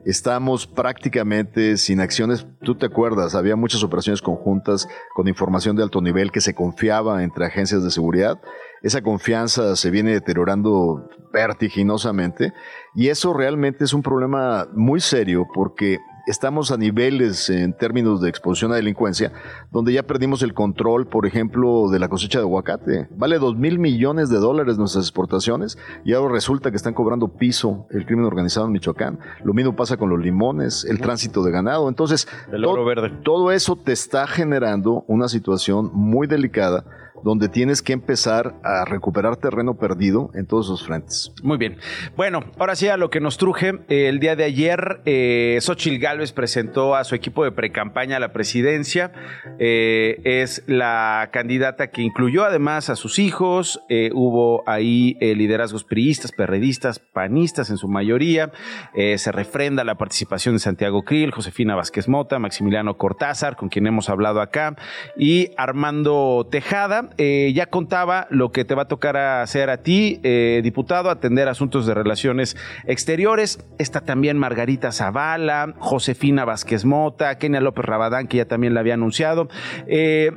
Estamos 0.05 0.65
prácticamente 0.65 1.77
sin 1.77 1.99
acciones. 1.99 2.47
Tú 2.61 2.75
te 2.75 2.85
acuerdas, 2.85 3.35
había 3.35 3.55
muchas 3.55 3.83
operaciones 3.83 4.21
conjuntas 4.21 4.87
con 5.13 5.27
información 5.27 5.75
de 5.75 5.83
alto 5.83 6.01
nivel 6.01 6.31
que 6.31 6.41
se 6.41 6.55
confiaba 6.55 7.23
entre 7.23 7.45
agencias 7.45 7.83
de 7.83 7.91
seguridad. 7.91 8.39
Esa 8.83 9.01
confianza 9.01 9.75
se 9.75 9.89
viene 9.89 10.11
deteriorando 10.11 11.09
vertiginosamente 11.31 12.53
y 12.95 13.07
eso 13.07 13.33
realmente 13.33 13.83
es 13.85 13.93
un 13.93 14.03
problema 14.03 14.67
muy 14.73 14.99
serio 14.99 15.47
porque 15.53 15.97
estamos 16.27 16.71
a 16.71 16.77
niveles 16.77 17.49
en 17.49 17.73
términos 17.75 18.21
de 18.21 18.29
exposición 18.29 18.71
a 18.71 18.75
delincuencia 18.75 19.31
donde 19.71 19.91
ya 19.93 20.03
perdimos 20.03 20.41
el 20.43 20.53
control, 20.53 21.07
por 21.07 21.25
ejemplo, 21.25 21.89
de 21.89 21.99
la 21.99 22.07
cosecha 22.07 22.39
de 22.39 22.43
aguacate. 22.43 23.07
Vale 23.15 23.39
dos 23.39 23.55
mil 23.57 23.79
millones 23.79 24.29
de 24.29 24.37
dólares 24.37 24.77
nuestras 24.77 25.05
exportaciones 25.05 25.77
y 26.05 26.13
ahora 26.13 26.33
resulta 26.33 26.69
que 26.69 26.77
están 26.77 26.93
cobrando 26.93 27.29
piso 27.37 27.87
el 27.89 28.05
crimen 28.05 28.25
organizado 28.25 28.65
en 28.67 28.73
Michoacán. 28.73 29.17
Lo 29.43 29.53
mismo 29.53 29.75
pasa 29.75 29.97
con 29.97 30.09
los 30.09 30.19
limones, 30.19 30.85
el 30.85 30.99
tránsito 30.99 31.41
de 31.43 31.51
ganado. 31.51 31.89
Entonces, 31.89 32.27
El 32.51 32.63
oro 32.65 32.83
to- 32.83 32.85
verde. 32.85 33.09
todo 33.23 33.51
eso 33.51 33.75
te 33.75 33.91
está 33.93 34.27
generando 34.27 35.03
una 35.07 35.27
situación 35.29 35.89
muy 35.93 36.27
delicada 36.27 36.85
donde 37.23 37.49
tienes 37.49 37.81
que 37.81 37.93
empezar 37.93 38.55
a 38.63 38.85
recuperar 38.85 39.37
terreno 39.37 39.75
perdido 39.75 40.31
en 40.33 40.45
todos 40.45 40.67
esos 40.67 40.85
frentes. 40.85 41.31
Muy 41.41 41.57
bien. 41.57 41.77
Bueno, 42.15 42.43
ahora 42.59 42.75
sí 42.75 42.87
a 42.87 42.97
lo 42.97 43.09
que 43.09 43.19
nos 43.19 43.37
truje. 43.37 43.79
El 43.87 44.19
día 44.19 44.35
de 44.35 44.43
ayer, 44.43 45.01
eh, 45.05 45.59
Gálvez 45.99 46.31
presentó 46.31 46.95
a 46.95 47.03
su 47.03 47.15
equipo 47.15 47.43
de 47.43 47.51
precampaña 47.51 48.17
a 48.17 48.19
la 48.19 48.33
presidencia. 48.33 49.11
Eh, 49.59 50.21
es 50.23 50.63
la 50.67 51.29
candidata 51.31 51.87
que 51.87 52.01
incluyó 52.01 52.43
además 52.43 52.89
a 52.89 52.95
sus 52.95 53.19
hijos. 53.19 53.81
Eh, 53.89 54.11
hubo 54.13 54.63
ahí 54.67 55.17
eh, 55.19 55.35
liderazgos 55.35 55.83
priistas, 55.83 56.31
perredistas, 56.31 56.99
panistas 56.99 57.69
en 57.69 57.77
su 57.77 57.87
mayoría. 57.87 58.51
Se 58.93 59.31
refrenda 59.31 59.83
la 59.83 59.95
participación 59.95 60.55
de 60.55 60.59
Santiago 60.59 61.03
Krill, 61.03 61.31
Josefina 61.31 61.75
Vázquez 61.75 62.07
Mota, 62.07 62.39
Maximiliano 62.39 62.97
Cortázar, 62.97 63.55
con 63.55 63.69
quien 63.69 63.87
hemos 63.87 64.09
hablado 64.09 64.41
acá, 64.41 64.75
y 65.17 65.51
Armando 65.57 66.47
Tejada. 66.49 67.09
Eh, 67.17 67.51
ya 67.55 67.67
contaba 67.67 68.27
lo 68.29 68.51
que 68.51 68.65
te 68.65 68.75
va 68.75 68.83
a 68.83 68.87
tocar 68.87 69.17
hacer 69.17 69.69
a 69.69 69.77
ti, 69.77 70.19
eh, 70.23 70.61
diputado, 70.63 71.09
atender 71.09 71.47
asuntos 71.47 71.85
de 71.85 71.93
relaciones 71.93 72.55
exteriores. 72.85 73.65
Está 73.77 74.01
también 74.01 74.37
Margarita 74.37 74.91
Zavala, 74.91 75.73
Josefina 75.79 76.45
Vázquez 76.45 76.85
Mota, 76.85 77.37
Kenia 77.37 77.61
López 77.61 77.85
Rabadán, 77.85 78.27
que 78.27 78.37
ya 78.37 78.45
también 78.45 78.73
la 78.73 78.79
había 78.79 78.95
anunciado. 78.95 79.47
Eh, 79.87 80.31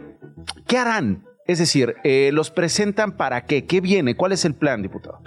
¿Qué 0.67 0.79
harán? 0.79 1.25
Es 1.47 1.59
decir, 1.59 1.95
¿los 2.33 2.51
presentan 2.51 3.13
para 3.13 3.45
qué? 3.45 3.67
¿Qué 3.67 3.81
viene? 3.81 4.17
¿Cuál 4.17 4.33
es 4.33 4.45
el 4.45 4.55
plan, 4.55 4.83
diputado? 4.83 5.21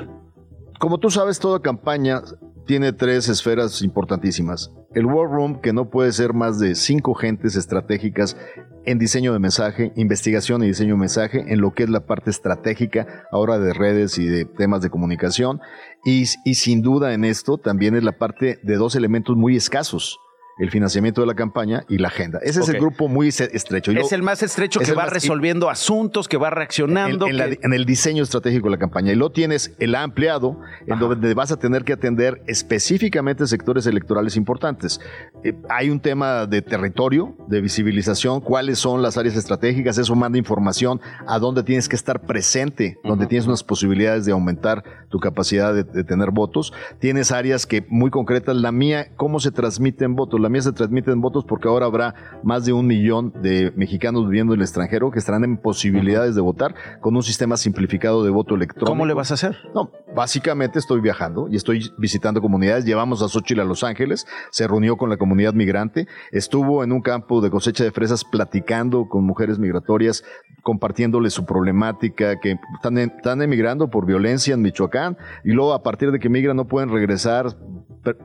Como 0.77 0.97
tú 0.97 1.09
sabes, 1.09 1.39
toda 1.39 1.61
campaña 1.61 2.21
tiene 2.69 2.93
tres 2.93 3.27
esferas 3.29 3.81
importantísimas. 3.81 4.71
El 4.93 5.07
War 5.07 5.27
Room, 5.27 5.59
que 5.59 5.73
no 5.73 5.89
puede 5.89 6.11
ser 6.11 6.35
más 6.35 6.59
de 6.59 6.75
cinco 6.75 7.15
gentes 7.15 7.55
estratégicas 7.55 8.37
en 8.85 8.99
diseño 8.99 9.33
de 9.33 9.39
mensaje, 9.39 9.91
investigación 9.95 10.61
y 10.61 10.67
diseño 10.67 10.93
de 10.93 10.99
mensaje, 10.99 11.45
en 11.51 11.61
lo 11.61 11.73
que 11.73 11.81
es 11.81 11.89
la 11.89 12.05
parte 12.05 12.29
estratégica 12.29 13.25
ahora 13.31 13.57
de 13.57 13.73
redes 13.73 14.19
y 14.19 14.27
de 14.27 14.45
temas 14.45 14.83
de 14.83 14.91
comunicación. 14.91 15.59
Y, 16.05 16.25
y 16.45 16.53
sin 16.53 16.83
duda 16.83 17.15
en 17.15 17.25
esto 17.25 17.57
también 17.57 17.95
es 17.95 18.03
la 18.03 18.19
parte 18.19 18.59
de 18.61 18.75
dos 18.75 18.95
elementos 18.95 19.35
muy 19.35 19.55
escasos. 19.55 20.19
El 20.59 20.69
financiamiento 20.71 21.21
de 21.21 21.27
la 21.27 21.33
campaña 21.35 21.83
y 21.89 21.97
la 21.97 22.09
agenda. 22.09 22.39
Ese 22.43 22.59
es 22.59 22.69
el 22.69 22.77
grupo 22.79 23.07
muy 23.07 23.29
estrecho. 23.29 23.91
Yo- 23.91 24.01
es 24.01 24.11
el 24.11 24.21
más 24.21 24.43
estrecho 24.43 24.81
es 24.81 24.89
que 24.89 24.93
va 24.93 25.03
más- 25.03 25.13
resolviendo 25.13 25.69
asuntos, 25.69 26.27
que 26.27 26.37
va 26.37 26.49
reaccionando. 26.49 27.25
en, 27.25 27.31
en 27.31 27.37
la- 27.37 27.49
que- 27.49 27.59
en 27.63 27.73
el 27.73 27.85
diseño 27.85 28.21
estratégico 28.23 28.67
de 28.67 28.71
la 28.71 28.77
campaña. 28.77 29.11
Y 29.11 29.15
lo 29.15 29.31
tienes 29.31 29.73
el 29.79 29.95
ampliado, 29.95 30.59
en 30.85 30.99
donde 30.99 31.33
vas 31.33 31.51
a 31.51 31.57
tener 31.57 31.83
que 31.83 31.93
atender 31.93 32.41
específicamente 32.47 33.47
sectores 33.47 33.85
electorales 33.87 34.35
importantes. 34.37 34.99
Eh, 35.43 35.53
hay 35.69 35.89
un 35.89 35.99
tema 35.99 36.45
de 36.45 36.61
territorio, 36.61 37.35
de 37.47 37.61
visibilización, 37.61 38.41
cuáles 38.41 38.79
son 38.79 39.01
las 39.01 39.17
áreas 39.17 39.35
estratégicas, 39.35 39.97
eso 39.97 40.15
manda 40.15 40.37
información 40.37 40.99
a 41.27 41.39
dónde 41.39 41.63
tienes 41.63 41.87
que 41.89 41.95
estar 41.95 42.21
presente, 42.21 42.97
donde 43.03 43.27
tienes 43.27 43.47
unas 43.47 43.63
posibilidades 43.63 44.25
de 44.25 44.31
aumentar 44.33 44.83
tu 45.09 45.19
capacidad 45.19 45.73
de, 45.73 45.83
de 45.83 46.03
tener 46.03 46.31
votos. 46.31 46.73
Tienes 46.99 47.31
áreas 47.31 47.65
que 47.65 47.85
muy 47.89 48.11
concretas, 48.11 48.55
la 48.55 48.71
mía, 48.71 49.07
cómo 49.15 49.39
se 49.39 49.51
transmiten 49.51 50.15
votos. 50.15 50.39
La 50.39 50.48
mía 50.49 50.61
se 50.61 50.71
transmiten 50.73 51.21
votos 51.21 51.45
porque 51.45 51.67
ahora 51.67 51.85
habrá 51.85 52.13
más 52.43 52.65
de 52.65 52.73
un 52.73 52.87
millón 52.87 53.31
de 53.41 53.71
mexicanos 53.75 54.25
viviendo 54.25 54.53
en 54.53 54.59
el 54.59 54.63
extranjero 54.63 55.11
que 55.11 55.19
estarán 55.19 55.43
en 55.43 55.57
posibilidades 55.57 56.35
de 56.35 56.41
votar 56.41 56.75
con 57.01 57.15
un 57.15 57.23
sistema 57.23 57.55
simplificado 57.57 58.23
de 58.23 58.29
voto 58.31 58.55
electrónico. 58.55 58.89
¿Cómo 58.91 59.05
le 59.05 59.13
vas 59.13 59.31
a 59.31 59.35
hacer? 59.35 59.57
No, 59.73 59.91
básicamente 60.15 60.79
estoy 60.79 60.99
viajando 61.01 61.47
y 61.49 61.55
estoy 61.55 61.91
visitando 61.97 62.41
comunidades. 62.41 62.85
Llevamos 62.85 63.21
a 63.23 63.27
Xochitl 63.29 63.61
a 63.61 63.65
Los 63.65 63.83
Ángeles, 63.83 64.25
se 64.51 64.67
reunió 64.67 64.97
con 64.97 65.09
la 65.09 65.17
comunidad 65.17 65.53
migrante, 65.53 66.07
estuvo 66.31 66.83
en 66.83 66.91
un 66.91 67.01
campo 67.01 67.41
de 67.41 67.49
cosecha 67.49 67.83
de 67.83 67.91
fresas 67.91 68.23
platicando 68.25 69.07
con 69.07 69.23
mujeres 69.25 69.59
migratorias, 69.59 70.23
compartiéndoles 70.63 71.33
su 71.33 71.45
problemática, 71.45 72.39
que 72.39 72.57
están, 72.75 72.97
en- 72.97 73.11
están 73.15 73.41
emigrando 73.41 73.89
por 73.89 74.05
violencia 74.05 74.53
en 74.53 74.61
Michoacán 74.61 75.17
y 75.43 75.51
luego 75.51 75.73
a 75.73 75.83
partir 75.83 76.11
de 76.11 76.19
que 76.19 76.29
migran 76.29 76.57
no 76.57 76.67
pueden 76.67 76.89
regresar, 76.89 77.47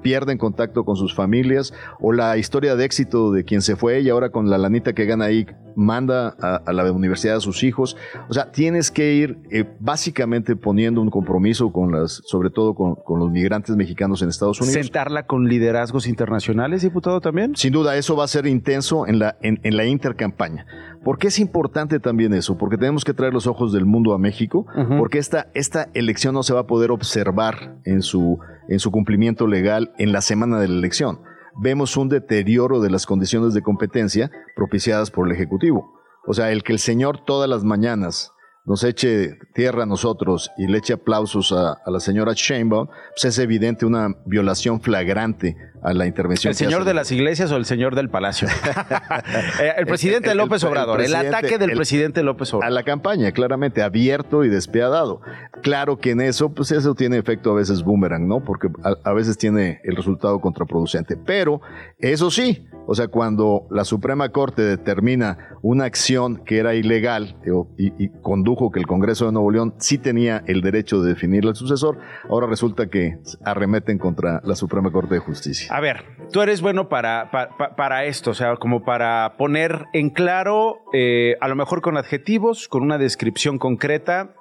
pierden 0.03 0.39
contacto 0.39 0.85
con 0.85 0.97
sus 0.97 1.15
familias 1.15 1.75
o 2.01 2.13
la 2.15 2.37
historia 2.37 2.77
de 2.77 2.85
éxito 2.85 3.33
de 3.33 3.45
quien 3.45 3.63
se 3.63 3.77
fue 3.77 4.01
y 4.01 4.09
ahora 4.09 4.31
con 4.31 4.49
la 4.49 4.59
lanita 4.59 4.93
que 4.93 5.05
gana 5.05 5.27
ahí 5.27 5.47
manda 5.77 6.37
a, 6.41 6.57
a 6.65 6.73
la 6.73 6.91
universidad 6.93 7.37
a 7.37 7.41
sus 7.41 7.65
hijos. 7.65 7.97
O 8.29 8.33
sea, 8.33 8.53
tienes 8.53 8.91
que 8.91 9.15
ir 9.15 9.39
eh, 9.51 9.65
básicamente 9.81 10.57
poniendo 10.57 11.01
un 11.01 11.11
compromiso 11.11 11.73
con 11.73 11.93
las, 11.93 12.23
sobre 12.25 12.51
todo 12.51 12.75
con, 12.75 12.95
con 12.95 13.19
los 13.19 13.31
migrantes 13.31 13.75
mexicanos 13.77 14.23
en 14.23 14.29
Estados 14.29 14.61
Unidos. 14.61 14.85
¿Sentarla 14.85 15.27
con 15.27 15.49
liderazgos 15.49 16.07
internacionales, 16.07 16.83
diputado, 16.83 17.21
también? 17.21 17.57
Sin 17.57 17.73
duda, 17.73 17.97
eso 17.97 18.17
va 18.17 18.25
a 18.25 18.29
ser 18.29 18.47
intenso 18.47 19.07
en 19.07 19.19
la, 19.19 19.37
en, 19.43 19.59
en 19.63 19.77
la 19.77 19.85
intercampaña. 19.85 20.67
¿Por 21.03 21.19
qué 21.19 21.29
es 21.29 21.39
importante 21.39 22.01
también 22.01 22.33
eso? 22.33 22.57
Porque 22.57 22.79
tenemos 22.79 23.05
que 23.05 23.13
traer 23.13 23.35
los 23.35 23.47
ojos 23.47 23.73
del 23.73 23.85
mundo 23.85 24.15
a 24.15 24.19
México, 24.19 24.67
porque 24.99 25.19
esta, 25.19 25.49
esta 25.53 25.89
elección 25.93 26.35
no 26.35 26.43
se 26.43 26.55
va 26.55 26.61
a 26.61 26.67
poder 26.67 26.91
observar 26.91 27.77
en 27.85 28.01
su, 28.01 28.39
en 28.69 28.79
su 28.79 28.91
cumplimiento 28.91 29.47
legal 29.47 29.93
en 29.99 30.13
la 30.13 30.23
semana 30.23 30.59
de 30.59 30.69
la 30.69 30.79
elección. 30.79 31.19
Vemos 31.57 31.97
un 31.97 32.09
deterioro 32.09 32.81
de 32.81 32.91
las 32.91 33.07
condiciones 33.07 33.55
de 33.55 33.63
competencia 33.63 34.31
propiciadas 34.57 35.11
por 35.11 35.27
el 35.27 35.33
Ejecutivo. 35.33 36.01
O 36.27 36.35
sea, 36.35 36.51
el 36.51 36.63
que 36.63 36.73
el 36.73 36.79
señor 36.79 37.25
todas 37.25 37.49
las 37.49 37.65
mañanas 37.65 38.33
nos 38.65 38.83
eche 38.83 39.39
tierra 39.53 39.83
a 39.83 39.87
nosotros 39.87 40.51
y 40.57 40.67
le 40.67 40.79
eche 40.79 40.95
aplausos 40.95 41.53
a, 41.53 41.83
la 41.87 42.01
señora 42.01 42.33
Sheinbaum, 42.35 42.87
pues 42.87 43.25
es 43.25 43.39
evidente 43.39 43.85
una 43.85 44.09
violación 44.25 44.81
flagrante 44.81 45.57
a 45.85 45.93
la 45.95 46.07
intervención. 46.07 46.51
¿El 46.51 46.57
señor 46.57 46.85
de 46.85 46.95
las 46.95 47.13
iglesias 47.13 47.53
o 47.53 47.57
el 47.57 47.65
señor 47.67 47.95
del 47.95 48.09
palacio? 48.09 48.49
Eh, 49.61 49.73
el 49.79 49.87
presidente 49.87 50.29
El- 50.29 50.33
el- 50.33 50.39
López 50.39 50.65
Obrador, 50.65 51.01
el, 51.01 51.15
ataque 51.15 51.59
del 51.59 51.71
el- 51.71 51.77
presidente 51.77 52.23
López 52.23 52.53
Obrador. 52.55 52.73
a 52.73 52.75
la 52.75 52.83
campaña, 52.83 53.31
claramente, 53.33 53.83
abierto 53.83 54.45
y 54.45 54.49
despiadado. 54.49 55.21
Claro 55.63 55.99
que 55.99 56.11
en 56.11 56.21
eso, 56.21 56.53
pues 56.53 56.73
eso 56.73 56.95
tiene 56.95 57.19
efecto 57.19 57.53
a 57.53 57.55
veces 57.55 57.83
boomerang, 57.83 58.27
¿no? 58.27 58.43
Porque 58.43 58.69
a, 58.83 58.95
a 59.09 59.13
veces 59.13 59.39
tiene 59.39 59.81
el 59.85 59.97
resultado 59.97 60.41
contraproducente. 60.41 61.17
Pero, 61.17 61.61
eso 61.99 62.31
sí, 62.31 62.67
o 62.87 62.95
sea, 62.95 63.09
cuando 63.09 63.67
la 63.71 63.85
Suprema 63.85 64.29
Corte 64.31 64.63
determina 64.63 65.39
una 65.63 65.85
acción 65.85 66.43
que 66.45 66.59
era 66.59 66.75
ilegal 66.75 67.37
y, 67.79 68.05
y 68.05 68.09
condujo 68.23 68.71
que 68.71 68.81
el 68.81 68.87
Congreso 68.87 69.27
de 69.27 69.33
Nuevo 69.33 69.51
León 69.51 69.75
sí 69.79 69.99
tenía 69.99 70.43
el 70.47 70.61
derecho 70.61 71.01
de 71.03 71.11
definirle 71.11 71.51
al 71.51 71.57
sucesor, 71.57 71.99
ahora 72.29 72.47
resulta 72.47 72.89
que 72.89 73.19
arremeten 73.45 73.99
contra 73.99 74.41
la 74.45 74.55
Suprema 74.57 74.91
Corte 74.91 75.15
de 75.15 75.21
Justicia. 75.21 75.74
A 75.75 75.81
ver, 75.81 76.05
tú 76.33 76.41
eres 76.41 76.61
bueno 76.63 76.89
para, 76.89 77.33
pa- 77.33 77.49
pa- 77.59 77.75
para 77.75 78.05
esto, 78.05 78.31
o 78.31 78.35
sea, 78.35 78.55
como 78.59 78.85
para 78.85 79.35
poner 79.37 79.87
en 79.93 80.11
claro, 80.11 80.77
eh, 80.93 81.35
a 81.41 81.49
lo 81.49 81.57
mejor 81.57 81.81
con 81.83 81.97
adjetivos, 81.97 82.69
con 82.69 82.85
una 82.85 82.97
descripción 82.97 83.59
concreta, 83.59 84.37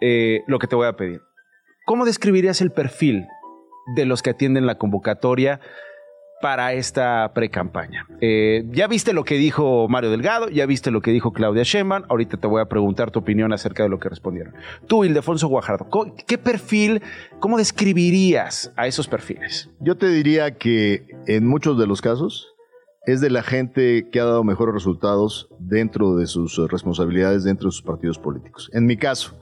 eh, 0.00 0.42
lo 0.46 0.60
que 0.60 0.68
te 0.68 0.76
voy 0.76 0.86
a 0.86 0.92
pedir. 0.92 1.22
¿Cómo 1.86 2.04
describirías 2.04 2.60
el 2.60 2.70
perfil 2.70 3.26
de 3.96 4.04
los 4.06 4.22
que 4.22 4.30
atienden 4.30 4.64
la 4.64 4.76
convocatoria 4.78 5.58
para 6.40 6.72
esta 6.72 7.32
pre-campaña? 7.34 8.06
Eh, 8.20 8.64
ya 8.70 8.86
viste 8.86 9.12
lo 9.12 9.24
que 9.24 9.34
dijo 9.36 9.88
Mario 9.88 10.10
Delgado, 10.10 10.48
ya 10.48 10.66
viste 10.66 10.90
lo 10.90 11.00
que 11.00 11.10
dijo 11.10 11.32
Claudia 11.32 11.62
Sheinbaum, 11.62 12.04
ahorita 12.08 12.36
te 12.38 12.46
voy 12.46 12.60
a 12.60 12.66
preguntar 12.66 13.10
tu 13.10 13.18
opinión 13.18 13.52
acerca 13.52 13.82
de 13.82 13.88
lo 13.88 13.98
que 13.98 14.08
respondieron. 14.08 14.54
Tú, 14.86 15.04
Ildefonso 15.04 15.48
Guajardo, 15.48 15.88
¿co- 15.88 16.14
¿qué 16.26 16.38
perfil, 16.38 17.02
cómo 17.38 17.58
describirías 17.58 18.72
a 18.76 18.86
esos 18.86 19.08
perfiles? 19.08 19.68
Yo 19.80 19.96
te 19.96 20.08
diría 20.08 20.56
que 20.56 21.06
en 21.26 21.46
muchos 21.46 21.78
de 21.78 21.86
los 21.86 22.00
casos 22.00 22.54
es 23.06 23.20
de 23.20 23.30
la 23.30 23.42
gente 23.42 24.08
que 24.12 24.20
ha 24.20 24.24
dado 24.24 24.44
mejores 24.44 24.74
resultados 24.74 25.48
dentro 25.58 26.16
de 26.16 26.26
sus 26.26 26.56
responsabilidades, 26.70 27.44
dentro 27.44 27.68
de 27.68 27.72
sus 27.72 27.82
partidos 27.82 28.18
políticos. 28.18 28.70
En 28.74 28.86
mi 28.86 28.96
caso, 28.96 29.36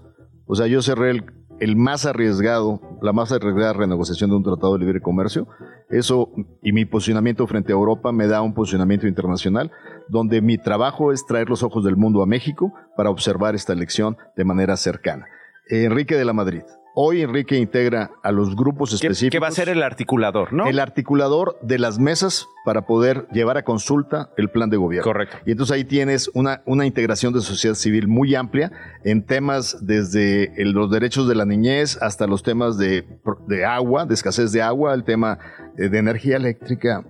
o 0.49 0.55
sea, 0.55 0.67
yo 0.67 0.81
cerré 0.81 1.23
el, 1.61 1.77
más 1.77 2.07
arriesgado, 2.07 2.81
la 3.03 3.13
más 3.13 3.31
arriesgada 3.33 3.75
renegociación 3.75 4.31
de 4.31 4.37
un 4.37 4.43
tratado 4.43 4.73
de 4.73 4.79
libre 4.81 5.03
comercio. 5.03 5.47
Eso 5.91 6.33
y 6.63 6.73
mi 6.73 6.87
posicionamiento 6.87 7.47
frente 7.47 7.73
a 7.73 7.77
Europa 7.77 8.13
me 8.13 8.27
da 8.27 8.41
un 8.41 8.55
posicionamiento 8.55 9.07
internacional 9.07 9.71
donde 10.09 10.41
mi 10.41 10.57
trabajo 10.57 11.13
es 11.13 11.27
traer 11.27 11.51
los 11.51 11.63
ojos 11.63 11.85
del 11.85 11.97
mundo 11.97 12.23
a 12.23 12.27
México 12.27 12.73
para 12.97 13.11
observar 13.11 13.55
esta 13.55 13.75
elección 13.75 14.17
de 14.37 14.45
manera 14.45 14.77
cercana. 14.79 15.27
Enrique 15.69 16.17
de 16.17 16.25
la 16.25 16.33
Madrid. 16.33 16.63
Hoy 17.01 17.23
Enrique 17.23 17.57
integra 17.57 18.11
a 18.25 18.33
los 18.33 18.57
grupos 18.57 18.93
específicos. 18.93 19.31
Que 19.31 19.39
va 19.39 19.47
a 19.47 19.53
ser 19.53 19.69
el 19.69 19.85
articulador, 19.85 20.53
¿no? 20.53 20.67
El 20.67 20.81
articulador 20.81 21.57
de 21.63 21.79
las 21.79 22.01
mesas 22.01 22.49
para 22.65 22.87
poder 22.87 23.29
llevar 23.31 23.57
a 23.57 23.63
consulta 23.63 24.31
el 24.37 24.51
plan 24.51 24.69
de 24.69 24.79
gobierno. 24.79 25.05
Correcto. 25.05 25.37
Y 25.47 25.53
entonces 25.53 25.77
ahí 25.77 25.85
tienes 25.85 26.29
una, 26.35 26.63
una 26.67 26.87
integración 26.87 27.33
de 27.33 27.41
sociedad 27.41 27.77
civil 27.77 28.09
muy 28.09 28.35
amplia 28.35 28.73
en 29.05 29.25
temas 29.25 29.79
desde 29.87 30.61
el- 30.61 30.73
los 30.73 30.91
derechos 30.91 31.29
de 31.29 31.37
la 31.37 31.45
niñez 31.45 31.99
hasta 32.03 32.27
los 32.27 32.43
temas 32.43 32.79
de, 32.79 33.07
de 33.47 33.65
agua, 33.65 34.05
de 34.05 34.15
escasez 34.15 34.51
de 34.51 34.63
agua, 34.63 34.93
el 34.93 35.05
tema 35.05 35.39
de 35.77 35.97
energía 35.97 36.37
eléctrica 36.37 37.05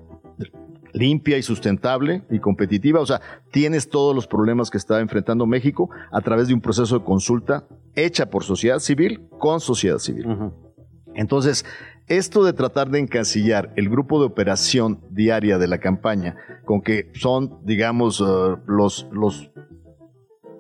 limpia 0.93 1.39
y 1.39 1.43
sustentable 1.43 2.22
y 2.30 2.39
competitiva. 2.39 3.01
O 3.01 3.07
sea, 3.07 3.20
tienes 3.51 3.89
todos 3.89 4.14
los 4.14 4.26
problemas 4.26 4.70
que 4.70 4.78
está 4.78 5.01
enfrentando 5.01 5.47
México 5.47 5.91
a 6.12 6.20
través 6.20 6.49
de 6.49 6.55
un 6.55 6.61
proceso 6.61 6.99
de 6.99 7.05
consulta 7.05 7.66
hecha 7.95 8.30
por 8.30 8.45
sociedad 8.45 8.78
civil 8.78 9.28
con 9.39 9.61
sociedad 9.61 9.99
civil. 9.99 10.26
Entonces, 11.14 11.64
esto 12.07 12.45
de 12.45 12.53
tratar 12.53 12.91
de 12.91 13.01
encasillar 13.01 13.72
el 13.76 13.89
grupo 13.89 14.20
de 14.20 14.26
operación 14.26 15.01
diaria 15.11 15.59
de 15.59 15.68
la 15.68 15.78
campaña 15.78 16.36
con 16.64 16.80
que 16.80 17.11
son, 17.14 17.59
digamos, 17.64 18.20
eh, 18.20 18.24
los, 18.66 19.07
los 19.12 19.51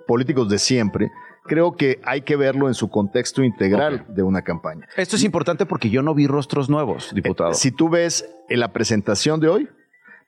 políticos 0.06 0.48
de 0.48 0.58
siempre, 0.58 1.10
creo 1.48 1.74
que 1.74 2.00
hay 2.04 2.22
que 2.22 2.36
verlo 2.36 2.68
en 2.68 2.74
su 2.74 2.88
contexto 2.88 3.42
integral 3.42 4.04
de 4.08 4.22
una 4.22 4.42
campaña. 4.42 4.86
Esto 4.96 5.16
es 5.16 5.24
importante 5.24 5.66
porque 5.66 5.90
yo 5.90 6.02
no 6.02 6.14
vi 6.14 6.26
rostros 6.26 6.68
nuevos, 6.68 7.12
diputado. 7.14 7.54
Si 7.54 7.72
tú 7.72 7.88
ves 7.88 8.28
en 8.48 8.60
la 8.60 8.72
presentación 8.72 9.40
de 9.40 9.48
hoy, 9.48 9.68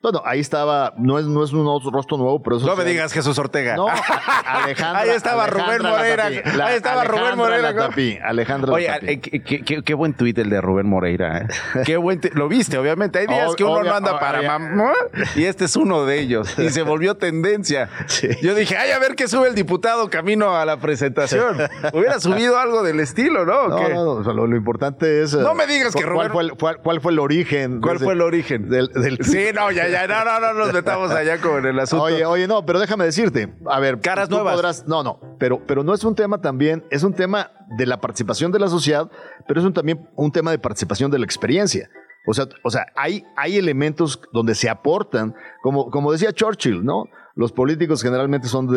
bueno, 0.02 0.22
ahí 0.24 0.40
estaba, 0.40 0.94
no 0.96 1.18
es, 1.18 1.26
no 1.26 1.44
es 1.44 1.52
un 1.52 1.64
rostro 1.92 2.16
nuevo, 2.16 2.42
pero 2.42 2.56
eso 2.56 2.66
No 2.66 2.74
me 2.74 2.84
digas 2.84 3.12
Jesús 3.12 3.38
Ortega. 3.38 3.76
No, 3.76 3.86
Alejandra. 4.46 5.00
Ahí 5.02 5.10
estaba 5.10 5.44
Alejandra 5.44 5.76
Rubén 5.78 5.92
Moreira. 5.92 6.30
Latapí. 6.30 6.56
La- 6.56 6.66
Ahí 6.66 6.76
estaba 6.76 7.04
Rubén 7.04 7.36
Moreira. 7.36 7.72
Latapí, 7.72 8.18
Alejandra 8.24 8.72
Oye, 8.72 8.88
Latapí. 8.88 9.06
eh, 9.12 9.20
qué, 9.20 9.42
qué- 9.42 9.62
qué- 9.64 9.82
qué 9.82 9.94
buen 9.94 10.14
tuit 10.14 10.38
el 10.38 10.48
de 10.48 10.60
Rubén 10.62 10.86
Moreira. 10.88 11.38
¿eh? 11.42 11.46
Qué 11.84 11.96
buen. 11.98 12.20
Lo 12.32 12.48
viste, 12.48 12.78
obviamente. 12.78 13.18
Hay 13.18 13.26
días 13.26 13.50
Ob- 13.50 13.56
que 13.56 13.64
uno 13.64 13.74
obvia- 13.74 13.90
no 13.90 13.96
anda 13.96 14.18
para 14.18 14.38
obvia- 14.40 14.58
mamá 14.58 14.92
y 15.36 15.44
este 15.44 15.66
es 15.66 15.76
uno 15.76 16.04
de 16.06 16.18
ellos. 16.20 16.58
Y 16.58 16.70
se 16.70 16.82
volvió 16.82 17.16
tendencia. 17.16 17.90
Yo 18.42 18.54
dije, 18.54 18.76
ay, 18.78 18.92
a 18.92 18.98
ver 18.98 19.14
qué 19.16 19.28
sube 19.28 19.48
el 19.48 19.54
diputado 19.54 20.08
camino 20.08 20.56
a 20.56 20.64
la 20.64 20.78
presentación. 20.78 21.58
Hubiera 21.92 22.18
subido 22.20 22.58
algo 22.58 22.82
del 22.82 23.00
estilo, 23.00 23.44
¿no? 23.44 23.60
¿O 23.76 23.88
No, 23.88 24.20
no, 24.22 24.32
lo, 24.32 24.46
lo 24.46 24.56
importante 24.56 25.22
es. 25.22 25.34
eh, 25.34 25.38
No 25.42 25.54
me 25.54 25.66
digas 25.66 25.94
que 25.94 26.04
Rubén- 26.06 26.14
¿cuál 26.14 26.30
fue, 26.30 26.42
el, 26.44 26.52
cuál, 26.54 26.76
cuál 26.78 27.00
fue 27.02 27.12
el 27.12 27.18
origen? 27.18 27.80
¿Cuál 27.82 27.98
fue 27.98 28.14
el 28.14 28.22
origen? 28.22 28.68
Del, 28.70 28.88
del 28.88 29.18
Sí, 29.22 29.48
no, 29.54 29.70
ya, 29.70 29.88
no, 29.90 30.24
no, 30.24 30.40
no 30.40 30.52
nos 30.54 30.72
metamos 30.72 31.10
allá 31.10 31.40
con 31.40 31.64
el 31.66 31.78
asunto. 31.78 32.04
Oye, 32.04 32.24
oye, 32.24 32.46
no, 32.46 32.64
pero 32.64 32.78
déjame 32.80 33.04
decirte, 33.04 33.52
a 33.66 33.80
ver, 33.80 34.00
Caras 34.00 34.28
tú 34.28 34.36
nuevas. 34.36 34.54
podrás- 34.56 34.84
no, 34.86 35.02
no, 35.02 35.20
pero, 35.38 35.64
pero 35.66 35.82
no 35.84 35.94
es 35.94 36.04
un 36.04 36.14
tema 36.14 36.40
también, 36.40 36.84
es 36.90 37.02
un 37.02 37.12
tema 37.14 37.50
de 37.76 37.86
la 37.86 38.00
participación 38.00 38.52
de 38.52 38.58
la 38.58 38.68
sociedad, 38.68 39.10
pero 39.46 39.60
es 39.60 39.66
un, 39.66 39.72
también 39.72 40.08
un 40.16 40.32
tema 40.32 40.50
de 40.50 40.58
participación 40.58 41.10
de 41.10 41.18
la 41.18 41.24
experiencia. 41.24 41.88
O 42.26 42.34
sea, 42.34 42.46
o 42.62 42.70
sea 42.70 42.86
hay, 42.96 43.24
hay 43.36 43.56
elementos 43.56 44.20
donde 44.32 44.54
se 44.54 44.68
aportan, 44.68 45.34
como, 45.62 45.90
como 45.90 46.12
decía 46.12 46.32
Churchill, 46.32 46.84
¿no? 46.84 47.04
Los 47.40 47.52
políticos 47.52 48.02
generalmente 48.02 48.48
son 48.48 48.68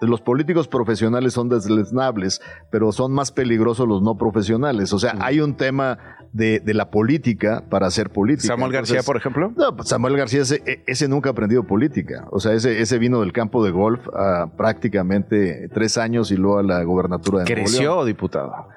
los 0.00 0.20
políticos 0.20 0.68
profesionales 0.68 1.32
son 1.32 1.48
deslesnables, 1.48 2.40
pero 2.70 2.92
son 2.92 3.12
más 3.12 3.32
peligrosos 3.32 3.88
los 3.88 4.00
no 4.00 4.16
profesionales. 4.16 4.92
O 4.92 5.00
sea, 5.00 5.16
hay 5.18 5.40
un 5.40 5.56
tema 5.56 5.98
de, 6.32 6.60
de 6.60 6.72
la 6.72 6.92
política 6.92 7.64
para 7.68 7.88
hacer 7.88 8.10
política. 8.10 8.46
Samuel 8.46 8.70
García, 8.70 9.02
por 9.02 9.16
ejemplo. 9.16 9.52
No, 9.56 9.74
pues 9.74 9.88
Samuel 9.88 10.16
García, 10.16 10.42
ese, 10.42 10.62
e- 10.66 10.84
ese 10.86 11.08
nunca 11.08 11.30
ha 11.30 11.32
aprendido 11.32 11.66
política. 11.66 12.28
O 12.30 12.38
sea, 12.38 12.52
ese, 12.52 12.80
ese 12.80 12.96
vino 12.98 13.22
del 13.22 13.32
campo 13.32 13.64
de 13.64 13.72
golf 13.72 14.06
a 14.14 14.52
prácticamente 14.56 15.68
tres 15.74 15.98
años 15.98 16.30
y 16.30 16.36
luego 16.36 16.60
a 16.60 16.62
la 16.62 16.84
gobernatura 16.84 17.40
de. 17.40 17.44
Creció, 17.52 18.04
diputado. 18.04 18.68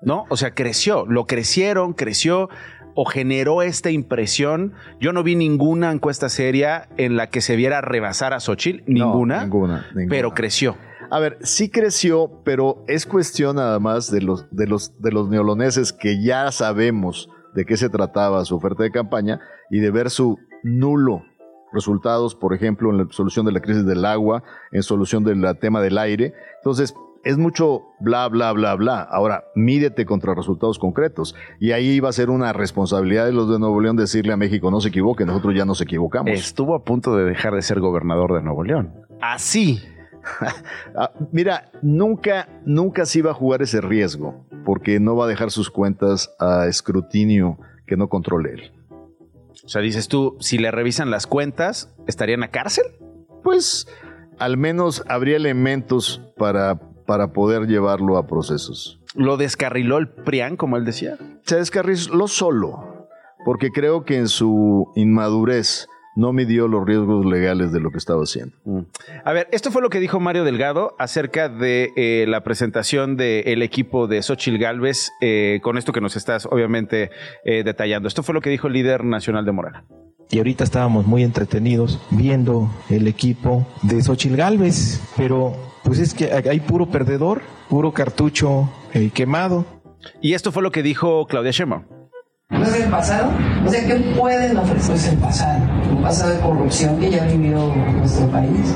¿No? 0.00 0.24
O 0.30 0.36
sea, 0.38 0.54
creció. 0.54 1.04
Lo 1.04 1.26
crecieron, 1.26 1.92
creció 1.92 2.48
o 2.94 3.04
generó 3.04 3.62
esta 3.62 3.90
impresión. 3.90 4.72
Yo 5.00 5.12
no 5.12 5.22
vi 5.22 5.36
ninguna 5.36 5.90
encuesta 5.92 6.28
seria 6.28 6.88
en 6.96 7.16
la 7.16 7.28
que 7.28 7.40
se 7.40 7.56
viera 7.56 7.80
rebasar 7.80 8.32
a 8.34 8.40
Xochitl. 8.40 8.82
No, 8.86 9.06
Ninguna. 9.06 9.42
ninguna, 9.42 9.86
ninguna. 9.94 10.06
Pero 10.08 10.34
creció. 10.34 10.76
A 11.10 11.18
ver, 11.18 11.38
sí 11.42 11.68
creció, 11.68 12.40
pero 12.44 12.84
es 12.88 13.04
cuestión 13.04 13.56
nada 13.56 13.78
más 13.78 14.10
de 14.10 14.22
los, 14.22 14.46
de 14.50 14.66
los, 14.66 14.98
de 15.00 15.12
los 15.12 15.28
neoloneses 15.28 15.92
que 15.92 16.22
ya 16.22 16.50
sabemos 16.52 17.28
de 17.54 17.66
qué 17.66 17.76
se 17.76 17.90
trataba 17.90 18.44
su 18.46 18.56
oferta 18.56 18.82
de 18.82 18.90
campaña 18.90 19.40
y 19.70 19.80
de 19.80 19.90
ver 19.90 20.08
su 20.08 20.38
nulo 20.62 21.22
resultados, 21.72 22.34
por 22.34 22.54
ejemplo, 22.54 22.90
en 22.90 22.98
la 22.98 23.06
solución 23.10 23.46
de 23.46 23.52
la 23.52 23.60
crisis 23.60 23.84
del 23.86 24.04
agua, 24.04 24.42
en 24.72 24.82
solución 24.82 25.24
del 25.24 25.42
tema 25.58 25.80
del 25.80 25.98
aire. 25.98 26.34
Entonces, 26.56 26.94
es 27.24 27.38
mucho 27.38 27.94
bla, 28.00 28.28
bla, 28.28 28.52
bla, 28.52 28.74
bla. 28.74 29.00
Ahora, 29.00 29.44
mídete 29.54 30.04
contra 30.04 30.34
resultados 30.34 30.78
concretos. 30.78 31.34
Y 31.60 31.72
ahí 31.72 32.00
va 32.00 32.08
a 32.08 32.12
ser 32.12 32.30
una 32.30 32.52
responsabilidad 32.52 33.26
de 33.26 33.32
los 33.32 33.50
de 33.50 33.58
Nuevo 33.58 33.80
León 33.80 33.96
decirle 33.96 34.32
a 34.32 34.36
México, 34.36 34.70
no 34.70 34.80
se 34.80 34.88
equivoque, 34.88 35.24
nosotros 35.24 35.54
ya 35.54 35.64
nos 35.64 35.80
equivocamos. 35.80 36.32
Estuvo 36.32 36.74
a 36.74 36.84
punto 36.84 37.16
de 37.16 37.24
dejar 37.24 37.54
de 37.54 37.62
ser 37.62 37.80
gobernador 37.80 38.34
de 38.34 38.42
Nuevo 38.42 38.64
León. 38.64 38.92
Así. 39.20 39.80
Ah, 40.94 41.10
Mira, 41.32 41.72
nunca, 41.82 42.48
nunca 42.64 43.06
se 43.06 43.18
iba 43.18 43.32
a 43.32 43.34
jugar 43.34 43.60
ese 43.62 43.80
riesgo, 43.80 44.46
porque 44.64 45.00
no 45.00 45.16
va 45.16 45.24
a 45.24 45.28
dejar 45.28 45.50
sus 45.50 45.68
cuentas 45.68 46.32
a 46.38 46.66
escrutinio 46.68 47.58
que 47.86 47.96
no 47.96 48.08
controle 48.08 48.52
él. 48.52 48.72
O 49.64 49.68
sea, 49.68 49.80
dices 49.80 50.06
tú, 50.06 50.36
si 50.38 50.58
le 50.58 50.70
revisan 50.70 51.10
las 51.10 51.26
cuentas, 51.26 51.92
¿estaría 52.06 52.34
en 52.34 52.40
la 52.42 52.52
cárcel? 52.52 52.84
Pues 53.42 53.88
al 54.38 54.56
menos 54.56 55.02
habría 55.08 55.36
elementos 55.36 56.22
para, 56.36 56.80
para 57.12 57.34
poder 57.34 57.66
llevarlo 57.66 58.16
a 58.16 58.26
procesos. 58.26 58.98
¿Lo 59.14 59.36
descarriló 59.36 59.98
el 59.98 60.08
PRIAN, 60.08 60.56
como 60.56 60.78
él 60.78 60.86
decía? 60.86 61.18
Se 61.44 61.56
descarriló 61.56 62.26
solo, 62.26 63.06
porque 63.44 63.68
creo 63.68 64.06
que 64.06 64.16
en 64.16 64.28
su 64.28 64.90
inmadurez 64.96 65.88
no 66.16 66.32
midió 66.32 66.68
los 66.68 66.86
riesgos 66.86 67.26
legales 67.26 67.70
de 67.70 67.80
lo 67.80 67.90
que 67.90 67.98
estaba 67.98 68.22
haciendo. 68.22 68.56
A 69.26 69.32
ver, 69.34 69.46
esto 69.52 69.70
fue 69.70 69.82
lo 69.82 69.90
que 69.90 70.00
dijo 70.00 70.20
Mario 70.20 70.42
Delgado 70.44 70.96
acerca 70.98 71.50
de 71.50 71.92
eh, 71.96 72.24
la 72.26 72.42
presentación 72.44 73.18
del 73.18 73.60
equipo 73.60 74.06
de 74.06 74.22
Xochil 74.22 74.56
Gálvez, 74.56 75.10
eh, 75.20 75.60
con 75.62 75.76
esto 75.76 75.92
que 75.92 76.00
nos 76.00 76.16
estás 76.16 76.46
obviamente 76.46 77.10
eh, 77.44 77.62
detallando. 77.62 78.08
Esto 78.08 78.22
fue 78.22 78.34
lo 78.34 78.40
que 78.40 78.48
dijo 78.48 78.68
el 78.68 78.72
líder 78.72 79.04
nacional 79.04 79.44
de 79.44 79.52
Morena. 79.52 79.84
Y 80.30 80.38
ahorita 80.38 80.64
estábamos 80.64 81.06
muy 81.06 81.24
entretenidos 81.24 82.00
viendo 82.10 82.70
el 82.88 83.06
equipo 83.06 83.66
de 83.82 84.00
Xochil 84.00 84.34
Gálvez, 84.34 85.02
pero 85.14 85.71
pues 85.84 85.98
es 85.98 86.14
que 86.14 86.32
hay 86.32 86.60
puro 86.60 86.86
perdedor, 86.86 87.42
puro 87.68 87.92
cartucho 87.92 88.70
eh, 88.92 89.10
quemado. 89.12 89.64
Y 90.20 90.34
esto 90.34 90.52
fue 90.52 90.62
lo 90.62 90.70
que 90.70 90.82
dijo 90.82 91.26
Claudia 91.26 91.50
Sheinbaum. 91.52 91.84
¿No 92.50 92.64
es 92.64 92.74
el 92.74 92.90
pasado? 92.90 93.32
O 93.64 93.68
sea, 93.68 93.86
¿qué 93.86 93.94
pueden 94.16 94.56
ofrecer? 94.56 94.94
Es 94.94 95.08
el 95.08 95.18
pasado. 95.18 95.62
Un 95.90 96.02
pasado 96.02 96.34
de 96.34 96.40
corrupción 96.40 97.00
que 97.00 97.10
ya 97.10 97.24
vivió 97.24 97.74
nuestro 97.74 98.26
país. 98.30 98.74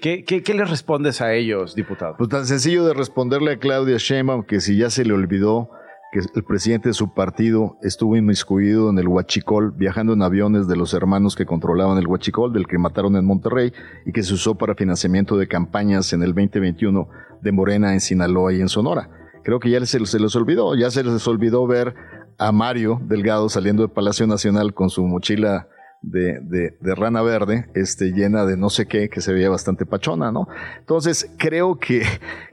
¿Qué, 0.00 0.24
qué, 0.24 0.42
qué 0.42 0.54
les 0.54 0.68
respondes 0.68 1.20
a 1.20 1.32
ellos, 1.32 1.74
diputado? 1.74 2.14
Pues 2.16 2.28
tan 2.30 2.46
sencillo 2.46 2.84
de 2.86 2.94
responderle 2.94 3.52
a 3.52 3.58
Claudia 3.58 3.96
Sheinbaum 3.98 4.44
que 4.44 4.60
si 4.60 4.76
ya 4.76 4.90
se 4.90 5.04
le 5.04 5.12
olvidó 5.12 5.70
que 6.12 6.20
el 6.34 6.44
presidente 6.44 6.88
de 6.88 6.92
su 6.94 7.14
partido 7.14 7.76
estuvo 7.82 8.16
inmiscuido 8.16 8.90
en 8.90 8.98
el 8.98 9.06
Huachicol, 9.08 9.72
viajando 9.76 10.12
en 10.12 10.22
aviones 10.22 10.66
de 10.66 10.76
los 10.76 10.92
hermanos 10.94 11.36
que 11.36 11.46
controlaban 11.46 11.98
el 11.98 12.06
Huachicol, 12.06 12.52
del 12.52 12.66
que 12.66 12.78
mataron 12.78 13.14
en 13.16 13.24
Monterrey 13.24 13.72
y 14.06 14.12
que 14.12 14.22
se 14.22 14.34
usó 14.34 14.56
para 14.56 14.74
financiamiento 14.74 15.36
de 15.36 15.46
campañas 15.46 16.12
en 16.12 16.22
el 16.22 16.34
2021 16.34 17.08
de 17.42 17.52
Morena 17.52 17.92
en 17.92 18.00
Sinaloa 18.00 18.52
y 18.52 18.60
en 18.60 18.68
Sonora. 18.68 19.08
Creo 19.44 19.60
que 19.60 19.70
ya 19.70 19.84
se, 19.86 20.04
se 20.04 20.18
les 20.20 20.34
olvidó, 20.36 20.74
ya 20.74 20.90
se 20.90 21.04
les 21.04 21.26
olvidó 21.28 21.66
ver 21.66 21.94
a 22.38 22.52
Mario 22.52 23.00
Delgado 23.04 23.48
saliendo 23.48 23.82
del 23.82 23.90
Palacio 23.92 24.26
Nacional 24.26 24.74
con 24.74 24.90
su 24.90 25.06
mochila 25.06 25.68
de, 26.02 26.40
de- 26.42 26.76
de 26.80 26.94
rana 26.94 27.20
verde, 27.22 27.70
este, 27.74 28.12
llena 28.12 28.46
de 28.46 28.56
no 28.56 28.70
sé 28.70 28.86
qué, 28.86 29.10
que 29.10 29.20
se 29.20 29.32
veía 29.34 29.50
bastante 29.50 29.84
pachona, 29.86 30.32
¿no? 30.32 30.48
Entonces, 30.78 31.30
creo 31.38 31.78
que, 31.78 32.02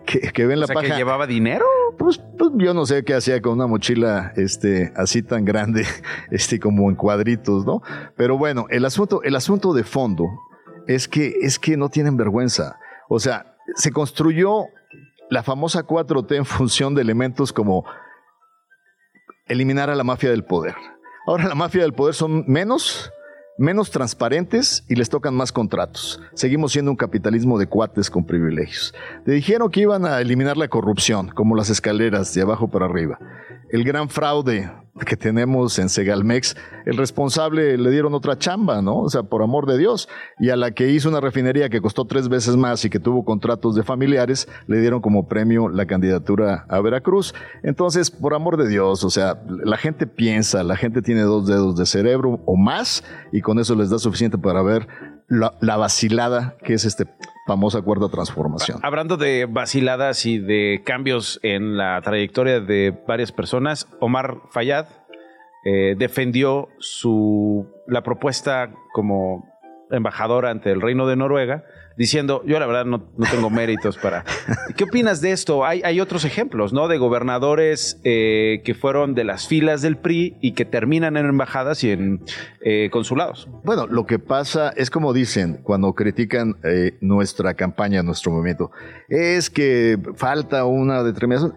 que, 0.05 0.19
que 0.33 0.45
ven 0.45 0.59
la 0.59 0.65
O 0.65 0.67
sea, 0.67 0.73
paja. 0.75 0.87
que 0.89 0.95
llevaba 0.95 1.25
dinero. 1.27 1.65
Pues, 1.97 2.19
pues 2.37 2.51
yo 2.55 2.73
no 2.73 2.85
sé 2.85 3.03
qué 3.03 3.15
hacía 3.15 3.41
con 3.41 3.53
una 3.53 3.67
mochila 3.67 4.33
este, 4.35 4.93
así 4.95 5.23
tan 5.23 5.45
grande, 5.45 5.85
este, 6.31 6.59
como 6.59 6.89
en 6.89 6.95
cuadritos, 6.95 7.65
¿no? 7.65 7.81
Pero 8.15 8.37
bueno, 8.37 8.67
el 8.69 8.85
asunto, 8.85 9.21
el 9.23 9.35
asunto 9.35 9.73
de 9.73 9.83
fondo 9.83 10.25
es 10.87 11.07
que, 11.07 11.33
es 11.41 11.59
que 11.59 11.77
no 11.77 11.89
tienen 11.89 12.17
vergüenza. 12.17 12.77
O 13.09 13.19
sea, 13.19 13.55
se 13.75 13.91
construyó 13.91 14.65
la 15.29 15.43
famosa 15.43 15.85
4T 15.85 16.35
en 16.35 16.45
función 16.45 16.95
de 16.95 17.01
elementos 17.01 17.51
como 17.51 17.85
eliminar 19.47 19.89
a 19.89 19.95
la 19.95 20.03
mafia 20.03 20.29
del 20.29 20.45
poder. 20.45 20.75
Ahora 21.25 21.47
la 21.47 21.55
mafia 21.55 21.81
del 21.81 21.93
poder 21.93 22.13
son 22.13 22.45
menos, 22.47 23.11
menos 23.57 23.89
transparentes 23.91 24.83
y 24.87 24.95
les 24.95 25.09
tocan 25.09 25.35
más 25.35 25.51
contratos. 25.51 26.21
Seguimos 26.33 26.71
siendo 26.71 26.91
un 26.91 26.97
capitalismo 26.97 27.57
de 27.57 27.67
cuates 27.67 28.09
con 28.09 28.25
privilegios. 28.25 28.93
Le 29.25 29.33
dijeron 29.33 29.71
que 29.71 29.81
iban 29.81 30.05
a 30.05 30.21
eliminar 30.21 30.57
la 30.57 30.67
corrupción, 30.67 31.29
como 31.29 31.55
las 31.55 31.69
escaleras 31.69 32.33
de 32.33 32.41
abajo 32.43 32.67
para 32.67 32.85
arriba. 32.85 33.19
El 33.69 33.83
gran 33.83 34.09
fraude 34.09 34.71
que 35.05 35.15
tenemos 35.15 35.77
en 35.79 35.89
Segalmex, 35.89 36.55
el 36.85 36.97
responsable 36.97 37.77
le 37.77 37.91
dieron 37.91 38.13
otra 38.13 38.37
chamba, 38.37 38.81
¿no? 38.81 39.01
O 39.01 39.09
sea, 39.09 39.23
por 39.23 39.43
amor 39.43 39.65
de 39.67 39.77
Dios. 39.77 40.09
Y 40.39 40.49
a 40.49 40.55
la 40.55 40.71
que 40.71 40.89
hizo 40.89 41.09
una 41.09 41.19
refinería 41.19 41.69
que 41.69 41.81
costó 41.81 42.05
tres 42.05 42.29
veces 42.29 42.55
más 42.55 42.83
y 42.85 42.89
que 42.89 42.99
tuvo 42.99 43.25
contratos 43.25 43.75
de 43.75 43.83
familiares, 43.83 44.47
le 44.67 44.79
dieron 44.79 45.01
como 45.01 45.27
premio 45.27 45.69
la 45.69 45.85
candidatura 45.85 46.65
a 46.69 46.79
Veracruz. 46.79 47.33
Entonces, 47.63 48.09
por 48.09 48.33
amor 48.33 48.57
de 48.57 48.67
Dios, 48.67 49.03
o 49.03 49.09
sea, 49.09 49.41
la 49.47 49.77
gente 49.77 50.07
piensa, 50.07 50.63
la 50.63 50.75
gente 50.75 51.01
tiene 51.01 51.21
dos 51.21 51.47
dedos 51.47 51.75
de 51.75 51.85
cerebro 51.85 52.41
o 52.45 52.55
más, 52.55 53.03
y 53.31 53.41
con 53.41 53.59
eso 53.59 53.75
les 53.75 53.89
da 53.89 53.99
suficiente 53.99 54.37
para 54.37 54.61
ver 54.61 54.87
la, 55.27 55.55
la 55.61 55.77
vacilada 55.77 56.55
que 56.63 56.73
es 56.73 56.85
este 56.85 57.05
famosa 57.47 57.81
cuarta 57.81 58.09
transformación. 58.09 58.79
Hablando 58.83 59.17
de 59.17 59.47
vaciladas 59.49 60.25
y 60.25 60.37
de 60.37 60.83
cambios 60.85 61.39
en 61.41 61.77
la 61.77 61.99
trayectoria 62.01 62.59
de 62.59 62.93
varias 63.07 63.31
personas, 63.31 63.87
Omar 63.99 64.41
Fayad 64.51 64.87
eh, 65.65 65.95
defendió 65.97 66.67
su, 66.77 67.65
la 67.87 68.03
propuesta 68.03 68.69
como 68.93 69.49
embajador 69.89 70.45
ante 70.45 70.71
el 70.71 70.81
Reino 70.81 71.07
de 71.07 71.15
Noruega, 71.15 71.63
diciendo, 71.97 72.43
yo 72.45 72.59
la 72.59 72.67
verdad 72.67 72.85
no, 72.85 73.09
no 73.17 73.25
tengo 73.29 73.49
méritos 73.49 73.97
para... 73.97 74.23
¿Qué 74.77 74.83
opinas 74.83 75.19
de 75.19 75.31
esto? 75.31 75.65
Hay, 75.65 75.81
hay 75.83 75.99
otros 75.99 76.25
ejemplos, 76.25 76.71
¿no? 76.71 76.87
De 76.87 76.97
gobernadores 76.97 77.99
eh, 78.03 78.61
que 78.63 78.75
fueron 78.75 79.15
de 79.15 79.23
las 79.23 79.47
filas 79.47 79.81
del 79.81 79.97
PRI 79.97 80.37
y 80.39 80.51
que 80.53 80.63
terminan 80.63 81.17
en 81.17 81.25
embajadas 81.25 81.83
y 81.83 81.91
en 81.91 82.21
eh, 82.61 82.89
consulados. 82.91 83.49
Bueno, 83.63 83.87
lo 83.87 84.05
que 84.05 84.19
pasa 84.19 84.71
es 84.75 84.89
como 84.89 85.11
dicen 85.11 85.59
cuando 85.63 85.93
critican 85.93 86.57
eh, 86.63 86.97
nuestra 87.01 87.55
campaña, 87.55 88.03
nuestro 88.03 88.31
movimiento, 88.31 88.71
es 89.09 89.49
que 89.49 89.97
falta 90.15 90.65
una 90.65 91.03
determinación. 91.03 91.55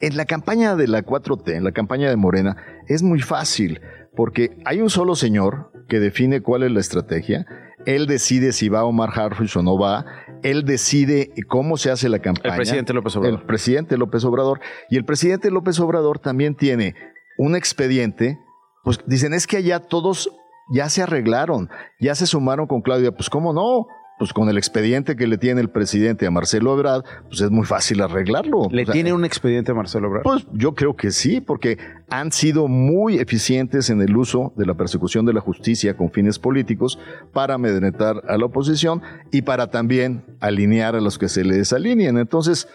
En 0.00 0.16
la 0.16 0.24
campaña 0.24 0.76
de 0.76 0.88
la 0.88 1.04
4T, 1.04 1.54
en 1.54 1.64
la 1.64 1.72
campaña 1.72 2.08
de 2.08 2.16
Morena, 2.16 2.56
es 2.88 3.02
muy 3.02 3.20
fácil, 3.20 3.80
porque 4.16 4.56
hay 4.64 4.80
un 4.80 4.90
solo 4.90 5.14
señor 5.14 5.70
que 5.88 6.00
define 6.00 6.40
cuál 6.40 6.62
es 6.62 6.72
la 6.72 6.80
estrategia, 6.80 7.46
él 7.86 8.06
decide 8.06 8.52
si 8.52 8.68
va 8.68 8.84
Omar 8.84 9.10
Harfuch 9.14 9.56
o 9.56 9.62
no 9.62 9.78
va, 9.78 10.04
él 10.42 10.64
decide 10.64 11.30
cómo 11.48 11.76
se 11.76 11.90
hace 11.90 12.08
la 12.08 12.18
campaña. 12.18 12.54
El 12.54 12.60
presidente 12.60 12.92
López 12.92 13.16
Obrador. 13.16 13.40
El 13.40 13.46
presidente 13.46 13.96
López 13.96 14.24
Obrador. 14.24 14.60
Y 14.90 14.96
el 14.96 15.04
presidente 15.04 15.50
López 15.50 15.80
Obrador 15.80 16.18
también 16.18 16.54
tiene 16.54 16.94
un 17.38 17.56
expediente, 17.56 18.38
pues 18.82 19.00
dicen, 19.06 19.34
es 19.34 19.46
que 19.46 19.56
allá 19.58 19.80
todos 19.80 20.30
ya 20.72 20.88
se 20.88 21.02
arreglaron, 21.02 21.68
ya 22.00 22.14
se 22.14 22.26
sumaron 22.26 22.66
con 22.66 22.82
Claudia, 22.82 23.12
pues 23.12 23.28
cómo 23.30 23.52
no, 23.52 23.86
pues 24.18 24.32
con 24.32 24.48
el 24.48 24.56
expediente 24.56 25.16
que 25.16 25.26
le 25.26 25.38
tiene 25.38 25.60
el 25.60 25.70
presidente 25.70 26.26
a 26.26 26.30
Marcelo 26.30 26.74
Ebrard, 26.74 27.04
pues 27.28 27.40
es 27.40 27.50
muy 27.50 27.66
fácil 27.66 28.00
arreglarlo. 28.00 28.68
¿Le 28.70 28.82
O 28.82 28.84
sea, 28.86 28.92
tiene 28.92 29.12
un 29.12 29.24
expediente 29.24 29.72
a 29.72 29.74
Marcelo 29.74 30.06
Ebrard? 30.06 30.22
Pues 30.22 30.46
yo 30.52 30.74
creo 30.74 30.94
que 30.94 31.10
sí, 31.10 31.40
porque 31.40 31.78
han 32.10 32.30
sido 32.30 32.68
muy 32.68 33.18
eficientes 33.18 33.90
en 33.90 34.00
el 34.02 34.16
uso 34.16 34.52
de 34.56 34.66
la 34.66 34.74
persecución 34.74 35.26
de 35.26 35.32
la 35.32 35.40
justicia 35.40 35.96
con 35.96 36.10
fines 36.10 36.38
políticos 36.38 36.98
para 37.32 37.54
amedrentar 37.54 38.22
a 38.28 38.38
la 38.38 38.46
oposición 38.46 39.02
y 39.32 39.42
para 39.42 39.70
también 39.70 40.24
alinear 40.40 40.94
a 40.94 41.00
los 41.00 41.18
que 41.18 41.28
se 41.28 41.44
les 41.44 41.56
desalineen. 41.56 42.18
Entonces, 42.18 42.68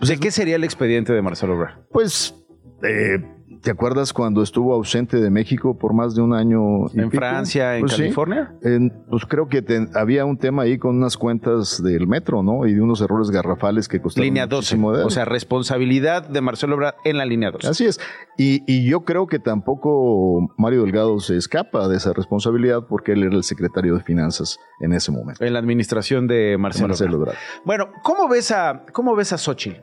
¿de 0.00 0.18
qué 0.18 0.30
sería 0.30 0.56
el 0.56 0.64
expediente 0.64 1.12
de 1.12 1.22
Marcelo 1.22 1.54
Ebrard? 1.54 1.86
Pues, 1.90 2.34
eh, 2.82 3.18
¿te 3.64 3.70
acuerdas 3.70 4.12
cuando 4.12 4.42
estuvo 4.42 4.72
ausente 4.74 5.20
de 5.20 5.30
México 5.30 5.76
por 5.78 5.92
más 5.94 6.14
de 6.14 6.22
un 6.22 6.34
año? 6.34 6.86
¿En 6.94 7.10
pico? 7.10 7.16
Francia, 7.16 7.74
en 7.76 7.80
Pues 7.80 7.92
sí. 7.92 8.02
California? 8.02 8.54
En- 8.62 8.92
pues 9.10 9.24
creo 9.26 9.48
que 9.48 9.62
te- 9.62 9.88
había 9.94 10.24
un 10.24 10.36
tema 10.38 10.62
ahí 10.62 10.78
con 10.78 10.96
unas 10.96 11.16
cuentas 11.16 11.82
del 11.82 12.06
metro, 12.06 12.42
¿no? 12.42 12.66
Y 12.66 12.74
de 12.74 12.80
unos 12.80 13.00
errores 13.00 13.30
garrafales 13.30 13.88
que 13.88 14.00
costaron 14.00 14.26
Línea 14.26 14.46
12. 14.46 14.76
muchísimo 14.76 14.92
de 14.96 15.04
O 15.04 15.10
sea, 15.10 15.24
responsabilidad 15.24 16.28
de 16.28 16.40
Marcelo 16.40 16.74
Ebrard 16.74 16.94
en 17.04 17.18
la 17.18 17.24
línea 17.24 17.50
12. 17.50 17.66
Así 17.66 17.86
es. 17.86 17.98
Y, 18.36 18.62
y 18.72 18.88
yo 18.88 19.00
creo 19.04 19.26
que 19.26 19.38
tampoco 19.38 20.52
Mario 20.58 20.82
Delgado 20.82 21.18
se 21.20 21.36
escapa 21.36 21.88
de 21.88 21.96
esa 21.96 22.12
responsabilidad 22.12 22.86
porque 22.88 23.12
él 23.12 23.22
era 23.24 23.34
el 23.34 23.44
secretario 23.44 23.94
de 23.96 24.02
Finanzas 24.02 24.58
en 24.80 24.92
ese 24.92 25.10
momento. 25.10 25.44
En 25.44 25.52
la 25.52 25.58
administración 25.58 26.26
de 26.26 26.56
Marcelo, 26.58 26.88
Marcelo 26.88 27.16
Ebrard. 27.16 27.34
Ebrard. 27.34 27.38
Bueno, 27.64 27.88
¿cómo 28.02 28.28
ves 28.28 28.50
a, 28.50 28.84
cómo 28.92 29.16
ves 29.16 29.32
a 29.32 29.38
Xochitl? 29.38 29.80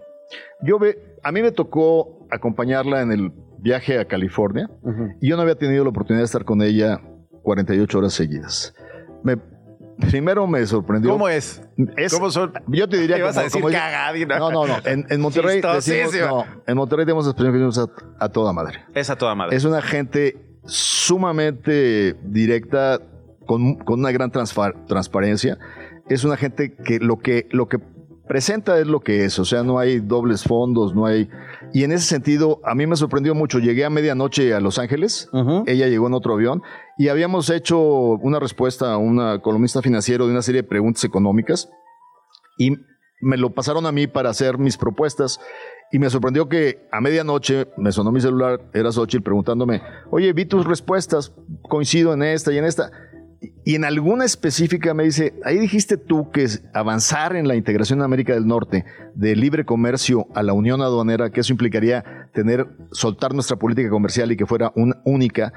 Yo 0.64 0.80
ve, 0.80 1.18
a 1.24 1.32
mí 1.32 1.42
me 1.42 1.52
tocó 1.52 2.26
acompañarla 2.32 3.02
en 3.02 3.12
el 3.12 3.32
viaje 3.62 4.00
a 4.00 4.06
California 4.06 4.70
y 5.22 5.30
yo 5.30 5.36
no 5.36 5.44
había 5.44 5.56
tenido 5.56 5.84
la 5.84 5.90
oportunidad 5.92 6.22
de 6.22 6.26
estar 6.26 6.44
con 6.46 6.62
ella 6.62 7.00
48 7.44 7.98
horas 7.98 8.14
seguidas. 8.14 8.74
Me, 9.24 9.38
primero 10.10 10.48
me 10.48 10.66
sorprendió. 10.66 11.12
¿Cómo 11.12 11.30
es? 11.30 11.62
Es- 11.98 12.14
¿Cómo 12.14 12.30
son? 12.32 12.54
Yo 12.68 12.88
te 12.90 12.98
diría 12.98 13.16
a 13.28 13.44
decir 13.44 13.64
cagadina. 13.64 14.40
No, 14.40 14.52
no, 14.52 14.66
no. 14.68 14.76
En, 14.86 15.06
en 15.10 15.22
Monterrey 15.22 15.62
decimos, 15.62 16.14
no, 16.28 16.46
en 16.68 16.76
Monterrey 16.78 17.06
tenemos 17.06 17.26
la 17.26 17.32
expresión 17.32 17.54
que 17.54 17.60
decimos 17.66 17.78
a, 18.20 18.26
a 18.26 18.30
toda 18.30 18.52
madre. 18.54 18.80
Es 18.94 19.10
a 19.10 19.16
toda 19.16 19.36
madre. 19.36 19.56
Es 19.56 19.64
una 19.66 19.82
gente 19.82 20.38
sumamente 20.66 22.16
directa, 22.24 23.00
con, 23.46 23.76
con 23.76 24.00
una 24.00 24.12
gran 24.12 24.32
transparencia. 24.32 25.58
Es 26.10 26.24
una 26.24 26.36
gente 26.38 26.74
que 26.76 27.00
lo 27.00 27.20
que 27.20 27.48
lo 27.52 27.68
que 27.68 27.80
presenta 28.32 28.80
es 28.80 28.88
lo 28.88 29.02
que 29.02 29.26
es, 29.26 29.38
o 29.40 29.44
sea, 29.44 29.62
no 29.62 29.78
hay 29.78 30.00
dobles 30.00 30.46
fondos, 30.46 30.96
no 30.96 31.06
hay... 31.06 31.30
Y 31.74 31.84
en 31.84 31.92
ese 31.92 32.06
sentido, 32.06 32.62
a 32.64 32.74
mí 32.76 32.88
me 32.88 32.96
sorprendió 32.96 33.36
mucho. 33.36 33.60
Llegué 33.60 33.84
a 33.84 33.90
medianoche 33.90 34.54
a 34.54 34.62
Los 34.62 34.80
Ángeles, 34.80 35.30
ella 35.66 35.90
llegó 35.90 36.08
en 36.08 36.14
otro 36.14 36.36
avión, 36.36 36.62
y 36.98 37.10
habíamos 37.10 37.50
hecho 37.50 37.78
una 37.82 38.40
respuesta 38.40 38.94
a 38.94 38.98
una 38.98 39.42
columnista 39.42 39.82
financiero 39.82 40.28
de 40.28 40.32
una 40.32 40.42
serie 40.42 40.62
de 40.62 40.68
preguntas 40.70 41.04
económicas, 41.04 41.70
y 42.58 42.78
me 43.20 43.36
lo 43.36 43.50
pasaron 43.50 43.86
a 43.86 43.92
mí 43.92 44.08
para 44.08 44.30
hacer 44.30 44.58
mis 44.58 44.78
propuestas. 44.78 45.42
Y 45.92 46.00
me 46.00 46.10
sorprendió 46.10 46.48
que 46.48 46.88
a 46.90 47.02
medianoche 47.02 47.68
me 47.76 47.92
sonó 47.92 48.14
mi 48.14 48.22
celular, 48.22 48.62
era 48.74 48.94
Xochitl 48.94 49.24
preguntándome, 49.24 49.82
oye, 50.10 50.32
vi 50.32 50.46
tus 50.46 50.66
respuestas, 50.66 51.34
coincido 51.64 52.14
en 52.14 52.24
esta 52.24 52.54
y 52.54 52.60
en 52.60 52.64
esta. 52.64 52.92
Y 53.64 53.74
en 53.76 53.86
alguna 53.86 54.24
específica 54.24 54.94
me 54.94 55.04
dice, 55.04 55.34
ahí 55.44 55.58
dijiste 55.58 55.98
tú 55.98 56.30
que 56.30 56.48
avanzar 56.74 57.36
en 57.36 57.48
la 57.48 57.56
integración 57.56 58.00
en 58.00 58.06
América 58.06 58.34
del 58.34 58.46
Norte 58.46 58.86
de 59.16 59.36
libre 59.36 59.66
comercio 59.66 60.28
a 60.36 60.44
la 60.44 60.54
unión 60.54 60.82
aduanera, 60.82 61.32
que 61.32 61.40
eso 61.40 61.52
implicaría 61.52 62.30
tener, 62.34 62.68
soltar 62.92 63.34
nuestra 63.34 63.58
política 63.58 63.90
comercial 63.90 64.32
y 64.32 64.38
que 64.38 64.46
fuera 64.46 64.72
una 64.76 65.02
única, 65.06 65.54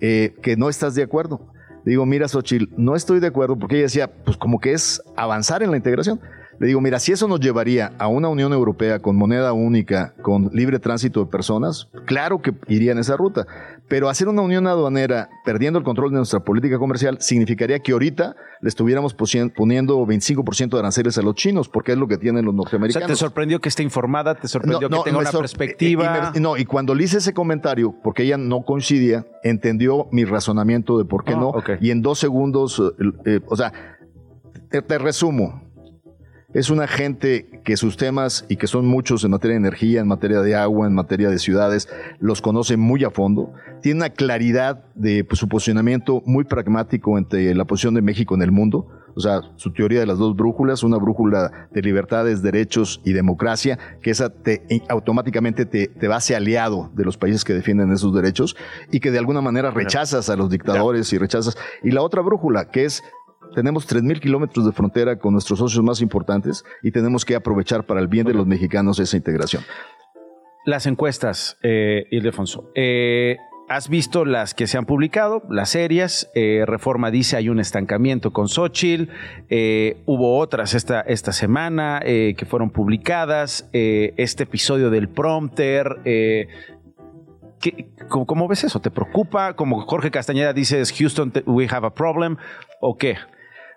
eh, 0.00 0.36
que 0.42 0.56
no 0.56 0.68
estás 0.68 0.94
de 0.94 1.02
acuerdo. 1.02 1.52
Digo, 1.84 2.06
mira, 2.06 2.28
Xochitl, 2.28 2.72
no 2.76 2.94
estoy 2.94 3.18
de 3.18 3.26
acuerdo 3.26 3.58
porque 3.58 3.76
ella 3.76 3.84
decía, 3.84 4.12
pues 4.24 4.36
como 4.36 4.60
que 4.60 4.72
es 4.72 5.02
avanzar 5.16 5.62
en 5.64 5.72
la 5.72 5.76
integración. 5.76 6.20
Le 6.60 6.68
digo, 6.68 6.80
mira, 6.80 6.98
si 7.00 7.12
eso 7.12 7.26
nos 7.28 7.40
llevaría 7.40 7.92
a 7.98 8.06
una 8.06 8.28
Unión 8.28 8.52
Europea 8.52 9.00
con 9.00 9.16
moneda 9.16 9.52
única, 9.52 10.14
con 10.22 10.50
libre 10.52 10.78
tránsito 10.78 11.20
de 11.24 11.26
personas, 11.30 11.88
claro 12.06 12.40
que 12.42 12.54
iría 12.68 12.92
en 12.92 12.98
esa 12.98 13.16
ruta. 13.16 13.46
Pero 13.88 14.08
hacer 14.08 14.28
una 14.28 14.40
unión 14.40 14.66
aduanera 14.66 15.28
perdiendo 15.44 15.78
el 15.78 15.84
control 15.84 16.10
de 16.10 16.16
nuestra 16.16 16.40
política 16.40 16.78
comercial 16.78 17.18
significaría 17.20 17.80
que 17.80 17.92
ahorita 17.92 18.34
le 18.62 18.68
estuviéramos 18.68 19.14
poniendo 19.54 19.98
25% 20.06 20.70
de 20.70 20.78
aranceles 20.78 21.18
a 21.18 21.22
los 21.22 21.34
chinos, 21.34 21.68
porque 21.68 21.92
es 21.92 21.98
lo 21.98 22.08
que 22.08 22.16
tienen 22.16 22.44
los 22.46 22.52
O 22.54 22.56
sea, 22.56 22.62
norteamericanos. 22.62 23.08
¿te 23.08 23.16
sorprendió 23.16 23.60
que 23.60 23.68
esté 23.68 23.82
informada? 23.82 24.34
¿Te 24.36 24.48
sorprendió 24.48 24.88
No, 24.88 24.96
no, 24.98 25.02
que 25.04 25.10
tenga 25.10 25.20
una 25.20 25.30
sor- 25.30 25.42
perspectiva? 25.42 26.04
y- 26.04 26.28
y 26.28 26.32
me- 26.34 26.40
no, 26.40 26.56
y 26.56 26.64
cuando 26.64 26.94
le 26.94 27.04
hice 27.04 27.18
ese 27.18 27.34
comentario, 27.34 27.94
porque 28.02 28.22
ella 28.22 28.38
no 28.38 28.62
coincidía, 28.62 29.26
entendió 29.42 30.06
mi 30.12 30.24
razonamiento 30.24 30.96
de 30.96 31.04
por 31.04 31.24
qué 31.24 31.34
Ah, 31.34 31.40
no. 31.40 31.52
Y 31.80 31.90
en 31.90 32.00
dos 32.00 32.18
segundos, 32.18 32.80
eh, 32.98 33.12
eh, 33.26 33.40
o 33.48 33.56
sea, 33.56 33.72
te, 34.70 34.80
te 34.80 34.98
resumo. 34.98 35.62
Es 36.54 36.70
una 36.70 36.86
gente 36.86 37.60
que 37.64 37.76
sus 37.76 37.96
temas, 37.96 38.46
y 38.48 38.54
que 38.54 38.68
son 38.68 38.86
muchos 38.86 39.24
en 39.24 39.32
materia 39.32 39.54
de 39.54 39.66
energía, 39.66 40.00
en 40.00 40.06
materia 40.06 40.40
de 40.40 40.54
agua, 40.54 40.86
en 40.86 40.94
materia 40.94 41.28
de 41.28 41.40
ciudades, 41.40 41.88
los 42.20 42.40
conoce 42.40 42.76
muy 42.76 43.02
a 43.02 43.10
fondo. 43.10 43.52
Tiene 43.82 43.98
una 43.98 44.10
claridad 44.10 44.84
de 44.94 45.24
pues, 45.24 45.40
su 45.40 45.48
posicionamiento 45.48 46.22
muy 46.26 46.44
pragmático 46.44 47.18
entre 47.18 47.52
la 47.56 47.64
posición 47.64 47.94
de 47.94 48.02
México 48.02 48.36
en 48.36 48.42
el 48.42 48.52
mundo. 48.52 48.86
O 49.16 49.20
sea, 49.20 49.40
su 49.56 49.72
teoría 49.72 49.98
de 49.98 50.06
las 50.06 50.18
dos 50.18 50.36
brújulas, 50.36 50.84
una 50.84 50.96
brújula 50.96 51.68
de 51.72 51.82
libertades, 51.82 52.40
derechos 52.40 53.00
y 53.04 53.14
democracia, 53.14 53.76
que 54.00 54.10
esa 54.10 54.30
te, 54.30 54.64
automáticamente 54.88 55.66
te, 55.66 55.88
te 55.88 56.06
hace 56.12 56.36
aliado 56.36 56.92
de 56.94 57.04
los 57.04 57.16
países 57.16 57.44
que 57.44 57.52
defienden 57.52 57.92
esos 57.92 58.14
derechos 58.14 58.56
y 58.92 59.00
que 59.00 59.10
de 59.10 59.18
alguna 59.18 59.40
manera 59.40 59.72
rechazas 59.72 60.30
a 60.30 60.36
los 60.36 60.50
dictadores 60.50 61.12
y 61.12 61.18
rechazas. 61.18 61.56
Y 61.82 61.90
la 61.90 62.02
otra 62.02 62.22
brújula, 62.22 62.70
que 62.70 62.84
es 62.84 63.02
tenemos 63.54 63.86
3.000 63.88 64.20
kilómetros 64.20 64.66
de 64.66 64.72
frontera 64.72 65.18
con 65.18 65.32
nuestros 65.32 65.58
socios 65.58 65.82
más 65.84 66.00
importantes 66.00 66.64
y 66.82 66.90
tenemos 66.90 67.24
que 67.24 67.34
aprovechar 67.34 67.84
para 67.84 68.00
el 68.00 68.08
bien 68.08 68.26
de 68.26 68.34
los 68.34 68.46
mexicanos 68.46 68.98
esa 68.98 69.16
integración. 69.16 69.62
Las 70.66 70.86
encuestas, 70.86 71.56
eh, 71.62 72.06
Ildefonso. 72.10 72.70
Eh, 72.74 73.36
Has 73.66 73.88
visto 73.88 74.26
las 74.26 74.52
que 74.52 74.66
se 74.66 74.76
han 74.76 74.84
publicado, 74.84 75.42
las 75.48 75.70
serias. 75.70 76.30
Eh, 76.34 76.64
Reforma 76.66 77.10
dice 77.10 77.38
hay 77.38 77.48
un 77.48 77.60
estancamiento 77.60 78.30
con 78.30 78.46
Xochitl. 78.48 79.10
Eh, 79.48 80.02
hubo 80.04 80.36
otras 80.38 80.74
esta, 80.74 81.00
esta 81.00 81.32
semana 81.32 81.98
que 82.04 82.44
fueron 82.46 82.68
publicadas. 82.68 83.66
Este 83.72 84.42
episodio 84.42 84.90
del 84.90 85.08
prompter. 85.08 85.96
eh, 86.04 86.46
¿qué- 87.58 87.88
cómo, 88.10 88.26
cómo 88.26 88.48
ves 88.48 88.64
eso? 88.64 88.80
¿Te 88.80 88.90
preocupa? 88.90 89.56
Como 89.56 89.80
Jorge 89.86 90.10
Castañeda 90.10 90.52
dice, 90.52 90.82
¿es 90.82 90.92
Houston, 90.92 91.32
we 91.46 91.66
have 91.70 91.86
a 91.86 91.94
problem? 91.94 92.36
¿O 92.82 92.98
qué? 92.98 93.16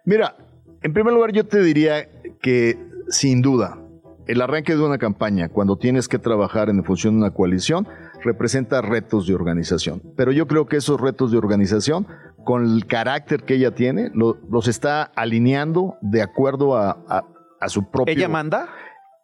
Mira, 0.07 0.37
en 0.83 0.93
primer 0.93 1.13
lugar 1.13 1.33
yo 1.33 1.45
te 1.45 1.61
diría 1.61 2.07
que 2.41 2.79
sin 3.09 3.41
duda 3.41 3.77
el 4.25 4.41
arranque 4.41 4.73
de 4.73 4.81
una 4.81 4.97
campaña 4.97 5.49
cuando 5.49 5.77
tienes 5.77 6.07
que 6.07 6.17
trabajar 6.17 6.69
en 6.69 6.81
función 6.85 7.15
de 7.15 7.25
una 7.25 7.31
coalición 7.33 7.85
representa 8.23 8.81
retos 8.81 9.27
de 9.27 9.35
organización. 9.35 10.01
Pero 10.15 10.31
yo 10.31 10.47
creo 10.47 10.65
que 10.65 10.77
esos 10.77 10.99
retos 11.01 11.31
de 11.31 11.37
organización, 11.37 12.07
con 12.45 12.63
el 12.63 12.85
carácter 12.87 13.43
que 13.43 13.55
ella 13.55 13.71
tiene, 13.75 14.09
lo- 14.13 14.37
los 14.49 14.69
está 14.69 15.03
alineando 15.03 15.97
de 16.01 16.21
acuerdo 16.21 16.77
a, 16.77 16.91
a- 17.09 17.25
a 17.59 17.67
su 17.69 17.91
propio... 17.91 18.13
¿Ella 18.13 18.29
manda? 18.29 18.69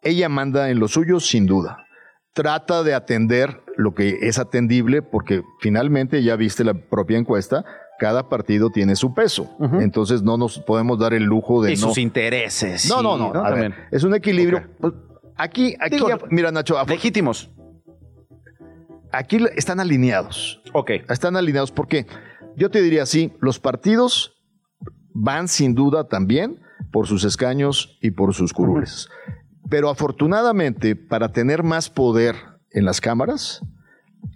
Ella 0.02 0.28
manda 0.28 0.68
en 0.68 0.80
lo 0.80 0.88
suyo, 0.88 1.18
sin 1.18 1.46
duda. 1.46 1.78
Trata 2.34 2.82
de 2.82 2.92
atender 2.94 3.62
lo 3.76 3.94
que 3.94 4.18
es 4.22 4.38
atendible, 4.38 5.00
porque 5.00 5.40
finalmente 5.60 6.22
ya 6.22 6.36
viste 6.36 6.62
la 6.62 6.74
propia 6.74 7.16
encuesta, 7.16 7.64
cada 8.04 8.28
partido 8.28 8.68
tiene 8.68 8.96
su 8.96 9.14
peso. 9.14 9.48
Entonces 9.80 10.22
no 10.22 10.36
nos 10.36 10.58
podemos 10.58 10.98
dar 10.98 11.14
el 11.14 11.22
lujo 11.24 11.62
de 11.62 11.72
Y 11.72 11.76
no... 11.76 11.88
sus 11.88 11.96
intereses. 11.96 12.86
No, 12.86 13.02
no, 13.02 13.16
no. 13.16 13.32
ver, 13.32 13.42
También. 13.42 13.74
es 13.90 14.04
un 14.04 14.14
equilibrio. 14.14 14.62
Pues, 14.78 14.92
Aquí, 15.36 15.74
aquí, 15.80 15.96
Digo, 15.96 16.10
ya- 16.10 16.18
mira, 16.28 16.52
Nacho. 16.52 16.76
Legítimos. 16.86 17.50
Aquí 19.10 19.38
están 19.56 19.80
alineados. 19.80 20.60
Ok. 20.74 20.90
Están 21.08 21.34
alineados 21.36 21.72
porque 21.72 22.06
yo 22.56 22.70
te 22.70 22.82
diría 22.82 23.04
así: 23.04 23.32
los 23.40 23.58
partidos 23.58 24.34
van 25.14 25.48
sin 25.48 25.74
duda 25.74 26.08
también 26.08 26.60
por 26.92 27.06
sus 27.06 27.24
escaños 27.24 27.98
y 28.02 28.10
por 28.10 28.34
sus 28.34 28.52
curules. 28.52 29.08
Pero 29.70 29.88
afortunadamente, 29.88 30.94
para 30.94 31.32
tener 31.32 31.62
más 31.62 31.88
poder 31.88 32.36
en 32.70 32.84
las 32.84 33.00
cámaras, 33.00 33.62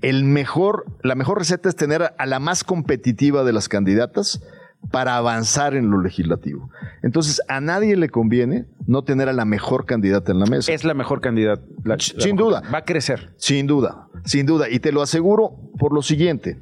el 0.03 0.25
mejor, 0.25 0.85
la 1.03 1.15
mejor 1.15 1.39
receta 1.39 1.69
es 1.69 1.77
tener 1.77 2.15
a 2.17 2.27
la 2.27 2.39
más 2.39 2.65
competitiva 2.65 3.45
de 3.45 3.53
las 3.53 3.69
candidatas 3.69 4.43
para 4.93 5.17
avanzar 5.17 5.75
en 5.75 5.91
lo 5.91 6.01
legislativo. 6.01 6.71
Entonces, 7.03 7.41
a 7.49 7.61
nadie 7.61 7.97
le 7.97 8.09
conviene 8.11 8.67
no 8.87 9.03
tener 9.03 9.29
a 9.29 9.33
la 9.33 9.45
mejor 9.45 9.87
candidata 9.87 10.31
en 10.31 10.39
la 10.39 10.47
mesa. 10.47 10.73
Es 10.73 10.85
la 10.85 10.95
mejor 10.95 11.21
candidata. 11.21 11.63
la- 11.85 11.97
la 11.97 11.99
Sin 12.01 12.37
mejor. 12.37 12.37
duda. 12.53 12.63
Va 12.73 12.79
a 12.79 12.85
crecer. 12.85 13.35
Sin 13.39 13.67
duda, 13.67 14.07
sin 14.25 14.47
duda. 14.47 14.69
Y 14.71 14.79
te 14.79 14.93
lo 14.93 15.03
aseguro 15.03 15.57
por 15.79 15.93
lo 15.93 16.01
siguiente. 16.03 16.61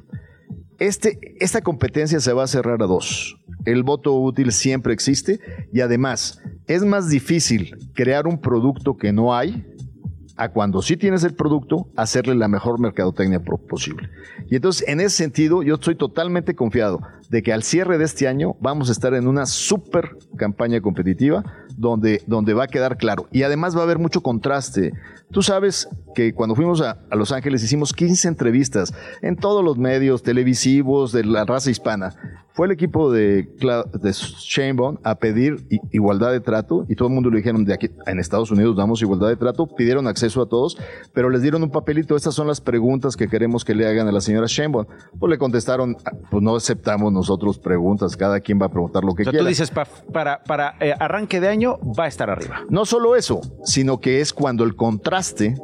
Este, 0.79 1.35
esta 1.39 1.61
competencia 1.61 2.19
se 2.19 2.33
va 2.33 2.43
a 2.43 2.47
cerrar 2.47 2.81
a 2.81 2.85
dos. 2.87 3.37
El 3.65 3.83
voto 3.83 4.13
útil 4.13 4.51
siempre 4.51 4.93
existe 4.93 5.39
y 5.73 5.81
además 5.81 6.41
es 6.67 6.83
más 6.85 7.09
difícil 7.09 7.75
crear 7.93 8.27
un 8.27 8.39
producto 8.39 8.95
que 8.97 9.11
no 9.11 9.35
hay 9.35 9.65
a 10.37 10.49
cuando 10.49 10.81
sí 10.81 10.97
tienes 10.97 11.23
el 11.23 11.33
producto, 11.33 11.87
hacerle 11.95 12.35
la 12.35 12.47
mejor 12.47 12.79
mercadotecnia 12.79 13.41
posible. 13.67 14.09
Y 14.49 14.55
entonces, 14.55 14.87
en 14.87 14.99
ese 15.01 15.17
sentido, 15.17 15.63
yo 15.63 15.75
estoy 15.75 15.95
totalmente 15.95 16.55
confiado 16.55 17.01
de 17.29 17.43
que 17.43 17.51
al 17.51 17.63
cierre 17.63 17.97
de 17.97 18.05
este 18.05 18.27
año 18.27 18.55
vamos 18.61 18.89
a 18.89 18.91
estar 18.91 19.13
en 19.13 19.27
una 19.27 19.45
super 19.45 20.17
campaña 20.37 20.79
competitiva 20.79 21.43
donde, 21.75 22.23
donde 22.27 22.53
va 22.53 22.65
a 22.65 22.67
quedar 22.67 22.97
claro. 22.97 23.27
Y 23.31 23.43
además 23.43 23.75
va 23.75 23.81
a 23.81 23.83
haber 23.83 23.99
mucho 23.99 24.21
contraste. 24.21 24.93
Tú 25.31 25.41
sabes 25.41 25.89
que 26.15 26.33
cuando 26.33 26.55
fuimos 26.55 26.81
a, 26.81 26.99
a 27.09 27.15
Los 27.15 27.31
Ángeles 27.31 27.63
hicimos 27.63 27.91
15 27.93 28.27
entrevistas 28.27 28.93
en 29.21 29.35
todos 29.35 29.63
los 29.63 29.77
medios 29.77 30.23
televisivos 30.23 31.11
de 31.11 31.25
la 31.25 31.45
raza 31.45 31.69
hispana. 31.69 32.15
Fue 32.57 32.65
el 32.65 32.71
equipo 32.73 33.11
de, 33.11 33.47
Cla- 33.59 33.85
de 33.91 34.11
Sheinbaum 34.11 34.97
a 35.03 35.15
pedir 35.15 35.67
igualdad 35.91 36.31
de 36.31 36.39
trato 36.39 36.85
y 36.89 36.95
todo 36.95 37.07
el 37.07 37.13
mundo 37.13 37.29
le 37.29 37.37
dijeron 37.37 37.63
de 37.63 37.73
aquí 37.75 37.89
en 38.07 38.19
Estados 38.19 38.49
Unidos 38.49 38.75
damos 38.75 38.99
igualdad 39.03 39.27
de 39.27 39.35
trato, 39.35 39.67
pidieron 39.67 40.07
acceso 40.07 40.41
a 40.41 40.49
todos, 40.49 40.75
pero 41.13 41.29
les 41.29 41.43
dieron 41.43 41.61
un 41.61 41.69
papelito, 41.69 42.15
estas 42.15 42.33
son 42.33 42.47
las 42.47 42.59
preguntas 42.59 43.15
que 43.15 43.27
queremos 43.27 43.63
que 43.63 43.75
le 43.75 43.87
hagan 43.87 44.07
a 44.07 44.11
la 44.11 44.21
señora 44.21 44.47
Sheinbaum. 44.47 44.85
Pues 45.19 45.29
le 45.29 45.37
contestaron, 45.37 45.95
"Ah, 46.03 46.11
pues 46.31 46.41
no 46.41 46.55
aceptamos 46.55 47.13
nosotros 47.13 47.59
preguntas, 47.59 48.17
cada 48.17 48.39
quien 48.39 48.59
va 48.59 48.65
a 48.65 48.69
preguntar 48.69 49.03
lo 49.03 49.13
que 49.13 49.21
O 49.21 49.25
sea, 49.25 49.31
quiera. 49.31 49.43
tú 49.45 49.49
dices, 49.49 49.69
pa- 49.69 49.85
para, 50.11 50.41
para 50.43 50.73
eh, 50.79 50.93
arranque 50.99 51.39
de 51.39 51.49
año 51.49 51.77
va 51.97 52.05
a 52.05 52.07
estar 52.07 52.29
arriba. 52.31 52.61
No 52.71 52.85
solo 52.85 53.15
eso, 53.15 53.39
sino 53.65 53.99
que 53.99 54.19
es 54.19 54.33
cuando 54.33 54.63
el 54.63 54.75
contraste 54.75 55.55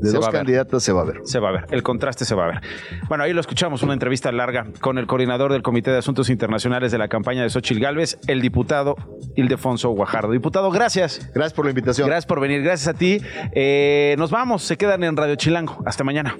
de 0.00 0.10
Se 0.10 0.16
dos 0.16 0.28
candidatas 0.28 0.82
se 0.82 0.92
va 0.92 1.02
a 1.02 1.04
ver. 1.04 1.20
Se 1.24 1.38
va 1.38 1.48
a 1.48 1.52
ver, 1.52 1.66
el 1.70 1.82
contraste 1.82 2.24
se 2.24 2.34
va 2.34 2.44
a 2.44 2.48
ver. 2.48 2.60
Bueno, 3.08 3.24
ahí 3.24 3.32
lo 3.32 3.40
escuchamos, 3.40 3.82
una 3.82 3.92
entrevista 3.94 4.30
larga 4.32 4.66
con 4.80 4.98
el 4.98 5.06
coordinador 5.06 5.52
del 5.52 5.62
Comité 5.62 5.90
de 5.90 5.98
Asuntos 5.98 6.30
Internacionales 6.36 6.92
de 6.92 6.98
la 6.98 7.08
campaña 7.08 7.42
de 7.42 7.48
Xochitl 7.48 7.80
Galvez, 7.80 8.18
el 8.26 8.42
diputado 8.42 8.94
Ildefonso 9.36 9.88
Guajardo. 9.88 10.32
Diputado, 10.32 10.70
gracias. 10.70 11.30
Gracias 11.34 11.54
por 11.54 11.64
la 11.64 11.70
invitación. 11.70 12.08
Gracias 12.08 12.26
por 12.26 12.40
venir, 12.40 12.62
gracias 12.62 12.94
a 12.94 12.98
ti. 12.98 13.22
Eh, 13.52 14.14
nos 14.18 14.30
vamos, 14.30 14.62
se 14.62 14.76
quedan 14.76 15.02
en 15.02 15.16
Radio 15.16 15.34
Chilango. 15.36 15.82
Hasta 15.86 16.04
mañana. 16.04 16.36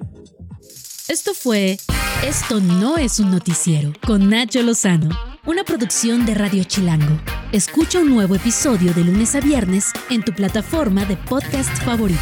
Esto 1.09 1.33
fue 1.33 1.79
Esto 2.23 2.61
no 2.61 2.99
es 2.99 3.21
un 3.21 3.31
noticiero 3.31 3.93
con 4.07 4.29
Nacho 4.29 4.63
Lozano, 4.63 5.09
una 5.47 5.65
producción 5.65 6.27
de 6.27 6.35
Radio 6.35 6.65
Chilango. 6.65 7.19
Escucha 7.53 7.99
un 8.01 8.11
nuevo 8.11 8.35
episodio 8.35 8.93
de 8.93 9.03
lunes 9.03 9.35
a 9.35 9.41
viernes 9.41 9.93
en 10.11 10.23
tu 10.23 10.33
plataforma 10.33 11.07
de 11.07 11.17
podcast 11.17 11.73
favorita. 11.85 12.21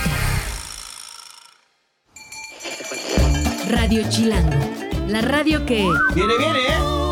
Radio 3.68 4.02
Chilango, 4.08 4.60
la 5.08 5.22
radio 5.22 5.66
que... 5.66 5.88
Viene, 6.14 6.34
viene, 6.38 6.58
¿eh? 6.60 7.03